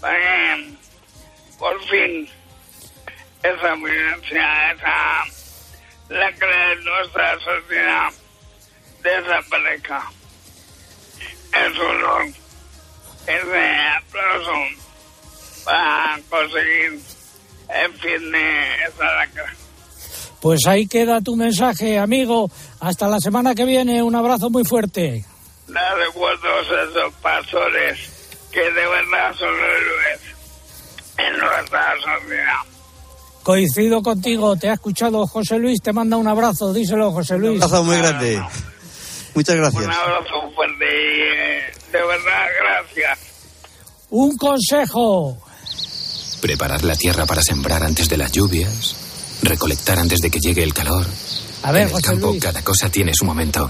Para 0.00 0.58
por 1.58 1.84
fin. 1.88 2.28
Esa 3.42 3.74
violencia, 3.74 4.72
esa 4.72 5.24
la 6.08 6.30
nuestra 6.30 7.38
sociedad 7.40 8.12
desaparezca. 9.02 10.10
Es 11.52 11.78
un 11.78 12.34
ese 13.26 13.76
aplauso 13.96 14.52
para 15.64 16.20
conseguir 16.28 17.00
el 17.68 17.92
fin 17.94 18.32
de 18.32 18.74
esa 18.86 19.04
lacra. 19.04 19.54
Pues 20.40 20.60
ahí 20.66 20.86
queda 20.86 21.20
tu 21.20 21.34
mensaje, 21.34 21.98
amigo. 21.98 22.48
Hasta 22.80 23.08
la 23.08 23.18
semana 23.18 23.54
que 23.54 23.64
viene. 23.64 24.02
Un 24.02 24.14
abrazo 24.14 24.50
muy 24.50 24.64
fuerte. 24.64 25.24
Da 25.66 25.94
recuerdos 25.94 26.70
a 26.70 26.82
esos 26.82 27.14
pastores 27.14 27.98
que 28.52 28.60
de 28.60 28.86
verdad 28.86 29.34
son 29.34 29.54
héroes 29.54 30.20
en 31.18 31.38
nuestra 31.38 31.94
sociedad. 31.96 32.75
Coincido 33.46 34.02
contigo, 34.02 34.56
te 34.56 34.68
ha 34.68 34.72
escuchado 34.72 35.24
José 35.24 35.56
Luis, 35.60 35.80
te 35.80 35.92
manda 35.92 36.16
un 36.16 36.26
abrazo, 36.26 36.72
díselo 36.72 37.12
José 37.12 37.38
Luis. 37.38 37.58
Un 37.58 37.62
abrazo 37.62 37.84
muy 37.84 37.96
grande. 37.96 38.42
Muchas 39.36 39.54
gracias. 39.54 39.84
Un 39.84 39.92
abrazo 39.92 40.50
fuerte 40.52 40.84
y 40.84 41.92
de 41.92 41.98
verdad, 41.98 42.46
gracias. 42.60 43.18
Un 44.10 44.36
consejo. 44.36 45.38
Preparar 46.42 46.82
la 46.82 46.96
tierra 46.96 47.24
para 47.24 47.40
sembrar 47.40 47.84
antes 47.84 48.08
de 48.08 48.16
las 48.16 48.32
lluvias, 48.32 48.96
recolectar 49.42 50.00
antes 50.00 50.18
de 50.18 50.28
que 50.28 50.40
llegue 50.40 50.64
el 50.64 50.74
calor. 50.74 51.06
A 51.62 51.70
ver, 51.70 51.88
en 51.88 51.94
el 51.94 52.02
campo 52.02 52.34
cada 52.40 52.64
cosa 52.64 52.88
tiene 52.88 53.12
su 53.14 53.24
momento. 53.24 53.68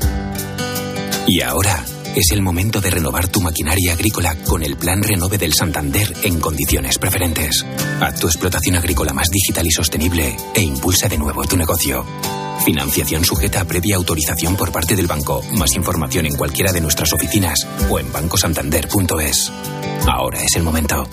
Y 1.27 1.43
ahora 1.43 1.85
es 2.17 2.31
el 2.33 2.41
momento 2.41 2.81
de 2.81 2.91
renovar 2.91 3.29
tu 3.29 3.43
maquinaria 3.43 3.93
agrícola 3.93 4.35
con 4.45 4.63
el 4.63 4.77
Plan 4.77 5.03
Renove 5.03 5.37
del 5.37 5.53
Santander 5.53 6.11
en 6.23 6.41
condiciones 6.41 6.99
preferentes. 6.99 7.65
Haz 8.01 8.19
tu 8.19 8.27
explotación 8.27 8.77
agrícola 8.77 9.13
más 9.13 9.29
digital 9.29 9.67
y 9.67 9.71
sostenible 9.71 10.35
e 10.55 10.63
impulsa 10.63 11.09
de 11.09 11.19
nuevo 11.19 11.45
tu 11.45 11.59
negocio. 11.59 12.07
Financiación 12.65 13.23
sujeta 13.23 13.61
a 13.61 13.65
previa 13.67 13.97
autorización 13.97 14.57
por 14.57 14.73
parte 14.73 14.97
del 14.97 15.07
banco. 15.07 15.43
Más 15.53 15.77
información 15.77 16.25
en 16.25 16.37
cualquiera 16.37 16.73
de 16.73 16.81
nuestras 16.81 17.13
oficinas 17.13 17.67
o 17.91 17.99
en 17.99 18.11
bancosantander.es. 18.11 19.53
Ahora 20.09 20.43
es 20.43 20.57
el 20.57 20.63
momento. 20.63 21.07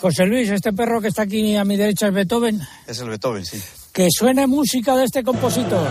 José 0.00 0.24
Luis, 0.24 0.48
este 0.48 0.72
perro 0.72 1.02
que 1.02 1.08
está 1.08 1.22
aquí 1.22 1.54
a 1.54 1.64
mi 1.64 1.76
derecha 1.76 2.08
es 2.08 2.14
Beethoven. 2.14 2.60
Es 2.86 2.98
el 2.98 3.10
Beethoven, 3.10 3.44
sí. 3.44 3.62
Que 3.92 4.08
suene 4.10 4.46
música 4.46 4.96
de 4.96 5.04
este 5.04 5.22
compositor. 5.22 5.86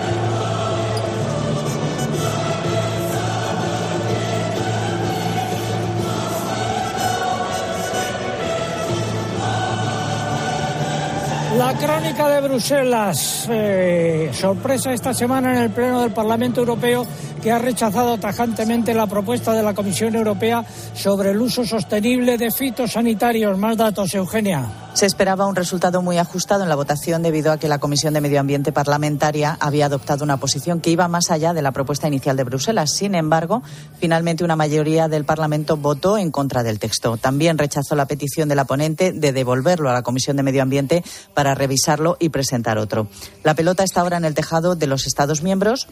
La 11.57 11.73
crónica 11.73 12.29
de 12.29 12.41
Bruselas. 12.41 13.45
Eh, 13.49 14.29
sorpresa 14.33 14.93
esta 14.93 15.13
semana 15.13 15.51
en 15.51 15.63
el 15.63 15.69
Pleno 15.69 16.01
del 16.01 16.11
Parlamento 16.11 16.61
Europeo 16.61 17.05
que 17.41 17.51
ha 17.51 17.59
rechazado 17.59 18.17
tajantemente 18.17 18.93
la 18.93 19.07
propuesta 19.07 19.53
de 19.53 19.63
la 19.63 19.73
Comisión 19.73 20.15
Europea 20.15 20.63
sobre 20.93 21.31
el 21.31 21.41
uso 21.41 21.65
sostenible 21.65 22.37
de 22.37 22.51
fitosanitarios. 22.51 23.57
Más 23.57 23.77
datos, 23.77 24.13
Eugenia. 24.13 24.69
Se 24.93 25.05
esperaba 25.05 25.47
un 25.47 25.55
resultado 25.55 26.01
muy 26.01 26.17
ajustado 26.17 26.63
en 26.63 26.69
la 26.69 26.75
votación 26.75 27.23
debido 27.23 27.51
a 27.51 27.57
que 27.57 27.69
la 27.69 27.79
Comisión 27.79 28.13
de 28.13 28.21
Medio 28.21 28.41
Ambiente 28.41 28.73
Parlamentaria 28.73 29.57
había 29.59 29.85
adoptado 29.85 30.23
una 30.25 30.37
posición 30.37 30.81
que 30.81 30.89
iba 30.89 31.07
más 31.07 31.31
allá 31.31 31.53
de 31.53 31.61
la 31.61 31.71
propuesta 31.71 32.07
inicial 32.09 32.35
de 32.35 32.43
Bruselas. 32.43 32.91
Sin 32.91 33.15
embargo, 33.15 33.63
finalmente 33.99 34.43
una 34.43 34.57
mayoría 34.57 35.07
del 35.07 35.23
Parlamento 35.23 35.77
votó 35.77 36.17
en 36.17 36.29
contra 36.29 36.61
del 36.61 36.77
texto. 36.77 37.15
También 37.15 37.57
rechazó 37.57 37.95
la 37.95 38.05
petición 38.05 38.49
de 38.49 38.55
la 38.55 38.65
ponente 38.65 39.13
de 39.13 39.31
devolverlo 39.31 39.89
a 39.89 39.93
la 39.93 40.03
Comisión 40.03 40.35
de 40.35 40.43
Medio 40.43 40.61
Ambiente 40.61 41.03
para 41.33 41.55
revisarlo 41.55 42.17
y 42.19 42.29
presentar 42.29 42.77
otro. 42.77 43.07
La 43.43 43.55
pelota 43.55 43.83
está 43.83 44.01
ahora 44.01 44.17
en 44.17 44.25
el 44.25 44.35
tejado 44.35 44.75
de 44.75 44.87
los 44.87 45.07
Estados 45.07 45.41
miembros 45.41 45.87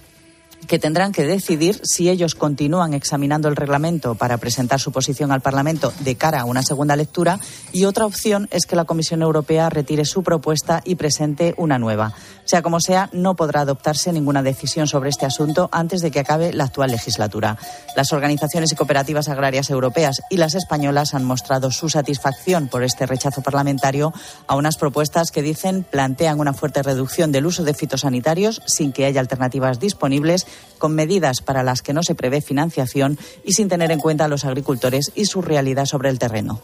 que 0.68 0.80
tendrán 0.80 1.12
que 1.12 1.26
decidir 1.26 1.80
si 1.84 2.10
ellos 2.10 2.36
continúan 2.36 2.94
examinando 2.94 3.48
el 3.48 3.56
reglamento 3.56 4.16
para 4.16 4.38
presentar 4.38 4.80
su 4.80 4.92
posición 4.92 5.32
al 5.32 5.42
Parlamento 5.42 5.94
de 6.00 6.16
cara 6.16 6.42
a 6.42 6.46
una 6.46 6.64
segunda 6.64 6.96
lectura 6.96 7.40
y 7.72 7.86
otra 7.86 8.06
opción 8.06 8.48
es 8.52 8.66
que 8.66 8.76
la 8.76 8.86
Comisión 8.86 9.22
Europea 9.22 9.70
retire 9.70 10.06
su 10.06 10.24
propuesta 10.24 10.82
y 10.84 10.96
presente 10.96 11.54
una 11.58 11.80
nueva. 11.80 12.14
Sea 12.46 12.62
como 12.62 12.80
sea, 12.80 13.10
no 13.14 13.36
podrá 13.36 13.62
adoptarse 13.62 14.12
ninguna 14.12 14.42
decisión 14.42 14.88
sobre 14.88 15.10
este 15.10 15.26
asunto 15.26 15.70
antes 15.72 16.02
de 16.02 16.10
que 16.10 16.20
acabe 16.20 16.52
la 16.52 16.64
actual 16.64 16.92
legislatura. 16.92 17.58
Las 17.96 18.12
organizaciones 18.12 18.72
y 18.72 18.76
cooperativas 18.76 19.30
agrarias 19.30 19.70
europeas 19.70 20.22
y 20.30 20.38
las 20.38 20.56
españolas 20.56 21.14
han 21.14 21.26
mostrado 21.26 21.72
su 21.72 21.90
satisfacción 21.90 22.68
por 22.68 22.84
este 22.84 23.06
rechazo 23.06 23.42
parlamentario 23.42 24.14
a 24.48 24.56
unas 24.56 24.78
propuestas 24.78 25.32
que 25.32 25.42
dicen 25.42 25.86
plantean 25.90 26.40
una 26.40 26.54
fuerte 26.54 26.82
reducción 26.82 27.32
del 27.32 27.46
uso 27.46 27.64
de 27.64 27.74
fitosanitarios 27.74 28.62
sin 28.66 28.92
que 28.92 29.06
haya 29.06 29.22
alternativas 29.22 29.80
disponibles 29.80 30.48
con 30.78 30.96
medidas 30.96 31.42
para 31.42 31.64
las 31.64 31.82
que 31.82 31.94
no 31.94 32.04
se 32.04 32.16
prevé 32.16 32.42
financiación 32.42 33.18
y 33.44 33.54
sin 33.54 33.70
tener 33.70 33.92
en 33.92 34.00
cuenta 34.00 34.26
a 34.26 34.30
los 34.30 34.46
agricultores 34.46 35.12
y 35.16 35.26
su 35.26 35.42
realidad 35.42 35.86
sobre 35.86 36.10
el 36.10 36.20
terreno. 36.20 36.62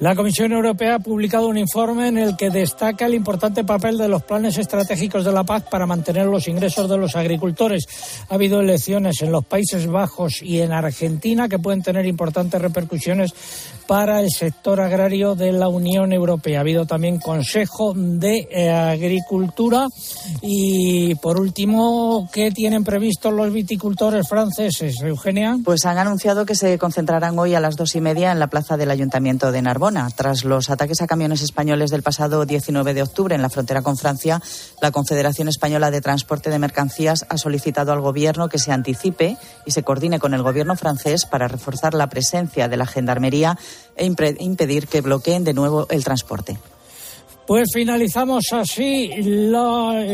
La 0.00 0.16
Comisión 0.16 0.50
Europea 0.52 0.94
ha 0.94 0.98
publicado 0.98 1.46
un 1.46 1.58
informe 1.58 2.08
en 2.08 2.16
el 2.16 2.34
que 2.34 2.48
destaca 2.48 3.04
el 3.04 3.12
importante 3.12 3.64
papel 3.64 3.98
de 3.98 4.08
los 4.08 4.22
planes 4.22 4.56
estratégicos 4.56 5.26
de 5.26 5.32
la 5.32 5.44
paz 5.44 5.64
para 5.70 5.84
mantener 5.84 6.24
los 6.24 6.48
ingresos 6.48 6.88
de 6.88 6.96
los 6.96 7.16
agricultores. 7.16 7.86
Ha 8.30 8.36
habido 8.36 8.62
elecciones 8.62 9.20
en 9.20 9.30
los 9.30 9.44
Países 9.44 9.86
Bajos 9.86 10.40
y 10.40 10.62
en 10.62 10.72
Argentina 10.72 11.50
que 11.50 11.58
pueden 11.58 11.82
tener 11.82 12.06
importantes 12.06 12.62
repercusiones 12.62 13.34
para 13.86 14.22
el 14.22 14.30
sector 14.30 14.80
agrario 14.80 15.34
de 15.34 15.52
la 15.52 15.68
Unión 15.68 16.14
Europea. 16.14 16.60
Ha 16.60 16.62
habido 16.62 16.86
también 16.86 17.18
Consejo 17.18 17.92
de 17.94 18.48
eh, 18.50 18.70
Agricultura 18.70 19.86
y, 20.40 21.14
por 21.16 21.38
último, 21.38 22.26
¿qué 22.32 22.50
tienen 22.52 22.84
previsto 22.84 23.30
los 23.30 23.52
viticultores 23.52 24.26
franceses, 24.26 25.02
Eugenia? 25.02 25.58
Pues 25.62 25.84
han 25.84 25.98
anunciado 25.98 26.46
que 26.46 26.54
se 26.54 26.78
concentrarán 26.78 27.38
hoy 27.38 27.54
a 27.54 27.60
las 27.60 27.76
dos 27.76 27.94
y 27.96 28.00
media 28.00 28.32
en 28.32 28.38
la 28.38 28.46
plaza 28.46 28.78
del 28.78 28.90
Ayuntamiento 28.90 29.52
de 29.52 29.60
Narbona 29.60 29.89
tras 30.14 30.44
los 30.44 30.70
ataques 30.70 31.02
a 31.02 31.08
camiones 31.08 31.42
españoles 31.42 31.90
del 31.90 32.02
pasado 32.02 32.44
19 32.44 32.94
de 32.94 33.02
octubre 33.02 33.34
en 33.34 33.42
la 33.42 33.50
frontera 33.50 33.82
con 33.82 33.96
Francia, 33.96 34.40
la 34.80 34.92
Confederación 34.92 35.48
Española 35.48 35.90
de 35.90 36.00
Transporte 36.00 36.48
de 36.48 36.60
Mercancías 36.60 37.26
ha 37.28 37.36
solicitado 37.36 37.92
al 37.92 38.00
Gobierno 38.00 38.48
que 38.48 38.60
se 38.60 38.70
anticipe 38.70 39.36
y 39.66 39.72
se 39.72 39.82
coordine 39.82 40.20
con 40.20 40.32
el 40.32 40.42
Gobierno 40.42 40.76
francés 40.76 41.26
para 41.26 41.48
reforzar 41.48 41.94
la 41.94 42.08
presencia 42.08 42.68
de 42.68 42.76
la 42.76 42.86
Gendarmería 42.86 43.58
e 43.96 44.06
impedir 44.06 44.86
que 44.86 45.00
bloqueen 45.00 45.42
de 45.42 45.54
nuevo 45.54 45.88
el 45.90 46.04
transporte. 46.04 46.58
Pues 47.50 47.70
finalizamos 47.74 48.44
así 48.52 49.10
la, 49.24 50.04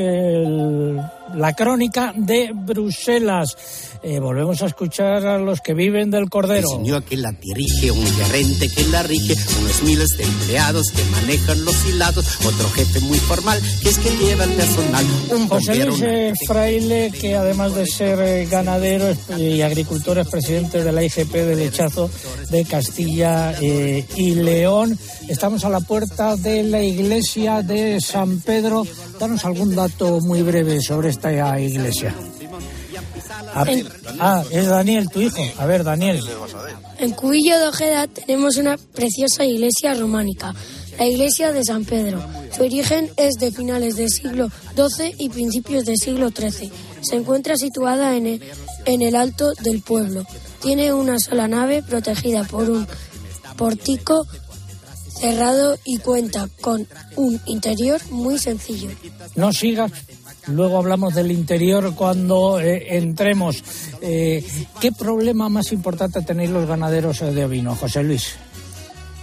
la 1.35 1.53
crónica 1.53 2.15
de 2.17 2.51
Bruselas. 2.55 3.55
Eh, 4.03 4.21
volvemos 4.21 4.63
a 4.63 4.67
escuchar 4.67 5.27
a 5.27 5.39
los 5.39 5.61
que 5.61 5.75
viven 5.75 6.11
del 6.11 6.31
Cordero. 6.31 6.67
El 6.71 6.79
señor 6.79 7.03
que 7.03 7.19
la 7.19 7.33
dirige, 7.33 7.91
un 7.91 8.07
gerente 8.07 8.71
que 8.71 8.85
la 8.85 9.03
rige, 9.03 9.35
unos 9.61 9.83
miles 9.83 10.09
de 10.17 10.25
empleados 10.25 10.87
que 10.93 11.05
manejan 11.05 11.63
los 11.63 11.87
hilados, 11.87 12.39
otro 12.47 12.71
jefe 12.71 13.01
muy 13.01 13.19
formal 13.19 13.61
que 13.83 13.91
es 13.91 13.99
que 13.99 14.17
lleva 14.17 14.45
el 14.45 14.53
personal. 14.53 15.05
Un 15.31 15.49
José 15.49 15.85
Luis 15.85 16.03
eh, 16.03 16.33
Fraile, 16.47 17.11
que 17.11 17.37
además 17.37 17.75
de 17.75 17.87
ser 17.87 18.19
eh, 18.21 18.47
ganadero 18.47 19.15
y 19.37 19.61
agricultor, 19.61 20.21
es 20.21 20.29
presidente 20.29 20.83
de 20.83 20.91
la 20.93 21.03
IGP 21.03 21.33
de 21.33 21.57
Lechazo 21.57 22.09
de 22.49 22.65
Castilla 22.65 23.55
y 23.61 24.35
León. 24.37 24.99
Estamos 25.29 25.65
a 25.65 25.69
la 25.69 25.81
puerta 25.81 26.37
de 26.37 26.63
la 26.63 26.83
iglesia 26.83 27.26
de 27.35 28.01
San 28.01 28.41
Pedro. 28.41 28.85
Danos 29.19 29.45
algún 29.45 29.75
dato 29.75 30.21
muy 30.21 30.43
breve 30.43 30.81
sobre 30.81 31.11
esta 31.11 31.59
iglesia. 31.59 32.15
Ah, 34.21 34.45
es 34.51 34.67
Daniel, 34.67 35.09
tu 35.11 35.21
hijo. 35.21 35.43
A 35.59 35.67
ver, 35.67 35.83
Daniel. 35.83 36.23
En 36.99 37.11
Cubillo 37.13 37.59
de 37.59 37.67
Ojeda 37.67 38.07
tenemos 38.07 38.57
una 38.57 38.77
preciosa 38.77 39.45
iglesia 39.45 39.95
románica, 39.95 40.55
la 40.99 41.07
iglesia 41.07 41.53
de 41.53 41.65
San 41.65 41.85
Pedro. 41.85 42.23
Su 42.57 42.63
origen 42.63 43.11
es 43.17 43.35
de 43.35 43.51
finales 43.51 43.97
del 43.97 44.11
siglo 44.11 44.49
XII 44.77 45.17
y 45.19 45.29
principios 45.29 45.85
del 45.85 45.97
siglo 45.97 46.31
XIII. 46.31 46.71
Se 47.03 47.17
encuentra 47.17 47.57
situada 47.57 48.17
en 48.17 48.27
el, 48.27 48.43
en 48.85 49.03
el 49.03 49.17
alto 49.17 49.53
del 49.63 49.83
pueblo. 49.83 50.25
Tiene 50.63 50.93
una 50.93 51.19
sola 51.19 51.49
nave 51.49 51.83
protegida 51.83 52.45
por 52.45 52.71
un 52.71 52.87
pórtico 53.57 54.27
cerrado 55.21 55.79
y 55.85 55.99
cuenta 55.99 56.49
con 56.61 56.87
un 57.17 57.41
interior 57.47 58.01
muy 58.11 58.39
sencillo. 58.39 58.91
No 59.35 59.53
sigas 59.53 59.93
Luego 60.49 60.79
hablamos 60.79 61.15
del 61.15 61.33
interior 61.33 61.95
cuando 61.95 62.61
eh, 62.61 62.97
entremos. 62.97 63.63
Eh, 64.01 64.47
¿Qué 64.81 64.93
problema 64.93 65.49
más 65.49 65.73
importante 65.73 66.23
tenéis 66.23 66.51
los 66.51 66.69
ganaderos 66.69 67.19
de 67.21 67.45
ovino, 67.45 67.75
José 67.75 68.03
Luis? 68.05 68.35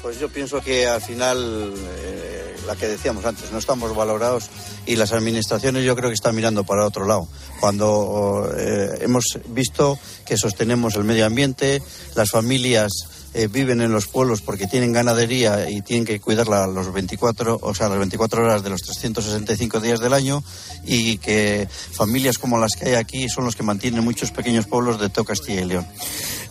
Pues 0.01 0.19
yo 0.19 0.27
pienso 0.27 0.59
que 0.59 0.85
al 0.85 1.01
final, 1.01 1.73
eh, 1.77 2.55
la 2.67 2.75
que 2.75 2.87
decíamos 2.87 3.23
antes, 3.23 3.53
no 3.53 3.57
estamos 3.57 3.95
valorados 3.95 4.49
y 4.85 4.97
las 4.97 5.13
administraciones 5.13 5.85
yo 5.85 5.95
creo 5.95 6.09
que 6.09 6.15
están 6.15 6.35
mirando 6.35 6.65
para 6.65 6.85
otro 6.85 7.05
lado. 7.05 7.29
Cuando 7.61 8.53
hemos 8.99 9.23
visto 9.47 9.97
que 10.25 10.35
sostenemos 10.35 10.95
el 10.95 11.05
medio 11.05 11.25
ambiente, 11.25 11.81
las 12.15 12.31
familias 12.31 12.91
eh, 13.33 13.47
viven 13.47 13.81
en 13.81 13.91
los 13.91 14.07
pueblos 14.07 14.41
porque 14.41 14.67
tienen 14.67 14.91
ganadería 14.91 15.69
y 15.69 15.81
tienen 15.81 16.05
que 16.05 16.19
cuidarla 16.19 16.67
los 16.67 16.93
24, 16.93 17.59
o 17.61 17.73
sea, 17.73 17.89
las 17.89 17.97
24 17.97 18.43
horas 18.43 18.63
de 18.63 18.69
los 18.69 18.81
365 18.81 19.79
días 19.79 19.99
del 19.99 20.13
año 20.13 20.43
y 20.85 21.17
que 21.17 21.67
familias 21.69 22.37
como 22.37 22.57
las 22.57 22.75
que 22.75 22.89
hay 22.89 22.95
aquí 22.95 23.29
son 23.29 23.45
los 23.45 23.55
que 23.55 23.63
mantienen 23.63 24.03
muchos 24.03 24.31
pequeños 24.31 24.67
pueblos 24.67 24.99
de 24.99 25.09
todo 25.09 25.25
Castilla 25.25 25.61
y 25.61 25.65
León. 25.65 25.87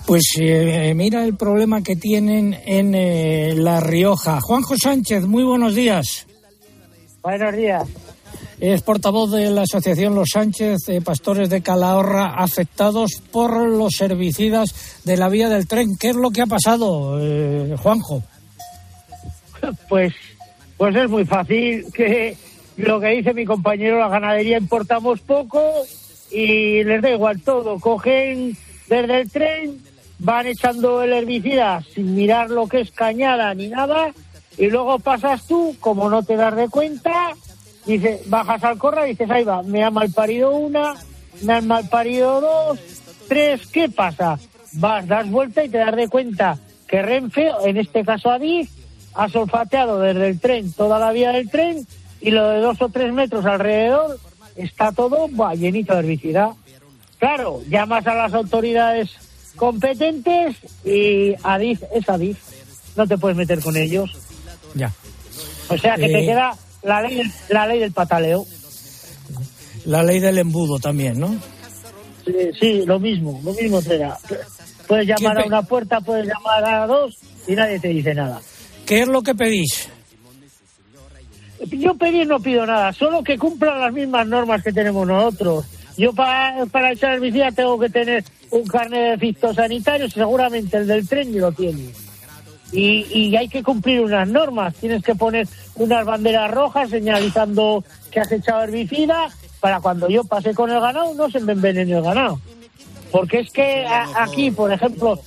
Pues 0.06 0.22
eh, 0.40 0.92
mira 0.94 1.24
el 1.24 1.36
problema 1.36 1.82
que 1.82 1.96
tienen 1.96 2.58
en 2.64 2.94
eh, 2.94 3.54
La 3.54 3.80
Rioja. 3.80 4.40
Juanjo 4.40 4.74
Sánchez, 4.76 5.24
muy 5.24 5.44
buenos 5.44 5.74
días. 5.74 6.26
Buenos 7.22 7.54
días. 7.54 7.84
Es 8.60 8.82
portavoz 8.82 9.30
de 9.32 9.50
la 9.50 9.62
Asociación 9.62 10.14
Los 10.14 10.30
Sánchez 10.32 10.78
Pastores 11.04 11.50
de 11.50 11.62
Calahorra 11.62 12.34
afectados 12.34 13.22
por 13.30 13.68
los 13.68 14.00
herbicidas 14.00 15.02
de 15.04 15.16
la 15.16 15.28
vía 15.28 15.48
del 15.48 15.66
tren. 15.66 15.96
¿Qué 15.98 16.10
es 16.10 16.16
lo 16.16 16.30
que 16.30 16.42
ha 16.42 16.46
pasado, 16.46 17.18
eh, 17.20 17.76
Juanjo? 17.82 18.22
Pues, 19.88 20.12
pues 20.76 20.96
es 20.96 21.08
muy 21.08 21.24
fácil 21.24 21.86
que 21.92 22.36
lo 22.76 22.98
que 22.98 23.08
dice 23.08 23.32
mi 23.32 23.44
compañero, 23.44 23.98
la 23.98 24.08
ganadería 24.08 24.58
importamos 24.58 25.20
poco 25.20 25.62
y 26.32 26.82
les 26.82 27.00
da 27.02 27.10
igual 27.10 27.40
todo. 27.42 27.78
Cogen 27.78 28.56
desde 28.88 29.20
el 29.20 29.30
tren, 29.30 29.82
van 30.18 30.46
echando 30.46 31.02
el 31.02 31.12
herbicida 31.12 31.82
sin 31.94 32.14
mirar 32.14 32.50
lo 32.50 32.66
que 32.66 32.80
es 32.80 32.90
cañada 32.90 33.54
ni 33.54 33.68
nada 33.68 34.12
y 34.58 34.68
luego 34.68 34.98
pasas 34.98 35.46
tú, 35.46 35.76
como 35.80 36.10
no 36.10 36.22
te 36.22 36.36
das 36.36 36.54
de 36.56 36.68
cuenta, 36.68 37.34
Dice, 37.86 38.22
bajas 38.26 38.62
al 38.62 38.78
corral 38.78 39.06
y 39.06 39.10
dices, 39.10 39.30
ahí 39.30 39.44
va, 39.44 39.62
me 39.62 39.82
ha 39.82 39.90
malparido 39.90 40.52
una, 40.52 40.94
me 41.42 41.54
han 41.54 41.66
malparido 41.66 42.40
dos, 42.40 42.78
tres, 43.28 43.66
¿qué 43.66 43.88
pasa? 43.88 44.38
Vas, 44.74 45.06
das 45.06 45.28
vuelta 45.30 45.64
y 45.64 45.68
te 45.68 45.78
das 45.78 45.96
de 45.96 46.08
cuenta 46.08 46.58
que 46.86 47.02
Renfe, 47.02 47.50
en 47.64 47.76
este 47.76 48.04
caso 48.04 48.30
Adif, 48.30 48.70
ha 49.14 49.28
solfateado 49.28 49.98
desde 49.98 50.28
el 50.28 50.40
tren 50.40 50.72
toda 50.72 50.98
la 50.98 51.12
vía 51.12 51.32
del 51.32 51.50
tren 51.50 51.86
y 52.20 52.30
lo 52.30 52.48
de 52.48 52.60
dos 52.60 52.80
o 52.80 52.88
tres 52.88 53.12
metros 53.12 53.44
alrededor 53.44 54.18
está 54.56 54.92
todo 54.92 55.28
buah, 55.28 55.54
llenito 55.54 55.92
de 55.94 56.00
herbicida. 56.00 56.54
Claro, 57.18 57.62
llamas 57.68 58.06
a 58.06 58.14
las 58.14 58.34
autoridades 58.34 59.10
competentes 59.56 60.56
y 60.84 61.34
Adif 61.42 61.82
es 61.94 62.08
Adif. 62.08 62.38
No 62.96 63.06
te 63.06 63.18
puedes 63.18 63.36
meter 63.36 63.60
con 63.60 63.76
ellos. 63.76 64.10
Ya. 64.74 64.92
O 65.68 65.78
sea 65.78 65.96
que 65.96 66.08
te 66.08 66.24
eh, 66.24 66.26
queda 66.26 66.54
la 66.82 67.02
ley, 67.02 67.22
la 67.48 67.66
ley 67.66 67.78
del 67.80 67.92
pataleo. 67.92 68.46
La 69.84 70.02
ley 70.02 70.20
del 70.20 70.38
embudo 70.38 70.78
también, 70.78 71.18
¿no? 71.18 71.36
Sí, 72.58 72.84
lo 72.86 73.00
mismo, 73.00 73.40
lo 73.44 73.52
mismo 73.52 73.80
será. 73.80 74.16
Puedes 74.86 75.06
llamar 75.06 75.40
a 75.40 75.44
una 75.44 75.62
puerta, 75.62 76.00
puedes 76.00 76.26
llamar 76.26 76.64
a 76.64 76.86
dos 76.86 77.18
y 77.46 77.52
nadie 77.54 77.80
te 77.80 77.88
dice 77.88 78.14
nada. 78.14 78.40
¿Qué 78.86 79.02
es 79.02 79.08
lo 79.08 79.22
que 79.22 79.34
pedís? 79.34 79.88
Yo 81.70 81.94
pedir 81.94 82.26
no 82.26 82.40
pido 82.40 82.66
nada, 82.66 82.92
solo 82.92 83.22
que 83.22 83.38
cumplan 83.38 83.80
las 83.80 83.92
mismas 83.92 84.26
normas 84.26 84.62
que 84.62 84.72
tenemos 84.72 85.06
nosotros. 85.06 85.64
Yo 85.96 86.12
para, 86.12 86.66
para 86.66 86.92
echar 86.92 87.14
herbicida 87.14 87.52
tengo 87.52 87.78
que 87.78 87.88
tener 87.88 88.24
un 88.50 88.64
carnet 88.64 89.12
de 89.12 89.18
fitosanitario, 89.18 90.08
seguramente 90.10 90.78
el 90.78 90.86
del 90.86 91.08
tren 91.08 91.38
lo 91.38 91.52
tiene 91.52 91.90
y, 92.72 93.36
hay 93.36 93.48
que 93.48 93.62
cumplir 93.62 94.00
unas 94.00 94.26
normas. 94.28 94.74
Tienes 94.74 95.02
que 95.02 95.14
poner 95.14 95.46
unas 95.76 96.04
banderas 96.04 96.50
rojas 96.50 96.90
señalizando 96.90 97.84
que 98.10 98.20
has 98.20 98.32
echado 98.32 98.62
herbicida 98.62 99.28
para 99.60 99.80
cuando 99.80 100.08
yo 100.08 100.24
pase 100.24 100.54
con 100.54 100.70
el 100.70 100.80
ganado 100.80 101.14
no 101.14 101.30
se 101.30 101.40
me 101.40 101.52
envenene 101.52 101.92
el 101.92 102.02
ganado. 102.02 102.40
Porque 103.10 103.40
es 103.40 103.50
que 103.52 103.86
aquí, 104.16 104.50
por 104.50 104.72
ejemplo, 104.72 105.18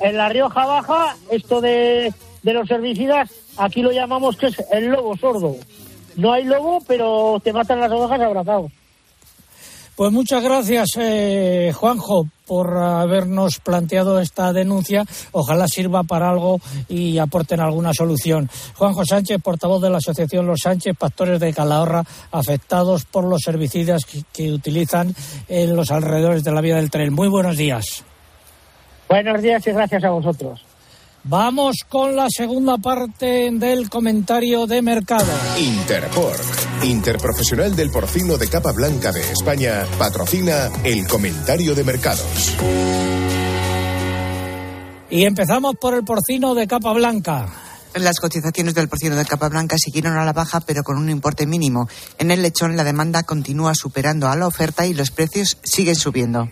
en 0.00 0.16
la 0.16 0.28
Rioja 0.28 0.66
Baja, 0.66 1.16
esto 1.30 1.60
de, 1.60 2.12
de 2.42 2.52
los 2.52 2.70
herbicidas, 2.70 3.30
aquí 3.56 3.80
lo 3.82 3.90
llamamos 3.90 4.36
que 4.36 4.48
es 4.48 4.62
el 4.70 4.86
lobo 4.86 5.16
sordo. 5.16 5.56
No 6.16 6.32
hay 6.32 6.44
lobo, 6.44 6.82
pero 6.86 7.40
te 7.42 7.52
matan 7.52 7.80
las 7.80 7.90
ovejas 7.90 8.20
abrazados. 8.20 8.70
Pues 9.96 10.10
muchas 10.10 10.42
gracias, 10.42 10.90
eh, 10.96 11.72
Juanjo, 11.74 12.26
por 12.52 12.76
habernos 12.76 13.60
planteado 13.60 14.20
esta 14.20 14.52
denuncia. 14.52 15.06
Ojalá 15.30 15.66
sirva 15.66 16.02
para 16.02 16.28
algo 16.28 16.60
y 16.86 17.16
aporten 17.16 17.60
alguna 17.60 17.94
solución. 17.94 18.50
Juanjo 18.74 19.06
Sánchez, 19.06 19.40
portavoz 19.42 19.80
de 19.80 19.88
la 19.88 19.96
Asociación 19.96 20.46
Los 20.46 20.60
Sánchez, 20.60 20.94
pastores 20.98 21.40
de 21.40 21.54
Calahorra, 21.54 22.04
afectados 22.30 23.06
por 23.06 23.24
los 23.24 23.48
herbicidas 23.48 24.02
que, 24.04 24.52
utilizan 24.52 25.14
en 25.48 25.74
los 25.74 25.90
alrededores 25.90 26.44
de 26.44 26.52
la 26.52 26.60
vía 26.60 26.76
del 26.76 26.90
tren. 26.90 27.14
Muy 27.14 27.28
buenos 27.28 27.56
días. 27.56 28.04
Buenos 29.08 29.40
días 29.40 29.66
y 29.66 29.72
gracias 29.72 30.04
a 30.04 30.10
vosotros. 30.10 30.62
Vamos 31.24 31.76
con 31.88 32.16
la 32.16 32.26
segunda 32.28 32.78
parte 32.78 33.48
del 33.52 33.88
comentario 33.88 34.66
de 34.66 34.82
mercado. 34.82 35.32
Interpork 35.56 36.62
Interprofesional 36.82 37.76
del 37.76 37.90
Porcino 37.90 38.36
de 38.36 38.48
Capa 38.48 38.72
Blanca 38.72 39.12
de 39.12 39.20
España, 39.20 39.84
patrocina 39.98 40.68
el 40.82 41.06
comentario 41.06 41.76
de 41.76 41.84
mercados. 41.84 42.56
Y 45.10 45.24
empezamos 45.24 45.76
por 45.80 45.94
el 45.94 46.02
porcino 46.04 46.54
de 46.54 46.66
capa 46.66 46.92
blanca. 46.92 47.46
Las 47.94 48.18
cotizaciones 48.18 48.74
del 48.74 48.88
porcino 48.88 49.14
de 49.14 49.26
capa 49.26 49.48
blanca 49.48 49.76
siguieron 49.78 50.16
a 50.16 50.24
la 50.24 50.32
baja, 50.32 50.60
pero 50.60 50.82
con 50.82 50.96
un 50.96 51.10
importe 51.10 51.46
mínimo. 51.46 51.86
En 52.18 52.30
el 52.30 52.42
lechón, 52.42 52.76
la 52.76 52.82
demanda 52.82 53.22
continúa 53.22 53.74
superando 53.74 54.28
a 54.28 54.36
la 54.36 54.46
oferta 54.46 54.86
y 54.86 54.94
los 54.94 55.10
precios 55.10 55.58
siguen 55.62 55.96
subiendo. 55.96 56.48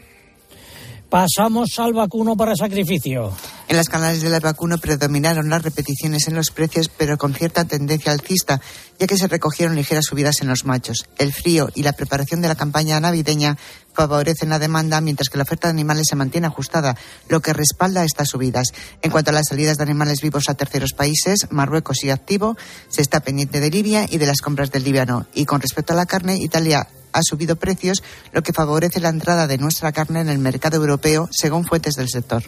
Pasamos 1.10 1.76
al 1.78 1.92
vacuno 1.92 2.36
para 2.36 2.54
sacrificio. 2.54 3.32
En 3.66 3.76
las 3.76 3.88
canales 3.88 4.22
del 4.22 4.38
vacuno 4.38 4.78
predominaron 4.78 5.48
las 5.48 5.60
repeticiones 5.60 6.28
en 6.28 6.36
los 6.36 6.52
precios, 6.52 6.88
pero 6.88 7.18
con 7.18 7.34
cierta 7.34 7.64
tendencia 7.64 8.12
alcista, 8.12 8.60
ya 8.96 9.08
que 9.08 9.18
se 9.18 9.26
recogieron 9.26 9.74
ligeras 9.74 10.04
subidas 10.04 10.40
en 10.40 10.46
los 10.46 10.64
machos. 10.64 11.08
El 11.18 11.32
frío 11.32 11.68
y 11.74 11.82
la 11.82 11.94
preparación 11.94 12.42
de 12.42 12.46
la 12.46 12.54
campaña 12.54 13.00
navideña 13.00 13.58
favorecen 13.92 14.50
la 14.50 14.60
demanda, 14.60 15.00
mientras 15.00 15.28
que 15.28 15.36
la 15.36 15.42
oferta 15.42 15.66
de 15.66 15.72
animales 15.72 16.06
se 16.08 16.14
mantiene 16.14 16.46
ajustada, 16.46 16.96
lo 17.28 17.40
que 17.40 17.54
respalda 17.54 18.04
estas 18.04 18.28
subidas. 18.28 18.68
En 19.02 19.10
cuanto 19.10 19.30
a 19.30 19.34
las 19.34 19.48
salidas 19.48 19.78
de 19.78 19.82
animales 19.82 20.20
vivos 20.20 20.48
a 20.48 20.54
terceros 20.54 20.92
países, 20.92 21.48
Marruecos 21.50 21.98
sigue 21.98 22.12
activo, 22.12 22.56
se 22.88 23.02
está 23.02 23.18
pendiente 23.18 23.58
de 23.58 23.70
Libia 23.70 24.06
y 24.08 24.18
de 24.18 24.26
las 24.26 24.40
compras 24.40 24.70
del 24.70 24.84
libiano. 24.84 25.26
Y 25.34 25.44
con 25.44 25.60
respecto 25.60 25.92
a 25.92 25.96
la 25.96 26.06
carne, 26.06 26.36
Italia 26.36 26.86
ha 27.12 27.22
subido 27.22 27.56
precios, 27.56 28.02
lo 28.32 28.42
que 28.42 28.52
favorece 28.52 29.00
la 29.00 29.08
entrada 29.08 29.46
de 29.46 29.58
nuestra 29.58 29.92
carne 29.92 30.20
en 30.20 30.28
el 30.28 30.38
mercado 30.38 30.76
europeo, 30.76 31.28
según 31.30 31.64
fuentes 31.64 31.94
del 31.94 32.08
sector. 32.08 32.42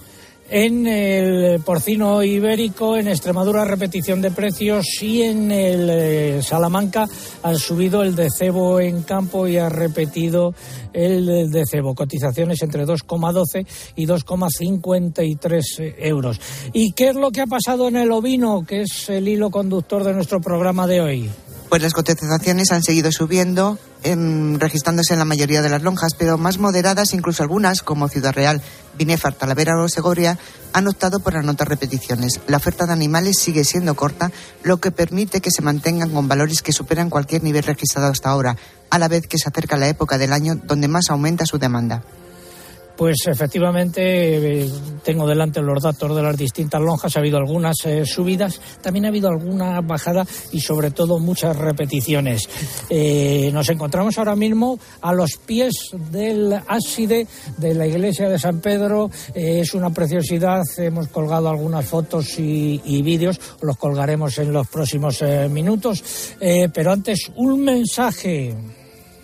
En 0.54 0.86
el 0.86 1.60
porcino 1.60 2.22
ibérico, 2.22 2.98
en 2.98 3.08
Extremadura, 3.08 3.64
repetición 3.64 4.20
de 4.20 4.30
precios 4.30 4.84
y 5.00 5.22
en 5.22 5.50
el 5.50 5.88
eh, 5.88 6.42
Salamanca 6.42 7.08
ha 7.42 7.54
subido 7.54 8.02
el 8.02 8.14
de 8.14 8.28
cebo 8.28 8.78
en 8.78 9.02
campo 9.02 9.48
y 9.48 9.56
ha 9.56 9.70
repetido 9.70 10.52
el 10.92 11.50
de 11.50 11.64
cebo. 11.64 11.94
Cotizaciones 11.94 12.60
entre 12.60 12.84
2,12 12.84 13.66
y 13.96 14.06
2,53 14.06 15.94
euros. 16.00 16.38
¿Y 16.74 16.92
qué 16.92 17.08
es 17.08 17.16
lo 17.16 17.30
que 17.30 17.40
ha 17.40 17.46
pasado 17.46 17.88
en 17.88 17.96
el 17.96 18.12
ovino, 18.12 18.66
que 18.66 18.82
es 18.82 19.08
el 19.08 19.28
hilo 19.28 19.48
conductor 19.48 20.04
de 20.04 20.12
nuestro 20.12 20.42
programa 20.42 20.86
de 20.86 21.00
hoy? 21.00 21.30
Pues 21.72 21.80
las 21.80 21.94
cotizaciones 21.94 22.70
han 22.70 22.82
seguido 22.82 23.10
subiendo, 23.10 23.78
em, 24.02 24.58
registrándose 24.58 25.14
en 25.14 25.18
la 25.18 25.24
mayoría 25.24 25.62
de 25.62 25.70
las 25.70 25.82
lonjas, 25.82 26.12
pero 26.18 26.36
más 26.36 26.58
moderadas, 26.58 27.14
incluso 27.14 27.42
algunas, 27.42 27.80
como 27.80 28.10
Ciudad 28.10 28.34
Real, 28.34 28.60
Binefar, 28.98 29.32
Talavera 29.32 29.82
o 29.82 29.88
Segovia, 29.88 30.38
han 30.74 30.86
optado 30.86 31.20
por 31.20 31.34
anotar 31.34 31.70
repeticiones. 31.70 32.40
La 32.46 32.58
oferta 32.58 32.84
de 32.84 32.92
animales 32.92 33.36
sigue 33.38 33.64
siendo 33.64 33.94
corta, 33.94 34.30
lo 34.62 34.80
que 34.82 34.90
permite 34.90 35.40
que 35.40 35.50
se 35.50 35.62
mantengan 35.62 36.10
con 36.10 36.28
valores 36.28 36.60
que 36.60 36.72
superan 36.72 37.08
cualquier 37.08 37.42
nivel 37.42 37.62
registrado 37.62 38.08
hasta 38.08 38.28
ahora, 38.28 38.54
a 38.90 38.98
la 38.98 39.08
vez 39.08 39.26
que 39.26 39.38
se 39.38 39.48
acerca 39.48 39.78
la 39.78 39.88
época 39.88 40.18
del 40.18 40.34
año 40.34 40.56
donde 40.56 40.88
más 40.88 41.08
aumenta 41.08 41.46
su 41.46 41.56
demanda. 41.56 42.02
Pues 42.96 43.16
efectivamente 43.26 44.62
eh, 44.62 44.70
tengo 45.04 45.26
delante 45.26 45.60
los 45.62 45.82
datos 45.82 46.14
de 46.14 46.22
las 46.22 46.36
distintas 46.36 46.80
lonjas. 46.80 47.16
Ha 47.16 47.20
habido 47.20 47.38
algunas 47.38 47.76
eh, 47.84 48.04
subidas, 48.04 48.60
también 48.80 49.06
ha 49.06 49.08
habido 49.08 49.28
alguna 49.28 49.80
bajada 49.80 50.26
y 50.52 50.60
sobre 50.60 50.90
todo 50.90 51.18
muchas 51.18 51.56
repeticiones. 51.56 52.48
Eh, 52.90 53.50
nos 53.52 53.68
encontramos 53.70 54.18
ahora 54.18 54.36
mismo 54.36 54.78
a 55.00 55.12
los 55.12 55.36
pies 55.44 55.72
del 56.10 56.52
ábside 56.52 57.26
de 57.56 57.74
la 57.74 57.86
iglesia 57.86 58.28
de 58.28 58.38
San 58.38 58.60
Pedro. 58.60 59.10
es 59.34 59.74
una 59.74 59.90
preciosidad. 59.90 60.62
Hemos 60.76 61.08
colgado 61.08 61.48
algunas 61.48 61.86
fotos 61.86 62.38
y, 62.38 62.80
y 62.84 63.02
vídeos. 63.02 63.40
Los 63.62 63.76
colgaremos 63.76 64.38
en 64.38 64.52
los 64.52 64.68
próximos 64.68 65.22
minutos. 65.50 66.04
pero 66.72 66.92
antes 66.92 67.30
un 67.36 67.64
mensaje. 67.64 68.54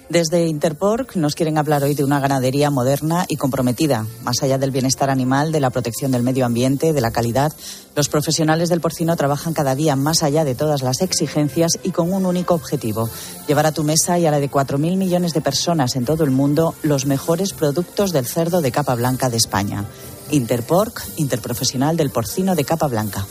Desde 0.08 0.46
Interpork 0.46 1.16
nos 1.16 1.34
quieren 1.34 1.58
hablar 1.58 1.84
hoy 1.84 1.94
de 1.94 2.02
una 2.02 2.18
ganadería 2.18 2.70
moderna 2.70 3.26
y 3.28 3.36
comprometida. 3.36 4.06
Más 4.22 4.42
allá 4.42 4.56
del 4.56 4.70
bienestar 4.70 5.10
animal, 5.10 5.52
de 5.52 5.60
la 5.60 5.68
protección 5.68 6.10
del 6.10 6.22
medio 6.22 6.46
ambiente, 6.46 6.94
de 6.94 7.00
la 7.02 7.10
calidad, 7.10 7.52
los 7.94 8.08
profesionales 8.08 8.70
del 8.70 8.80
porcino 8.80 9.16
trabajan 9.16 9.52
cada 9.52 9.74
día 9.74 9.96
más 9.96 10.22
allá 10.22 10.44
de 10.44 10.54
todas 10.54 10.80
las 10.80 11.02
exigencias 11.02 11.72
y 11.82 11.90
con 11.90 12.10
un 12.10 12.24
único 12.24 12.54
objetivo, 12.54 13.10
llevar 13.46 13.66
a 13.66 13.72
tu 13.72 13.84
mesa 13.84 14.18
y 14.18 14.24
a 14.24 14.30
la 14.30 14.40
de 14.40 14.50
4.000 14.50 14.96
millones 14.96 15.34
de 15.34 15.42
personas 15.42 15.94
en 15.94 16.06
todo 16.06 16.24
el 16.24 16.30
mundo 16.30 16.74
los 16.82 17.04
mejores 17.04 17.52
productos 17.52 18.12
del 18.12 18.24
cerdo 18.24 18.62
de 18.62 18.72
capa 18.72 18.94
blanca 18.94 19.28
de 19.28 19.36
España. 19.36 19.84
Interpork, 20.30 21.02
interprofesional 21.16 21.98
del 21.98 22.08
porcino 22.08 22.54
de 22.54 22.64
capa 22.64 22.86
blanca. 22.86 23.26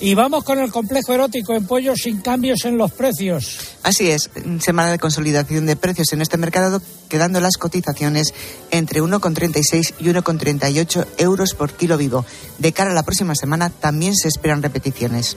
Y 0.00 0.14
vamos 0.14 0.44
con 0.44 0.58
el 0.58 0.70
complejo 0.70 1.12
erótico 1.12 1.54
en 1.54 1.66
pollo 1.66 1.94
sin 1.94 2.22
cambios 2.22 2.64
en 2.64 2.78
los 2.78 2.90
precios. 2.90 3.58
Así 3.82 4.10
es, 4.10 4.30
semana 4.60 4.90
de 4.90 4.98
consolidación 4.98 5.66
de 5.66 5.76
precios 5.76 6.12
en 6.14 6.22
este 6.22 6.38
mercado, 6.38 6.80
quedando 7.10 7.38
las 7.40 7.58
cotizaciones 7.58 8.32
entre 8.70 9.02
1,36 9.02 9.94
y 9.98 10.04
1,38 10.04 11.06
euros 11.18 11.54
por 11.54 11.72
kilo 11.72 11.98
vivo. 11.98 12.24
De 12.58 12.72
cara 12.72 12.92
a 12.92 12.94
la 12.94 13.02
próxima 13.02 13.34
semana 13.34 13.68
también 13.68 14.16
se 14.16 14.28
esperan 14.28 14.62
repeticiones. 14.62 15.36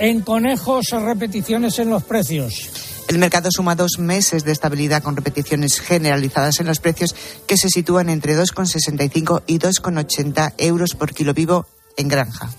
En 0.00 0.22
conejos, 0.22 0.86
repeticiones 0.90 1.78
en 1.78 1.90
los 1.90 2.02
precios. 2.02 2.70
El 3.08 3.18
mercado 3.18 3.50
suma 3.52 3.76
dos 3.76 3.98
meses 3.98 4.44
de 4.44 4.50
estabilidad 4.50 5.02
con 5.02 5.14
repeticiones 5.14 5.78
generalizadas 5.78 6.58
en 6.58 6.66
los 6.66 6.80
precios 6.80 7.14
que 7.46 7.56
se 7.56 7.68
sitúan 7.68 8.08
entre 8.08 8.36
2,65 8.36 9.42
y 9.46 9.58
2,80 9.60 10.54
euros 10.58 10.94
por 10.96 11.12
kilo 11.12 11.34
vivo 11.34 11.66
en 11.96 12.08
granja. 12.08 12.50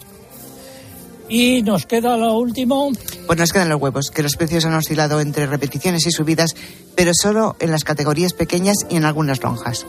Y 1.36 1.64
nos 1.64 1.88
queda 1.88 2.16
lo 2.16 2.38
último. 2.38 2.92
Pues 3.26 3.40
nos 3.40 3.52
quedan 3.52 3.70
los 3.70 3.82
huevos, 3.82 4.12
que 4.12 4.22
los 4.22 4.36
precios 4.36 4.66
han 4.66 4.76
oscilado 4.76 5.20
entre 5.20 5.48
repeticiones 5.48 6.06
y 6.06 6.12
subidas, 6.12 6.56
pero 6.96 7.12
solo 7.20 7.56
en 7.60 7.72
las 7.72 7.84
categorías 7.84 8.34
pequeñas 8.34 8.78
y 8.88 8.98
en 8.98 9.06
algunas 9.06 9.42
lonjas. 9.42 9.88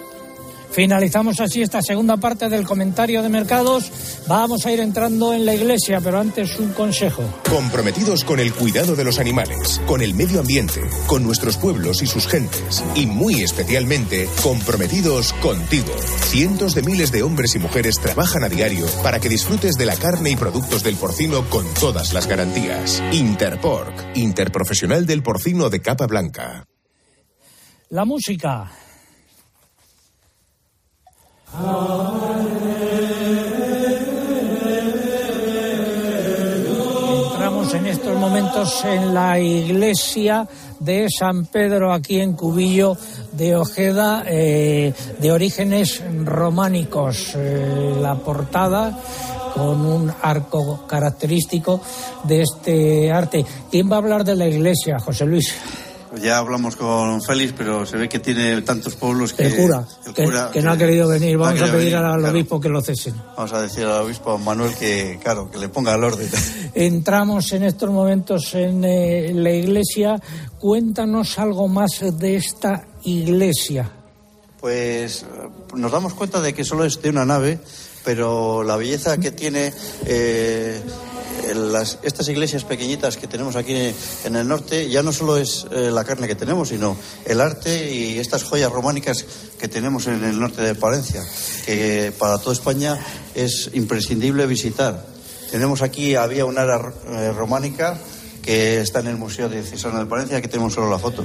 Finalizamos 0.75 1.39
así 1.39 1.63
esta 1.63 1.81
segunda 1.83 2.17
parte 2.17 2.49
del 2.49 2.67
comentario 2.67 3.23
de 3.23 3.29
mercados. 3.29 3.93
Vamos 4.27 4.67
a 4.67 4.73
ir 4.73 4.81
entrando 4.81 5.33
en 5.33 5.47
la 5.47 5.55
iglesia, 5.55 6.01
pero 6.01 6.19
antes 6.19 6.59
un 6.59 6.73
consejo. 6.73 7.23
Comprometidos 7.49 8.25
con 8.25 8.41
el 8.41 8.53
cuidado 8.53 8.97
de 8.97 9.05
los 9.05 9.21
animales, 9.21 9.81
con 9.87 10.03
el 10.03 10.15
medio 10.15 10.41
ambiente, 10.41 10.81
con 11.07 11.23
nuestros 11.23 11.59
pueblos 11.59 12.03
y 12.03 12.09
sus 12.09 12.27
gentes, 12.27 12.83
y 12.97 13.07
muy 13.07 13.43
especialmente 13.43 14.29
comprometidos 14.43 15.33
contigo. 15.35 15.95
Cientos 16.31 16.75
de 16.75 16.83
miles 16.83 17.13
de 17.13 17.23
hombres 17.23 17.55
y 17.55 17.61
mujeres 17.61 18.01
trabajan 18.01 18.43
a 18.43 18.49
diario 18.49 18.87
para 19.05 19.21
que 19.21 19.29
disfrutes 19.29 19.77
de 19.77 19.87
la 19.87 19.95
carne 19.95 20.31
y 20.31 20.37
productos 20.37 20.83
del 20.83 20.97
porcino 20.97 21.49
con 21.51 21.73
todas 21.75 22.13
las 22.13 22.27
garantías. 22.27 23.01
Interpork, 23.13 24.17
Interprofesional 24.17 25.07
del 25.07 25.23
Porcino 25.23 25.71
de 25.71 25.81
Capa 25.81 26.09
Blanca. 26.09 26.65
La 27.91 28.05
música. 28.05 28.73
Entramos 37.33 37.75
en 37.75 37.87
estos 37.87 38.19
momentos 38.19 38.85
en 38.85 39.15
la 39.15 39.39
iglesia 39.39 40.49
de 40.81 41.07
San 41.17 41.47
Pedro 41.47 41.93
aquí 41.93 42.19
en 42.19 42.33
Cubillo 42.33 42.97
de 43.31 43.55
Ojeda, 43.55 44.25
eh, 44.27 44.93
de 45.21 45.31
orígenes 45.31 46.03
románicos. 46.25 47.35
Eh, 47.37 47.95
la 48.01 48.17
portada 48.17 48.99
con 49.55 49.87
un 49.87 50.13
arco 50.23 50.85
característico 50.89 51.81
de 52.25 52.43
este 52.43 53.13
arte. 53.13 53.47
¿Quién 53.71 53.89
va 53.89 53.95
a 53.95 53.99
hablar 53.99 54.25
de 54.25 54.35
la 54.35 54.49
iglesia, 54.49 54.99
José 54.99 55.25
Luis? 55.25 55.55
Ya 56.21 56.39
hablamos 56.39 56.77
con 56.77 57.23
Félix, 57.23 57.55
pero 57.57 57.87
se 57.87 57.97
ve 57.97 58.09
que 58.09 58.19
tiene 58.19 58.63
tantos 58.63 58.95
pueblos 58.95 59.33
que... 59.33 59.47
El 59.47 59.57
cura, 59.57 59.87
que, 60.53 60.63
no 60.63 60.73
ha 60.73 60.77
querido 60.77 61.09
venir. 61.09 61.37
Vamos 61.37 61.61
a 61.63 61.73
pedir 61.73 61.97
al 61.97 62.25
obispo 62.25 62.61
que 62.61 62.69
lo 62.69 62.81
cesen. 62.81 63.15
Vamos 63.37 63.53
a 63.53 63.63
decir 63.63 63.85
al 63.85 64.03
obispo 64.03 64.39
Manuel 64.39 64.75
que, 64.75 65.19
claro, 65.23 65.51
que 65.51 65.59
le 65.59 65.69
ponga 65.69 65.95
al 65.95 66.05
orden. 66.05 66.29
Entramos 66.75 67.53
en 67.53 67.65
estos 67.65 67.91
momentos 67.91 68.55
en 68.55 68.85
eh, 68.85 69.33
la 69.35 69.51
iglesia. 69.51 70.21
Cuéntanos 70.59 71.39
algo 71.39 71.69
más 71.69 72.01
de 72.01 72.37
esta 72.37 72.87
iglesia. 73.05 73.91
Pues 74.61 75.27
nos 75.75 75.93
damos 75.93 76.15
cuenta 76.15 76.41
de 76.41 76.55
que 76.55 76.65
solo 76.65 76.85
es 76.85 77.01
de 77.03 77.11
una 77.11 77.27
nave, 77.27 77.59
pero 78.05 78.63
la 78.63 78.77
belleza 78.77 79.19
que 79.19 79.31
tiene... 79.31 79.73
Eh, 80.07 80.81
las, 81.55 81.99
estas 82.03 82.29
iglesias 82.29 82.65
pequeñitas 82.65 83.17
que 83.17 83.27
tenemos 83.27 83.57
aquí 83.57 83.75
en 84.25 84.37
el 84.37 84.47
norte 84.47 84.89
ya 84.89 85.03
no 85.03 85.13
solo 85.13 85.37
es 85.37 85.67
eh, 85.71 85.91
la 85.91 86.05
carne 86.05 86.27
que 86.27 86.35
tenemos, 86.35 86.69
sino 86.69 86.97
el 87.25 87.41
arte 87.41 87.93
y 87.93 88.19
estas 88.19 88.45
joyas 88.45 88.71
románicas 88.71 89.25
que 89.59 89.69
tenemos 89.69 90.07
en 90.07 90.23
el 90.25 90.39
norte 90.39 90.63
de 90.63 90.75
Palencia, 90.75 91.23
que 91.67 92.13
para 92.19 92.39
toda 92.39 92.53
España 92.53 92.99
es 93.35 93.71
imprescindible 93.75 94.47
visitar. 94.47 95.05
Tenemos 95.51 95.83
aquí, 95.83 96.15
había 96.15 96.47
una 96.47 96.63
área 96.63 96.93
eh, 97.07 97.33
románica 97.33 97.99
que 98.45 98.81
está 98.81 99.01
en 99.01 99.07
el 99.07 99.17
Museo 99.17 99.49
de 99.49 99.63
Cesano 99.63 99.99
de 99.99 100.07
Palencia, 100.07 100.41
que 100.43 100.49
tenemos 100.49 100.75
solo 100.75 100.91
la 100.91 100.99
foto. 100.99 101.25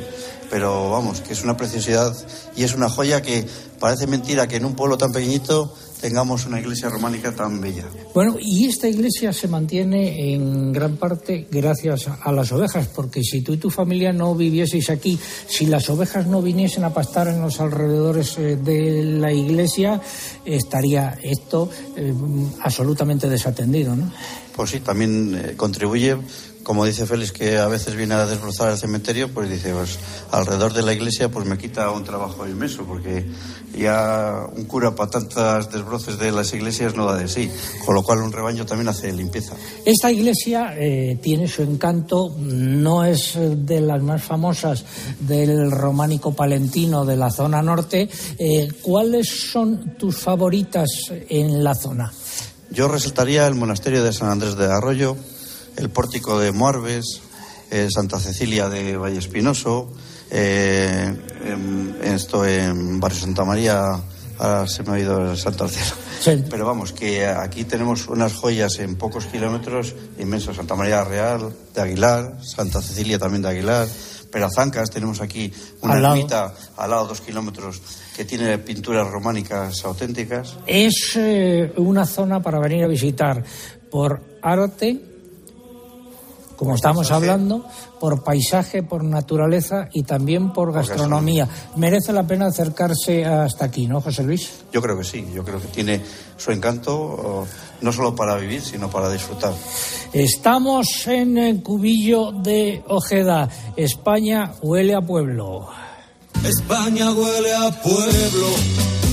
Pero 0.50 0.90
vamos, 0.90 1.22
que 1.22 1.34
es 1.34 1.44
una 1.44 1.58
preciosidad 1.58 2.16
y 2.56 2.64
es 2.64 2.74
una 2.74 2.90
joya 2.90 3.22
que 3.22 3.46
parece 3.80 4.08
mentira 4.08 4.48
que 4.48 4.56
en 4.56 4.66
un 4.66 4.76
pueblo 4.76 4.98
tan 4.98 5.12
pequeñito 5.12 5.76
tengamos 6.00 6.46
una 6.46 6.60
iglesia 6.60 6.90
románica 6.90 7.32
tan 7.34 7.60
bella. 7.60 7.86
Bueno, 8.14 8.38
y 8.40 8.66
esta 8.66 8.88
iglesia 8.88 9.34
se 9.34 9.48
mantiene 9.48 10.34
en 10.34 10.72
gran 10.72 10.98
parte 10.98 11.48
gracias 11.52 12.08
a 12.08 12.32
las 12.32 12.52
ovejas, 12.52 12.88
porque 12.88 13.22
si 13.24 13.42
tú 13.42 13.54
y 13.54 13.58
tu 13.58 13.70
familia 13.70 14.14
no 14.14 14.36
vivieseis 14.36 14.90
aquí, 14.90 15.20
si 15.48 15.66
las 15.66 15.90
ovejas 15.90 16.28
no 16.28 16.42
viniesen 16.42 16.84
a 16.84 16.94
pastar 16.94 17.28
en 17.28 17.42
los 17.42 17.60
alrededores 17.60 18.38
eh, 18.38 18.56
de 18.56 19.04
la 19.04 19.32
iglesia, 19.32 20.02
estaría 20.46 21.18
esto 21.22 21.70
eh, 21.96 22.14
absolutamente 22.62 23.30
desatendido, 23.30 23.96
¿no? 23.96 24.12
Pues 24.56 24.72
sí, 24.72 24.80
también 24.82 25.36
eh, 25.36 25.54
contribuye 25.56 26.18
como 26.64 26.86
dice 26.86 27.06
Félix, 27.06 27.32
que 27.32 27.58
a 27.58 27.68
veces 27.68 27.96
viene 27.96 28.16
a 28.16 28.26
desbrozar 28.26 28.72
el 28.72 28.78
cementerio, 28.78 29.34
pues 29.34 29.50
dice, 29.50 29.74
pues 29.74 29.98
alrededor 30.32 30.74
de 30.74 30.84
la 30.84 30.94
iglesia 30.94 31.30
pues 31.30 31.46
me 31.46 31.58
quita 31.58 31.90
un 31.92 32.04
trabajo 32.04 32.48
inmenso, 32.48 32.84
porque 32.84 33.26
ya 33.78 34.46
un 34.56 34.66
cura 34.66 34.96
para 34.96 35.10
tantas 35.10 35.72
desbroces 35.72 36.20
de 36.20 36.32
las 36.32 36.54
iglesias 36.54 36.96
no 36.96 37.06
da 37.06 37.18
de 37.18 37.28
sí, 37.28 37.50
con 37.86 37.96
lo 37.96 38.04
cual 38.04 38.20
un 38.20 38.32
rebaño 38.32 38.66
también 38.66 38.90
hace 38.90 39.12
limpieza. 39.12 39.56
Esta 39.86 40.12
iglesia 40.12 40.76
eh, 40.78 41.18
tiene 41.22 41.48
su 41.48 41.64
encanto, 41.64 42.36
no 42.38 43.04
es 43.04 43.34
de 43.36 43.82
las 43.82 44.02
más 44.02 44.22
famosas 44.22 44.84
del 45.20 45.72
románico 45.72 46.34
palentino 46.34 47.06
de 47.06 47.16
la 47.16 47.32
zona 47.32 47.62
norte. 47.62 48.10
Eh, 48.38 48.68
¿Cuáles 48.82 49.28
son 49.52 49.96
tus 49.98 50.18
favoritas 50.18 50.90
en 51.30 51.64
la 51.64 51.74
zona? 51.74 52.12
Yo 52.72 52.88
resaltaría 52.88 53.48
el 53.48 53.56
monasterio 53.56 54.04
de 54.04 54.14
San 54.14 54.30
Andrés 54.30 54.56
de 54.56 54.66
Arroyo, 54.66 55.16
el 55.80 55.90
pórtico 55.90 56.38
de 56.40 56.52
Moarbes, 56.52 57.22
eh, 57.72 57.88
Santa 57.90 58.20
Cecilia 58.20 58.68
de 58.68 58.98
Valle 58.98 59.18
Espinoso, 59.18 59.92
eh, 60.30 61.16
esto 62.04 62.46
en 62.46 63.00
Barrio 63.00 63.20
Santa 63.20 63.46
María, 63.46 63.82
ahora 64.38 64.68
se 64.68 64.84
me 64.84 64.96
ha 64.96 65.00
ido 65.00 65.32
el 65.32 65.38
santo 65.38 65.64
al 65.64 65.70
cielo. 65.70 65.96
Pero 66.50 66.66
vamos, 66.66 66.92
que 66.92 67.26
aquí 67.26 67.64
tenemos 67.64 68.08
unas 68.08 68.34
joyas 68.34 68.78
en 68.80 68.98
pocos 68.98 69.26
kilómetros 69.26 69.96
inmensos. 70.20 70.58
Santa 70.58 70.76
María 70.76 71.04
Real 71.06 71.54
de 71.74 71.82
Aguilar, 71.82 72.44
Santa 72.44 72.82
Cecilia 72.82 73.18
también 73.18 73.42
de 73.42 73.50
Aguilar. 73.50 73.88
Perazancas, 74.30 74.92
tenemos 74.92 75.22
aquí 75.22 75.52
una 75.82 75.98
ermita 75.98 76.54
al 76.78 76.90
lado, 76.92 77.08
dos 77.08 77.22
kilómetros, 77.22 77.82
que 78.16 78.26
tiene 78.26 78.60
pinturas 78.60 79.10
románicas 79.10 79.84
auténticas. 79.86 80.58
Es 80.68 81.14
eh, 81.16 81.74
una 81.78 82.06
zona 82.06 82.40
para 82.40 82.60
venir 82.60 82.84
a 82.84 82.88
visitar 82.88 83.44
por 83.90 84.22
arte, 84.44 85.09
como 86.60 86.76
estamos 86.76 87.10
hablando, 87.12 87.64
por 88.02 88.22
paisaje, 88.22 88.84
por 88.84 89.02
naturaleza 89.02 89.88
y 89.94 90.04
también 90.04 90.52
por 90.52 90.74
gastronomía. 90.74 91.48
Merece 91.78 92.12
la 92.12 92.28
pena 92.28 92.48
acercarse 92.48 93.24
hasta 93.24 93.64
aquí, 93.64 93.88
¿no, 93.88 94.02
José 94.02 94.24
Luis? 94.24 94.52
Yo 94.74 94.82
creo 94.82 94.98
que 94.98 95.06
sí, 95.06 95.26
yo 95.34 95.46
creo 95.46 95.62
que 95.62 95.70
tiene 95.70 96.02
su 96.36 96.52
encanto 96.52 97.48
no 97.80 97.94
solo 97.94 98.14
para 98.14 98.36
vivir, 98.36 98.62
sino 98.62 98.90
para 98.90 99.10
disfrutar. 99.10 99.54
Estamos 100.12 101.08
en 101.08 101.38
el 101.38 101.64
cubillo 101.64 102.34
de 102.34 102.84
Ojeda. 102.90 103.48
España 103.78 104.52
huele 104.62 104.96
a 104.96 105.02
pueblo. 105.02 105.66
España 106.44 107.14
huele 107.14 107.56
a 107.56 107.72
pueblo. 107.82 109.09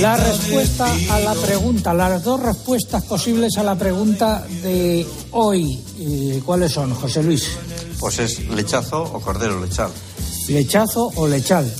La 0.00 0.16
respuesta 0.16 0.86
a 1.10 1.20
la 1.20 1.34
pregunta, 1.34 1.92
las 1.92 2.22
dos 2.22 2.40
respuestas 2.40 3.02
posibles 3.04 3.58
a 3.58 3.62
la 3.62 3.74
pregunta 3.74 4.46
de 4.62 5.06
hoy, 5.32 5.78
eh, 5.98 6.40
¿cuáles 6.46 6.72
son, 6.72 6.94
José 6.94 7.22
Luis? 7.22 7.58
Pues 7.98 8.18
es 8.20 8.48
lechazo 8.48 9.02
o 9.02 9.20
cordero 9.20 9.60
lechal. 9.60 9.90
Lechazo 10.48 11.10
o 11.16 11.28
lechal, 11.28 11.70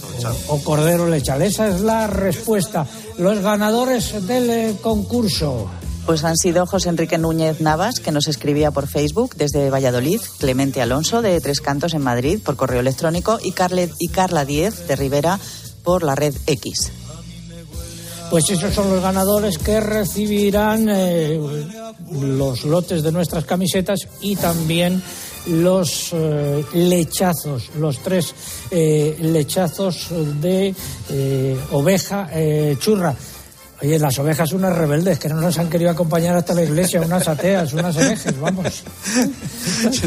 O, 0.48 0.58
cordero 0.58 1.08
lechal. 1.08 1.42
Esa 1.42 1.68
es 1.68 1.80
la 1.80 2.06
respuesta. 2.06 2.86
Los 3.18 3.38
ganadores 3.38 4.26
del 4.26 4.50
eh, 4.50 4.76
concurso. 4.80 5.70
Pues 6.06 6.24
han 6.24 6.36
sido 6.36 6.66
José 6.66 6.88
Enrique 6.88 7.18
Núñez 7.18 7.60
Navas, 7.60 8.00
que 8.00 8.12
nos 8.12 8.26
escribía 8.26 8.70
por 8.70 8.88
Facebook 8.88 9.36
desde 9.36 9.70
Valladolid, 9.70 10.20
Clemente 10.38 10.82
Alonso 10.82 11.22
de 11.22 11.40
Tres 11.40 11.60
Cantos 11.60 11.94
en 11.94 12.02
Madrid 12.02 12.40
por 12.44 12.56
correo 12.56 12.80
electrónico 12.80 13.38
y, 13.42 13.54
y 13.98 14.08
Carla 14.08 14.44
Diez 14.44 14.86
de 14.86 14.96
Rivera 14.96 15.38
por 15.82 16.02
la 16.02 16.14
red 16.14 16.34
X. 16.46 16.92
Pues 18.30 18.48
esos 18.48 18.72
son 18.72 18.88
los 18.90 19.02
ganadores 19.02 19.58
que 19.58 19.80
recibirán 19.80 20.88
eh, 20.88 21.40
los 22.12 22.64
lotes 22.64 23.02
de 23.02 23.10
nuestras 23.10 23.44
camisetas 23.44 24.06
y 24.20 24.36
también 24.36 25.02
los 25.48 26.10
eh, 26.12 26.64
lechazos, 26.74 27.70
los 27.76 27.98
tres 27.98 28.32
eh, 28.70 29.16
lechazos 29.20 30.06
de 30.40 30.72
oveja 31.72 32.30
churra. 32.78 33.16
Oye, 33.82 33.98
las 33.98 34.18
ovejas 34.18 34.52
unas 34.52 34.76
rebeldes 34.76 35.18
que 35.18 35.28
no 35.30 35.40
nos 35.40 35.56
han 35.56 35.70
querido 35.70 35.90
acompañar 35.90 36.36
hasta 36.36 36.52
la 36.52 36.62
iglesia, 36.62 37.00
unas 37.00 37.26
ateas, 37.26 37.72
unas 37.72 37.96
herejes, 37.96 38.38
vamos. 38.38 38.66
Se 39.90 40.06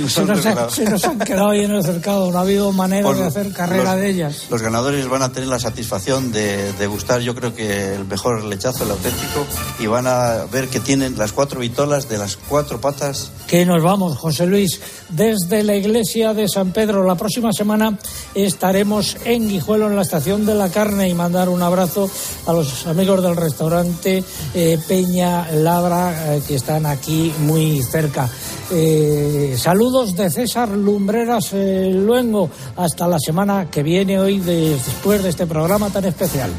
nos, 0.86 1.05
han, 1.05 1.17
quedado 1.19 1.49
ahí 1.49 1.63
en 1.63 1.71
el 1.71 1.84
cercado, 1.84 2.32
no 2.32 2.38
ha 2.38 2.41
habido 2.41 2.71
manera 2.71 3.11
de 3.11 3.24
hacer 3.24 3.51
carrera 3.51 3.95
de 3.95 4.09
ellas. 4.09 4.45
Los 4.51 4.61
ganadores 4.61 5.07
van 5.07 5.24
a 5.24 5.32
tener 5.32 5.49
la 5.49 5.59
satisfacción 5.59 6.32
de, 6.32 6.71
de, 6.74 6.88
gustar, 6.88 7.21
yo 7.21 7.34
creo 7.34 7.55
que 7.55 7.95
el 7.95 8.05
mejor 8.05 8.43
lechazo, 8.43 8.84
el 8.84 8.91
auténtico, 8.91 9.45
y 9.80 9.88
van 9.88 10.05
a 10.05 10.45
ver 10.51 10.67
que 10.67 10.80
tienen 10.80 11.17
las 11.17 11.32
cuatro 11.32 11.59
vitolas 11.59 12.07
de 12.07 12.19
las 12.19 12.38
cuatro 12.38 12.80
patas. 12.80 13.32
Que 13.47 13.65
nos 13.65 13.82
vamos, 13.82 14.17
José 14.17 14.45
Luis, 14.45 14.82
desde 15.09 15.63
la 15.63 15.76
iglesia 15.76 16.36
de 16.36 16.47
San 16.47 16.71
Pedro. 16.71 17.03
La 17.03 17.15
próxima 17.15 17.51
semana 17.51 17.97
estaremos 18.36 19.17
en 19.26 19.49
Guijuelo, 19.49 19.88
en 19.88 19.95
la 19.95 20.03
estación 20.03 20.45
de 20.45 20.53
la 20.53 20.69
carne, 20.69 21.09
y 21.09 21.15
mandar 21.15 21.49
un 21.49 21.63
abrazo 21.63 22.09
a 22.45 22.53
los 22.53 22.86
amigos 22.86 23.24
del 23.24 23.36
restaurante 23.36 23.62
restaurante 23.64 24.24
eh, 24.53 24.78
Peña 24.88 25.49
Labra, 25.51 26.36
eh, 26.36 26.41
que 26.45 26.55
están 26.55 26.86
aquí 26.86 27.34
muy 27.39 27.82
cerca. 27.82 28.30
Eh, 28.72 29.55
saludos 29.57 30.16
de 30.16 30.30
César 30.30 30.70
Lumbreras 30.70 31.53
Luengo. 31.53 32.49
Hasta 32.76 33.07
la 33.07 33.18
semana 33.20 33.70
que 33.70 33.84
viene, 33.84 34.20
hoy, 34.20 34.39
después 34.39 35.24
de 35.24 35.30
este 35.30 35.47
programa 35.47 35.89
tan 35.89 36.05
especial. 36.05 36.51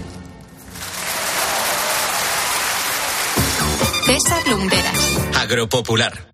César 4.07 4.48
Lumbreras. 4.48 5.18
Agropopular. 5.40 6.34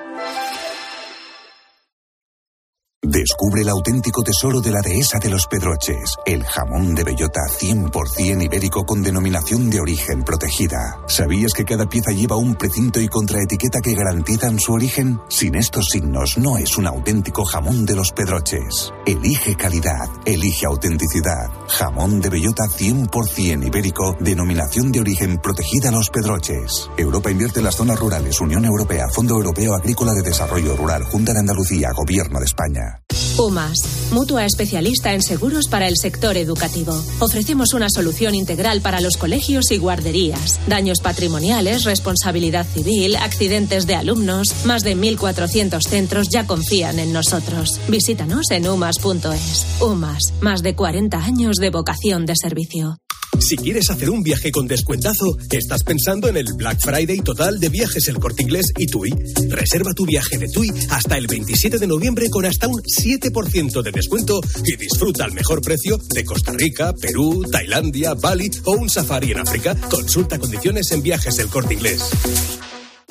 Descubre 3.11 3.63
el 3.63 3.67
auténtico 3.67 4.23
tesoro 4.23 4.61
de 4.61 4.71
la 4.71 4.79
dehesa 4.79 5.19
de 5.19 5.29
los 5.29 5.45
Pedroches, 5.45 6.15
el 6.25 6.45
jamón 6.45 6.95
de 6.95 7.03
bellota 7.03 7.41
100% 7.49 8.41
ibérico 8.41 8.85
con 8.85 9.03
denominación 9.03 9.69
de 9.69 9.81
origen 9.81 10.23
protegida. 10.23 10.97
¿Sabías 11.07 11.51
que 11.51 11.65
cada 11.65 11.89
pieza 11.89 12.11
lleva 12.11 12.37
un 12.37 12.55
precinto 12.55 13.01
y 13.01 13.09
contraetiqueta 13.09 13.81
que 13.81 13.95
garantizan 13.95 14.57
su 14.61 14.71
origen? 14.71 15.19
Sin 15.27 15.55
estos 15.55 15.89
signos 15.91 16.37
no 16.37 16.57
es 16.57 16.77
un 16.77 16.87
auténtico 16.87 17.43
jamón 17.43 17.85
de 17.85 17.95
los 17.95 18.13
Pedroches. 18.13 18.93
Elige 19.05 19.57
calidad, 19.57 20.07
elige 20.23 20.65
autenticidad. 20.65 21.49
Jamón 21.67 22.21
de 22.21 22.29
bellota 22.29 22.63
100% 22.63 23.67
ibérico, 23.67 24.15
denominación 24.21 24.89
de 24.89 25.01
origen 25.01 25.37
protegida 25.39 25.91
Los 25.91 26.09
Pedroches. 26.11 26.89
Europa 26.95 27.29
invierte 27.29 27.59
en 27.59 27.65
las 27.65 27.75
zonas 27.75 27.99
rurales, 27.99 28.39
Unión 28.39 28.63
Europea, 28.63 29.09
Fondo 29.09 29.33
Europeo 29.33 29.75
Agrícola 29.75 30.13
de 30.13 30.21
Desarrollo 30.21 30.77
Rural, 30.77 31.03
Junta 31.03 31.33
de 31.33 31.39
Andalucía, 31.39 31.91
Gobierno 31.91 32.39
de 32.39 32.45
España. 32.45 33.00
UMAS, 33.37 34.11
mutua 34.11 34.45
especialista 34.45 35.13
en 35.13 35.21
seguros 35.21 35.67
para 35.67 35.87
el 35.87 35.97
sector 35.97 36.37
educativo. 36.37 36.93
Ofrecemos 37.19 37.73
una 37.73 37.89
solución 37.89 38.35
integral 38.35 38.81
para 38.81 39.01
los 39.01 39.17
colegios 39.17 39.71
y 39.71 39.77
guarderías. 39.77 40.59
Daños 40.67 40.99
patrimoniales, 40.99 41.83
responsabilidad 41.83 42.65
civil, 42.65 43.15
accidentes 43.15 43.87
de 43.87 43.95
alumnos. 43.95 44.65
Más 44.65 44.83
de 44.83 44.95
1.400 44.95 45.81
centros 45.81 46.27
ya 46.29 46.45
confían 46.45 46.99
en 46.99 47.13
nosotros. 47.13 47.79
Visítanos 47.87 48.51
en 48.51 48.67
umas.es. 48.67 49.65
UMAS, 49.81 50.33
más 50.41 50.61
de 50.61 50.75
40 50.75 51.17
años 51.17 51.55
de 51.57 51.69
vocación 51.69 52.25
de 52.25 52.33
servicio. 52.35 52.97
Si 53.39 53.55
quieres 53.57 53.89
hacer 53.89 54.09
un 54.09 54.21
viaje 54.21 54.51
con 54.51 54.67
descuentazo, 54.67 55.37
estás 55.49 55.83
pensando 55.83 56.27
en 56.27 56.37
el 56.37 56.45
Black 56.55 56.79
Friday 56.79 57.19
total 57.21 57.59
de 57.59 57.69
viajes 57.69 58.07
El 58.07 58.19
Corte 58.19 58.43
Inglés 58.43 58.67
y 58.77 58.85
TUI. 58.85 59.09
Reserva 59.49 59.93
tu 59.93 60.05
viaje 60.05 60.37
de 60.37 60.47
TUI 60.47 60.71
hasta 60.89 61.17
el 61.17 61.27
27 61.27 61.79
de 61.79 61.87
noviembre 61.87 62.29
con 62.29 62.45
hasta 62.45 62.67
un 62.67 62.80
7% 62.83 63.81
de 63.81 63.91
descuento 63.91 64.39
y 64.65 64.75
disfruta 64.75 65.25
al 65.25 65.33
mejor 65.33 65.61
precio 65.61 65.99
de 66.13 66.23
Costa 66.25 66.51
Rica, 66.53 66.93
Perú, 66.93 67.45
Tailandia, 67.49 68.13
Bali 68.13 68.49
o 68.65 68.71
un 68.73 68.89
safari 68.89 69.31
en 69.31 69.39
África. 69.39 69.75
Consulta 69.89 70.39
condiciones 70.39 70.91
en 70.91 71.01
viajes 71.01 71.39
El 71.39 71.47
Corte 71.47 71.73
Inglés. 71.73 72.01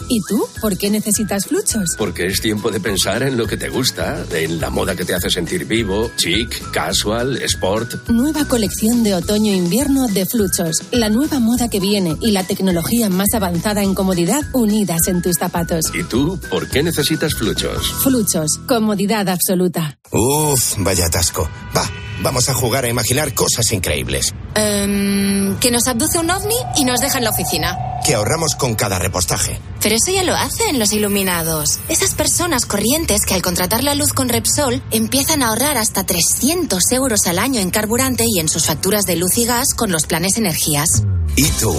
¿Y 0.08 0.20
tú? 0.28 0.46
¿Por 0.60 0.76
qué 0.76 0.90
necesitas 0.90 1.46
fluchos? 1.46 1.84
Porque 1.96 2.26
es 2.26 2.40
tiempo 2.40 2.70
de 2.70 2.80
pensar 2.80 3.22
en 3.22 3.36
lo 3.36 3.46
que 3.46 3.56
te 3.56 3.68
gusta, 3.68 4.24
en 4.32 4.60
la 4.60 4.70
moda 4.70 4.96
que 4.96 5.04
te 5.04 5.14
hace 5.14 5.30
sentir 5.30 5.64
vivo, 5.66 6.10
chic, 6.16 6.70
casual, 6.70 7.36
sport. 7.42 8.08
Nueva 8.08 8.44
colección 8.46 9.02
de 9.02 9.14
otoño-invierno 9.14 10.06
de 10.08 10.26
fluchos. 10.26 10.82
La 10.90 11.08
nueva 11.08 11.38
moda 11.40 11.68
que 11.68 11.80
viene 11.80 12.16
y 12.20 12.32
la 12.32 12.44
tecnología 12.44 13.08
más 13.08 13.28
avanzada 13.34 13.82
en 13.82 13.94
comodidad 13.94 14.42
unidas 14.52 15.08
en 15.08 15.22
tus 15.22 15.36
zapatos. 15.36 15.84
¿Y 15.94 16.02
tú? 16.04 16.38
¿Por 16.50 16.68
qué 16.68 16.82
necesitas 16.82 17.34
fluchos? 17.34 17.92
Fluchos. 18.02 18.58
Comodidad 18.66 19.28
absoluta. 19.28 19.98
Uf, 20.12 20.74
vaya 20.78 21.06
atasco. 21.06 21.48
Va, 21.76 21.88
vamos 22.22 22.48
a 22.48 22.54
jugar 22.54 22.84
a 22.84 22.88
imaginar 22.88 23.34
cosas 23.34 23.70
increíbles. 23.72 24.34
Em, 24.54 25.56
que 25.58 25.70
nos 25.70 25.86
abduce 25.86 26.18
un 26.18 26.30
ovni 26.30 26.56
y 26.76 26.84
nos 26.84 27.00
deja 27.00 27.18
en 27.18 27.24
la 27.24 27.30
oficina. 27.30 27.76
Que 28.04 28.14
ahorramos 28.14 28.54
con 28.56 28.74
cada 28.74 28.98
repostaje. 28.98 29.60
Pero 29.82 29.96
eso 29.96 30.12
ya 30.12 30.22
lo 30.22 30.34
hacen 30.34 30.78
los 30.78 30.92
iluminados. 30.92 31.78
Esas 31.88 32.14
personas 32.14 32.66
corrientes 32.66 33.22
que 33.26 33.34
al 33.34 33.42
contratar 33.42 33.82
la 33.82 33.94
luz 33.94 34.12
con 34.12 34.28
Repsol 34.28 34.82
empiezan 34.90 35.42
a 35.42 35.48
ahorrar 35.48 35.78
hasta 35.78 36.04
300 36.04 36.82
euros 36.92 37.26
al 37.26 37.38
año 37.38 37.60
en 37.60 37.70
carburante 37.70 38.24
y 38.26 38.40
en 38.40 38.48
sus 38.48 38.66
facturas 38.66 39.04
de 39.04 39.16
luz 39.16 39.38
y 39.38 39.46
gas 39.46 39.74
con 39.74 39.90
los 39.90 40.06
planes 40.06 40.36
energías. 40.36 41.02
¿Y 41.36 41.48
tú? 41.60 41.74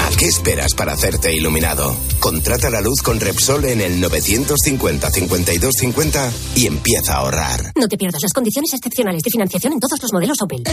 ¿A 0.00 0.10
qué 0.16 0.26
esperas 0.26 0.74
para 0.74 0.92
hacerte 0.92 1.34
iluminado? 1.34 1.96
Contrata 2.18 2.68
la 2.70 2.80
luz 2.80 3.02
con 3.02 3.20
Repsol 3.20 3.64
en 3.66 3.80
el 3.80 4.02
950-5250 4.02 6.30
y 6.56 6.66
empieza 6.66 7.14
a 7.14 7.18
ahorrar. 7.18 7.72
No 7.76 7.86
te 7.86 7.96
pierdas 7.98 8.22
las 8.22 8.32
condiciones 8.32 8.72
excepcionales 8.72 9.22
de 9.22 9.30
financiación 9.30 9.74
en 9.74 9.80
todos 9.80 10.00
los 10.02 10.12
modelos 10.12 10.40
Opel. 10.42 10.64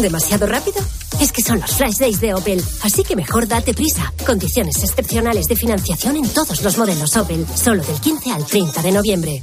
¿Demasiado 0.00 0.46
rápido? 0.46 0.80
Es 1.20 1.32
que 1.32 1.42
son 1.42 1.60
los 1.60 1.72
flash 1.72 1.98
days 1.98 2.20
de 2.20 2.32
Opel, 2.34 2.64
así 2.82 3.02
que 3.02 3.16
mejor 3.16 3.48
date 3.48 3.74
prisa. 3.74 4.12
Condiciones 4.24 4.76
excepcionales 4.82 5.46
de 5.46 5.56
financiación 5.56 6.16
en 6.16 6.28
todos 6.28 6.62
los 6.62 6.78
modelos 6.78 7.16
Opel, 7.16 7.44
solo 7.54 7.82
del 7.82 8.00
15 8.00 8.30
al 8.32 8.46
30 8.46 8.82
de 8.82 8.92
noviembre. 8.92 9.42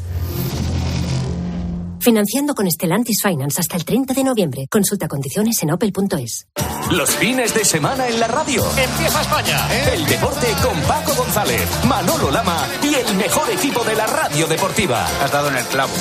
Financiando 1.99 2.53
con 2.53 2.69
Stellantis 2.69 3.21
Finance 3.21 3.61
hasta 3.61 3.75
el 3.75 3.85
30 3.85 4.13
de 4.13 4.23
noviembre. 4.23 4.67
Consulta 4.69 5.07
condiciones 5.07 5.61
en 5.63 5.71
opel.es. 5.71 6.47
Los 6.91 7.09
fines 7.15 7.53
de 7.53 7.65
semana 7.65 8.07
en 8.07 8.19
la 8.19 8.27
radio. 8.27 8.63
Empieza 8.77 9.21
España. 9.21 9.67
El 9.93 10.05
deporte 10.05 10.47
con 10.63 10.79
Paco 10.81 11.13
González, 11.15 11.67
Manolo 11.85 12.31
Lama 12.31 12.67
y 12.81 12.93
el 12.93 13.15
mejor 13.15 13.49
equipo 13.49 13.83
de 13.83 13.95
la 13.95 14.07
radio 14.07 14.47
deportiva. 14.47 15.05
Has 15.21 15.31
dado 15.31 15.49
en 15.49 15.57
el 15.57 15.65
clavo. 15.65 15.93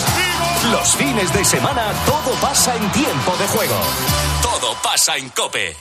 Los 0.71 0.97
fines 0.97 1.33
de 1.33 1.45
semana 1.45 1.93
todo 2.07 2.35
pasa 2.41 2.77
en 2.77 2.93
tiempo 2.93 3.37
de 3.37 3.49
juego. 3.49 3.77
Todo 4.43 4.75
pasa 4.83 5.17
en 5.17 5.29
Cope. 5.31 5.77